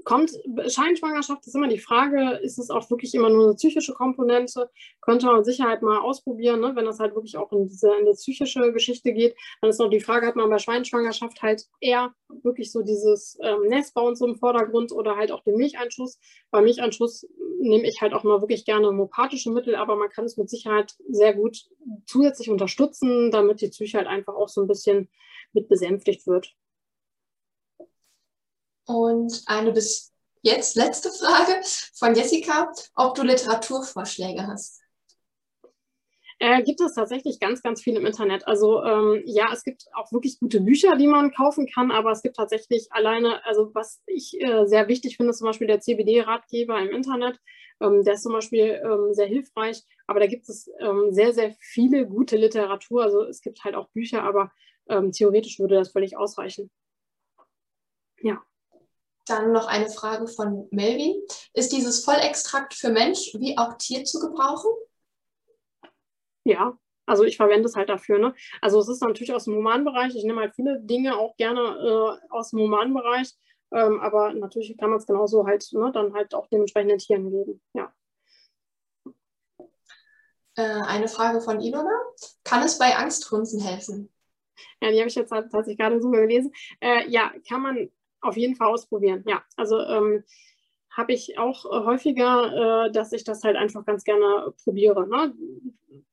kommt, 0.05 0.31
Scheinschwangerschaft 0.69 1.47
ist 1.47 1.55
immer 1.55 1.69
die 1.69 1.79
Frage, 1.79 2.39
ist 2.43 2.59
es 2.59 2.71
auch 2.71 2.91
wirklich 2.91 3.15
immer 3.15 3.31
nur 3.31 3.47
eine 3.47 3.55
psychische 3.55 3.93
Komponente? 3.93 4.71
Könnte 5.01 5.27
man 5.27 5.37
mit 5.37 5.45
Sicherheit 5.45 5.83
mal 5.83 5.99
ausprobieren, 6.01 6.61
ne? 6.61 6.73
wenn 6.75 6.85
das 6.85 6.99
halt 6.99 7.15
wirklich 7.15 7.37
auch 7.37 7.53
in 7.53 7.69
diese 7.69 7.93
in 7.99 8.07
die 8.07 8.13
psychische 8.13 8.73
Geschichte 8.73 9.13
geht. 9.13 9.35
Dann 9.61 9.71
ist 9.71 9.81
noch 9.81 9.91
die 9.91 10.01
Frage, 10.01 10.27
hat 10.27 10.37
man 10.37 10.51
bei 10.51 10.59
Schweinschwangerschaft 10.59 11.43
halt 11.43 11.65
eher 11.81 12.15
wirklich 12.43 12.73
so 12.73 12.83
dieses 12.83 13.39
ähm, 13.43 13.69
Nestbau 13.69 14.07
und 14.07 14.17
so 14.17 14.27
im 14.27 14.37
Vordergrund 14.37 14.93
oder 14.93 15.17
halt 15.17 15.33
auch 15.33 15.43
den 15.43 15.57
Milcheinschuss. 15.57 16.19
Bei 16.51 16.61
Milcheinschuss 16.61 17.27
nehme 17.61 17.87
ich 17.87 18.01
halt 18.01 18.13
auch 18.13 18.25
mal 18.25 18.41
wirklich 18.41 18.65
gerne 18.65 18.89
homopathische 18.89 19.51
Mittel, 19.51 19.77
aber 19.77 19.97
man 19.97 20.09
kann 20.09 20.25
es 20.25 20.37
mit 20.37 20.51
Sicherheit 20.51 20.95
sehr 21.09 21.35
gut 21.35 21.65
zusätzlich 22.07 22.51
unterstützen, 22.51 23.31
damit 23.31 23.61
die 23.61 23.69
Psyche 23.69 23.99
halt 23.99 24.09
einfach 24.09 24.35
auch 24.35 24.49
so 24.49 24.61
ein 24.61 24.69
bisschen 24.69 25.09
mit 25.53 25.69
besänftigt 25.69 26.27
wird. 26.27 26.55
Und 28.87 29.43
eine 29.47 29.73
bis 29.73 30.13
jetzt 30.43 30.77
letzte 30.77 31.11
Frage 31.11 31.61
von 31.95 32.15
Jessica, 32.15 32.73
ob 32.95 33.15
du 33.15 33.23
Literaturvorschläge 33.23 34.47
hast. 34.47 34.83
Äh, 36.45 36.65
gibt 36.65 36.81
es 36.81 36.95
tatsächlich 36.95 37.39
ganz, 37.39 37.63
ganz 37.63 37.83
viel 37.83 37.95
im 37.95 38.05
Internet. 38.05 38.49
Also 38.49 38.83
ähm, 38.83 39.23
ja, 39.27 39.53
es 39.53 39.63
gibt 39.63 39.87
auch 39.95 40.11
wirklich 40.11 40.41
gute 40.41 40.61
Bücher, 40.61 40.97
die 40.97 41.07
man 41.07 41.31
kaufen 41.33 41.69
kann, 41.73 41.93
aber 41.93 42.11
es 42.11 42.21
gibt 42.21 42.35
tatsächlich 42.35 42.89
alleine, 42.91 43.45
also 43.47 43.73
was 43.75 44.03
ich 44.07 44.41
äh, 44.41 44.67
sehr 44.67 44.89
wichtig 44.89 45.19
finde, 45.19 45.35
zum 45.35 45.47
Beispiel 45.47 45.69
der 45.69 45.79
CBD-Ratgeber 45.79 46.81
im 46.81 46.91
Internet. 46.91 47.39
Ähm, 47.81 48.03
der 48.03 48.15
ist 48.15 48.25
zum 48.25 48.33
Beispiel 48.33 48.83
ähm, 48.85 49.15
sehr 49.15 49.29
hilfreich, 49.29 49.85
aber 50.09 50.19
da 50.19 50.27
gibt 50.27 50.49
es 50.49 50.69
ähm, 50.81 51.13
sehr, 51.13 51.33
sehr 51.33 51.55
viele 51.61 52.09
gute 52.09 52.37
Literatur. 52.37 53.05
Also 53.05 53.23
es 53.23 53.41
gibt 53.41 53.63
halt 53.63 53.77
auch 53.77 53.89
Bücher, 53.91 54.25
aber 54.25 54.51
ähm, 54.89 55.13
theoretisch 55.13 55.61
würde 55.61 55.77
das 55.77 55.93
völlig 55.93 56.17
ausreichen. 56.17 56.73
Ja. 58.21 58.43
Dann 59.27 59.53
noch 59.53 59.67
eine 59.67 59.89
Frage 59.89 60.27
von 60.27 60.69
Melvin. 60.71 61.23
Ist 61.55 61.73
dieses 61.73 62.05
Vollextrakt 62.05 62.75
für 62.75 62.91
Mensch 62.91 63.35
wie 63.35 63.57
auch 63.57 63.75
Tier 63.79 64.05
zu 64.05 64.19
gebrauchen? 64.19 64.71
Ja, 66.45 66.77
also 67.07 67.25
ich 67.25 67.37
verwende 67.37 67.69
es 67.69 67.77
halt 67.77 67.89
dafür. 67.89 68.19
Ne? 68.19 68.35
Also 68.61 68.81
es 68.81 68.89
ist 68.89 69.01
natürlich 69.01 69.33
aus 69.33 69.45
dem 69.45 69.55
Humanbereich. 69.55 70.15
Ich 70.17 70.25
nehme 70.25 70.41
halt 70.41 70.55
viele 70.55 70.81
Dinge 70.81 71.17
auch 71.17 71.37
gerne 71.37 71.61
äh, 71.61 72.27
aus 72.31 72.51
dem 72.51 72.61
Humanbereich. 72.61 73.33
Ähm, 73.73 74.01
aber 74.01 74.35
natürlich 74.35 74.77
kann 74.77 74.91
man 74.91 74.99
es 74.99 75.07
genauso 75.07 75.47
halt 75.47 75.67
ne, 75.73 75.91
dann 75.93 76.13
halt 76.15 76.35
auch 76.35 76.47
dementsprechenden 76.49 76.99
Tieren 76.99 77.31
geben. 77.31 77.61
Ja. 77.75 77.93
Äh, 80.57 80.63
eine 80.63 81.09
Frage 81.09 81.41
von 81.41 81.61
Ilona. 81.61 81.99
Kann 82.45 82.63
es 82.63 82.79
bei 82.79 82.95
Angstrunzen 82.97 83.61
helfen? 83.61 84.13
Ja, 84.81 84.91
die 84.91 84.99
habe 84.99 85.09
ich 85.09 85.15
jetzt 85.15 85.31
tatsächlich 85.31 85.79
gerade 85.79 86.01
so 86.03 86.11
gelesen. 86.11 86.53
Äh, 86.81 87.09
ja, 87.09 87.33
kann 87.49 87.63
man 87.63 87.91
auf 88.23 88.37
jeden 88.37 88.57
Fall 88.57 88.69
ausprobieren. 88.69 89.25
Ja, 89.27 89.43
also 89.57 89.79
ähm, 89.81 90.25
habe 90.91 91.13
ich 91.13 91.39
auch 91.39 91.65
äh, 91.67 91.85
häufiger, 91.85 92.87
äh, 92.87 92.93
dass 92.93 93.13
ich 93.13 93.25
das 93.25 93.43
halt 93.43 93.57
einfach 93.57 93.85
ganz 93.85 94.05
gerne 94.05 94.53
probiere. 94.63 95.07
Ne? 95.07 95.35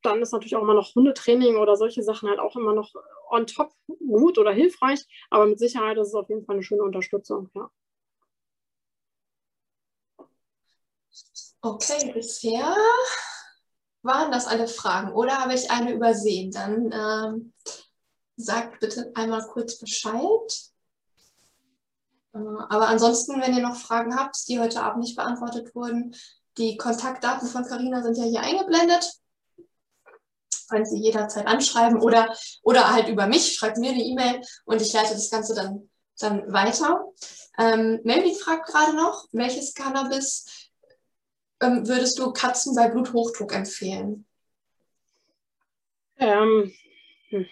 Dann 0.02 0.22
ist 0.22 0.32
natürlich 0.32 0.56
auch 0.56 0.62
immer 0.62 0.74
noch 0.74 0.96
Hundetraining 0.96 1.58
oder 1.58 1.76
solche 1.76 2.04
Sachen 2.04 2.30
halt 2.30 2.40
auch 2.40 2.56
immer 2.56 2.74
noch 2.74 2.94
on 3.30 3.46
top 3.46 3.72
gut 4.08 4.38
oder 4.38 4.52
hilfreich, 4.52 5.06
aber 5.30 5.46
mit 5.46 5.60
Sicherheit 5.60 5.98
ist 5.98 6.10
es 6.10 6.16
auf 6.16 6.30
jeden 6.30 6.46
Fall 6.46 6.56
eine 6.56 6.64
schöne 6.64 6.84
Unterstützung. 6.84 7.50
Ja. 7.56 7.70
Okay, 11.62 12.12
bisher 12.14 12.76
waren 14.02 14.32
das 14.32 14.48
alle 14.48 14.68
Fragen 14.68 15.12
oder 15.12 15.40
habe 15.40 15.54
ich 15.54 15.70
eine 15.70 15.94
übersehen? 15.94 16.52
Dann 16.52 16.92
ähm, 16.94 17.54
sagt 18.38 18.80
bitte 18.80 19.12
einmal 19.16 19.46
kurz 19.48 19.78
Bescheid. 19.78 20.72
Äh, 22.34 22.38
aber 22.38 22.88
ansonsten, 22.88 23.42
wenn 23.42 23.56
ihr 23.56 23.62
noch 23.62 23.76
Fragen 23.76 24.16
habt, 24.16 24.48
die 24.48 24.60
heute 24.60 24.82
Abend 24.82 25.04
nicht 25.04 25.16
beantwortet 25.16 25.74
wurden, 25.76 26.16
die 26.58 26.78
Kontaktdaten 26.78 27.48
von 27.48 27.66
Carina 27.66 28.02
sind 28.02 28.18
ja 28.18 28.24
hier 28.24 28.42
eingeblendet. 28.42 29.14
Können 30.70 30.86
Sie 30.86 31.00
jederzeit 31.00 31.48
anschreiben 31.48 32.00
oder, 32.00 32.36
oder 32.62 32.94
halt 32.94 33.08
über 33.08 33.28
mich, 33.28 33.54
schreibt 33.56 33.78
mir 33.78 33.92
eine 33.92 34.04
E-Mail 34.04 34.42
und 34.66 34.82
ich 34.82 34.94
leite 34.94 35.14
das 35.14 35.32
Ganze 35.32 35.56
dann, 35.56 35.90
dann 36.20 36.52
weiter. 36.54 37.06
Ähm, 37.58 38.02
Melvin 38.04 38.36
fragt 38.36 38.68
gerade 38.68 38.96
noch, 38.96 39.26
welches 39.32 39.74
Cannabis 39.74 40.70
ähm, 41.62 41.88
würdest 41.88 42.20
du 42.20 42.32
Katzen 42.32 42.76
bei 42.76 42.88
Bluthochdruck 42.90 43.54
empfehlen? 43.54 44.26
Ähm, 46.18 46.72
hm. 47.30 47.46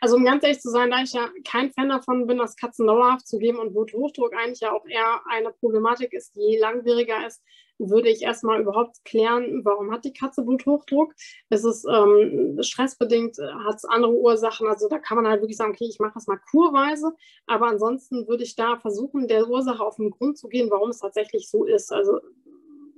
Also 0.00 0.16
um 0.16 0.24
ganz 0.24 0.44
ehrlich 0.44 0.60
zu 0.60 0.70
sein, 0.70 0.90
da 0.90 1.02
ich 1.02 1.12
ja 1.12 1.28
kein 1.46 1.70
Fan 1.72 1.88
davon 1.88 2.26
bin, 2.26 2.38
das 2.38 2.56
Katzen 2.56 2.86
dauerhaft 2.86 3.26
zu 3.26 3.38
geben 3.38 3.58
und 3.58 3.72
Bluthochdruck 3.72 4.34
eigentlich 4.34 4.60
ja 4.60 4.72
auch 4.72 4.86
eher 4.86 5.20
eine 5.28 5.50
Problematik 5.50 6.12
ist, 6.12 6.34
die 6.36 6.58
langwieriger 6.60 7.26
ist, 7.26 7.42
würde 7.78 8.08
ich 8.08 8.22
erstmal 8.22 8.60
überhaupt 8.60 9.04
klären, 9.04 9.64
warum 9.64 9.92
hat 9.92 10.04
die 10.04 10.12
Katze 10.12 10.42
Bluthochdruck? 10.42 11.14
Ist 11.48 11.64
es 11.64 11.84
ähm, 11.84 12.58
stressbedingt, 12.60 13.38
hat 13.38 13.76
es 13.76 13.84
andere 13.84 14.12
Ursachen? 14.12 14.66
Also 14.66 14.88
da 14.88 14.98
kann 14.98 15.16
man 15.16 15.28
halt 15.28 15.40
wirklich 15.40 15.56
sagen, 15.56 15.72
okay, 15.72 15.86
ich 15.88 16.00
mache 16.00 16.14
das 16.14 16.26
mal 16.26 16.40
kurweise, 16.50 17.12
aber 17.46 17.68
ansonsten 17.68 18.26
würde 18.26 18.42
ich 18.42 18.56
da 18.56 18.76
versuchen, 18.78 19.28
der 19.28 19.48
Ursache 19.48 19.84
auf 19.84 19.96
den 19.96 20.10
Grund 20.10 20.38
zu 20.38 20.48
gehen, 20.48 20.70
warum 20.70 20.90
es 20.90 20.98
tatsächlich 20.98 21.48
so 21.48 21.64
ist. 21.64 21.92
Also 21.92 22.20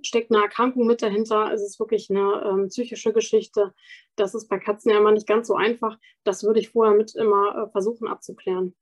steckt 0.03 0.31
eine 0.31 0.43
Erkrankung 0.43 0.87
mit 0.87 1.03
dahinter, 1.03 1.53
es 1.53 1.63
ist 1.63 1.79
wirklich 1.79 2.11
eine 2.11 2.43
ähm, 2.47 2.69
psychische 2.69 3.13
Geschichte. 3.13 3.75
Das 4.17 4.35
ist 4.35 4.49
bei 4.49 4.59
Katzen 4.59 4.91
ja 4.91 4.99
immer 4.99 5.13
nicht 5.13 5.27
ganz 5.27 5.49
so 5.49 5.55
einfach. 5.55 5.99
Das 6.25 6.43
würde 6.43 6.61
ich 6.61 6.71
vorher 6.71 6.97
mit 6.97 7.15
immer 7.15 7.67
äh, 7.67 7.71
versuchen 7.71 8.09
abzuklären. 8.09 8.75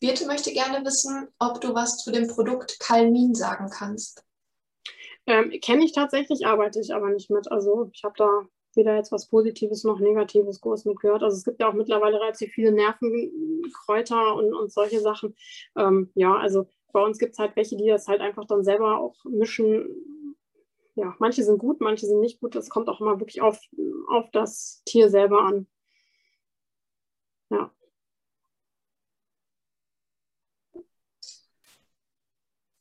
Birte 0.00 0.26
möchte 0.26 0.52
gerne 0.52 0.84
wissen, 0.84 1.28
ob 1.38 1.60
du 1.60 1.74
was 1.74 1.98
zu 1.98 2.10
dem 2.10 2.26
Produkt 2.26 2.80
Calmin 2.80 3.36
sagen 3.36 3.70
kannst. 3.70 4.24
Ähm, 5.26 5.52
Kenne 5.62 5.84
ich 5.84 5.92
tatsächlich, 5.92 6.44
arbeite 6.44 6.80
ich 6.80 6.92
aber 6.92 7.10
nicht 7.10 7.30
mit. 7.30 7.50
Also 7.52 7.88
ich 7.92 8.02
habe 8.02 8.14
da 8.16 8.28
weder 8.74 8.96
jetzt 8.96 9.12
was 9.12 9.28
Positives 9.28 9.84
noch 9.84 10.00
Negatives 10.00 10.60
groß 10.60 10.86
mitgehört. 10.86 11.22
Also 11.22 11.36
es 11.36 11.44
gibt 11.44 11.60
ja 11.60 11.68
auch 11.68 11.74
mittlerweile 11.74 12.20
relativ 12.20 12.52
viele 12.52 12.72
Nervenkräuter 12.72 14.34
und, 14.34 14.52
und 14.52 14.72
solche 14.72 15.00
Sachen. 15.00 15.36
Ähm, 15.76 16.10
ja, 16.14 16.34
also 16.36 16.66
bei 16.92 17.02
uns 17.02 17.18
gibt 17.18 17.32
es 17.32 17.38
halt 17.38 17.56
welche, 17.56 17.76
die 17.76 17.88
das 17.88 18.08
halt 18.08 18.20
einfach 18.20 18.44
dann 18.46 18.64
selber 18.64 18.98
auch 18.98 19.16
mischen. 19.24 20.36
Ja, 20.94 21.14
manche 21.18 21.42
sind 21.42 21.58
gut, 21.58 21.80
manche 21.80 22.06
sind 22.06 22.20
nicht 22.20 22.40
gut. 22.40 22.54
Das 22.54 22.68
kommt 22.68 22.88
auch 22.88 23.00
immer 23.00 23.18
wirklich 23.18 23.40
auf, 23.42 23.58
auf 24.10 24.30
das 24.32 24.82
Tier 24.84 25.08
selber 25.10 25.42
an. 25.42 25.66
Ja. 27.50 27.70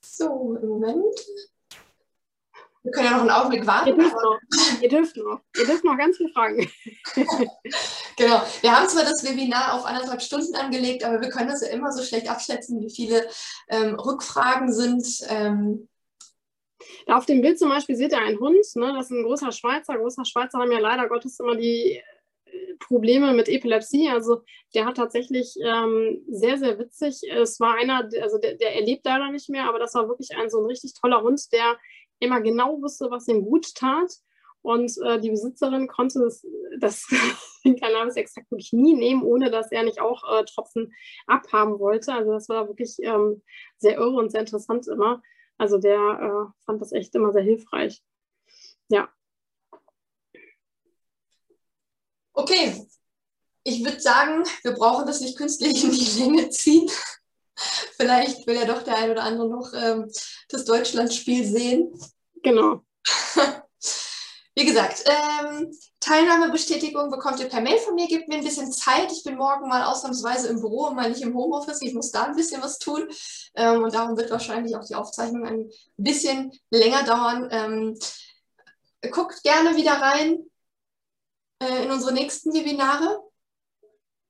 So, 0.01 0.55
im 0.62 0.68
Moment 0.70 1.16
Wir 2.84 2.92
können 2.92 3.06
ja 3.06 3.12
noch 3.12 3.22
einen 3.22 3.30
Augenblick 3.30 3.68
warten. 3.68 3.90
Ihr 3.90 3.96
dürft 3.96 4.16
noch. 4.16 4.40
Ihr 4.82 4.90
dürft 4.90 5.18
noch. 5.18 5.42
Ihr 5.56 5.66
dürft 5.66 5.84
noch 5.84 5.98
ganz 5.98 6.18
viele 6.18 6.32
Fragen. 6.34 6.72
genau. 8.18 8.42
Wir 8.62 8.76
haben 8.76 8.88
zwar 8.88 9.04
das 9.04 9.24
Webinar 9.24 9.76
auf 9.76 9.86
anderthalb 9.86 10.22
Stunden 10.22 10.56
angelegt, 10.56 11.04
aber 11.04 11.22
wir 11.22 11.30
können 11.30 11.50
das 11.50 11.62
ja 11.62 11.68
immer 11.68 11.92
so 11.92 12.04
schlecht 12.04 12.30
abschätzen, 12.30 12.82
wie 12.82 12.90
viele 12.90 13.28
ähm, 13.70 13.96
Rückfragen 13.96 14.74
sind. 14.74 15.06
Ähm, 15.30 15.90
da 17.06 17.18
auf 17.18 17.28
dem 17.28 17.42
Bild 17.42 17.60
zum 17.60 17.70
Beispiel 17.70 17.96
seht 17.96 18.12
ihr 18.12 18.18
einen 18.18 18.40
Hund, 18.40 18.66
ne? 18.76 18.94
das 18.94 19.06
ist 19.06 19.12
ein 19.12 19.24
großer 19.24 19.52
Schweizer. 19.52 19.98
Großer 19.98 20.26
Schweizer 20.26 20.58
haben 20.58 20.72
ja 20.72 20.80
leider 20.80 21.08
Gottes 21.08 21.40
immer 21.40 21.56
die 21.56 22.02
äh, 22.46 22.76
Probleme 22.80 23.34
mit 23.34 23.48
Epilepsie. 23.48 24.10
Also 24.10 24.42
der 24.74 24.86
hat 24.86 24.98
tatsächlich 24.98 25.56
ähm, 25.64 26.24
sehr, 26.30 26.58
sehr 26.58 26.80
witzig. 26.80 27.22
Es 27.30 27.60
war 27.60 27.76
einer, 27.76 28.10
also 28.22 28.40
der, 28.40 28.56
der 28.56 28.76
erlebt 28.76 29.06
leider 29.06 29.30
nicht 29.30 29.50
mehr, 29.50 29.66
aber 29.66 29.78
das 29.78 29.94
war 29.94 30.08
wirklich 30.08 30.36
ein 30.36 30.50
so 30.50 30.60
ein 30.60 30.66
richtig 30.66 30.94
toller 31.00 31.22
Hund, 31.22 31.52
der 31.52 31.78
immer 32.22 32.39
genau 32.39 32.82
wusste, 32.82 33.11
was 33.11 33.28
ihm 33.28 33.43
gut 33.43 33.76
tat. 33.76 34.11
Und 34.61 34.95
äh, 35.03 35.19
die 35.19 35.32
Besitzerin 35.32 35.88
konnte 35.88 36.19
das, 36.19 36.45
das 36.80 37.07
Cannabis-Extrakt 37.63 38.51
wirklich 38.51 38.74
nie 38.74 38.93
nehmen, 38.93 39.24
ohne 39.24 39.49
dass 39.49 39.72
er 39.72 39.84
nicht 39.84 39.99
auch 39.99 40.24
äh, 40.32 40.45
Tropfen 40.45 40.93
abhaben 41.26 41.80
wollte. 41.80 42.13
Also 42.13 42.32
das 42.32 42.47
war 42.47 42.67
wirklich 42.67 42.97
ähm, 43.01 43.41
sehr 43.78 43.95
irre 43.95 44.17
und 44.17 44.32
sehr 44.32 44.41
interessant 44.41 44.88
immer. 44.88 45.22
Also 45.57 45.80
der 45.80 45.97
äh, 45.97 46.63
fand 46.65 46.82
das 46.82 46.91
echt 46.91 47.13
immer 47.15 47.34
sehr 47.34 47.43
hilfreich. 47.43 48.01
Ja. 48.89 49.09
Okay, 52.34 52.88
ich 53.63 53.84
würde 53.84 53.99
sagen, 53.99 54.43
wir 54.63 54.74
brauchen 54.74 55.05
das 55.05 55.22
nicht 55.22 55.38
künstlich 55.38 55.84
in 55.84 55.91
die 55.91 56.19
Länge 56.19 56.49
ziehen. 56.49 56.89
Vielleicht 58.02 58.47
will 58.47 58.56
ja 58.56 58.66
doch 58.66 58.82
der 58.82 58.97
ein 58.97 59.12
oder 59.12 59.22
andere 59.22 59.47
noch 59.47 59.74
ähm, 59.76 60.12
das 60.49 60.66
Deutschlandspiel 60.66 61.45
sehen. 61.45 61.93
Genau. 62.41 62.82
Wie 64.56 64.66
gesagt, 64.66 65.04
ähm, 65.06 65.72
Teilnahmebestätigung 65.99 67.12
bekommt 67.12 67.39
ihr 67.39 67.47
per 67.47 67.62
Mail 67.62 67.78
von 67.78 67.93
mir. 67.93 68.08
Gebt 68.08 68.28
mir 68.28 68.38
ein 68.38 68.43
bisschen 68.43 68.72
Zeit. 68.72 69.12
Ich 69.12 69.24
bin 69.24 69.36
morgen 69.36 69.68
mal 69.68 69.84
ausnahmsweise 69.84 70.47
im 70.47 70.62
Büro 70.62 70.88
und 70.88 70.95
mal 70.95 71.12
nicht 71.12 71.22
im 71.22 71.36
Homeoffice. 71.36 71.84
Ich 71.84 71.93
muss 71.93 72.10
da 72.10 72.24
ein 72.24 72.36
bisschen 72.36 72.64
was 72.64 72.80
tun. 72.80 73.08
Ähm, 73.54 73.84
und 73.84 73.93
darum 73.93 74.18
wird 74.18 74.32
wahrscheinlich 74.32 74.76
auch 74.76 74.84
die 74.84 74.95
Aufzeichnung 74.95 75.45
ein 75.45 75.70
bisschen 75.97 76.52
länger 76.72 77.04
dauern. 77.04 77.49
Ähm, 77.52 77.99
guckt 79.12 79.43
gerne 79.43 79.76
wieder 79.76 79.93
rein 79.93 80.39
äh, 81.62 81.84
in 81.84 81.91
unsere 81.91 82.14
nächsten 82.14 82.52
Webinare. 82.52 83.20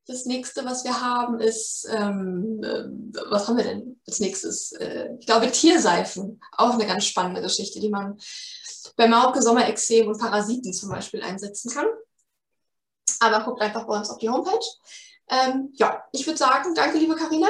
Das 0.07 0.25
nächste, 0.25 0.65
was 0.65 0.83
wir 0.83 0.99
haben, 0.99 1.39
ist, 1.39 1.87
ähm, 1.91 2.61
äh, 2.63 2.85
was 3.29 3.47
haben 3.47 3.57
wir 3.57 3.63
denn 3.63 4.01
als 4.07 4.19
nächstes? 4.19 4.71
Äh, 4.73 5.09
ich 5.19 5.25
glaube, 5.25 5.51
Tierseifen. 5.51 6.41
Auch 6.57 6.73
eine 6.73 6.87
ganz 6.87 7.05
spannende 7.05 7.41
Geschichte, 7.41 7.79
die 7.79 7.89
man 7.89 8.19
bei 8.95 9.07
Mauke, 9.07 9.41
Sommerexem 9.41 10.07
und 10.07 10.19
Parasiten 10.19 10.73
zum 10.73 10.89
Beispiel 10.89 11.21
einsetzen 11.21 11.71
kann. 11.71 11.87
Aber 13.19 13.43
guckt 13.45 13.61
einfach 13.61 13.85
bei 13.85 13.97
uns 13.97 14.09
auf 14.09 14.17
die 14.17 14.29
Homepage. 14.29 14.65
Ähm, 15.29 15.69
ja, 15.73 16.03
ich 16.11 16.25
würde 16.25 16.37
sagen, 16.37 16.73
danke, 16.73 16.97
liebe 16.97 17.15
Karina. 17.15 17.49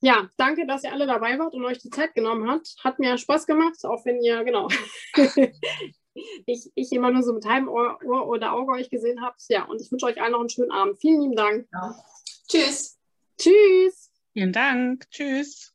Ja, 0.00 0.28
danke, 0.36 0.66
dass 0.66 0.82
ihr 0.82 0.92
alle 0.92 1.06
dabei 1.06 1.38
wart 1.38 1.54
und 1.54 1.64
euch 1.64 1.78
die 1.78 1.90
Zeit 1.90 2.12
genommen 2.14 2.50
habt. 2.50 2.74
Hat 2.82 2.98
mir 2.98 3.16
Spaß 3.16 3.46
gemacht, 3.46 3.82
auch 3.84 4.04
wenn 4.04 4.20
ihr, 4.20 4.44
genau, 4.44 4.68
ich, 6.46 6.70
ich 6.74 6.92
immer 6.92 7.10
nur 7.10 7.22
so 7.22 7.32
mit 7.32 7.46
halbem 7.46 7.68
Ohr, 7.68 7.98
Ohr 8.04 8.26
oder 8.28 8.52
Auge 8.52 8.72
euch 8.72 8.90
gesehen 8.90 9.22
habt. 9.22 9.42
Ja, 9.48 9.64
und 9.64 9.80
ich 9.80 9.90
wünsche 9.90 10.06
euch 10.06 10.20
allen 10.20 10.32
noch 10.32 10.40
einen 10.40 10.50
schönen 10.50 10.70
Abend. 10.70 10.98
Vielen 10.98 11.20
lieben 11.20 11.36
Dank. 11.36 11.68
Ja. 11.72 11.94
Tschüss. 12.48 12.98
Tschüss. 13.38 14.10
Vielen 14.32 14.52
Dank. 14.52 15.08
Tschüss. 15.10 15.73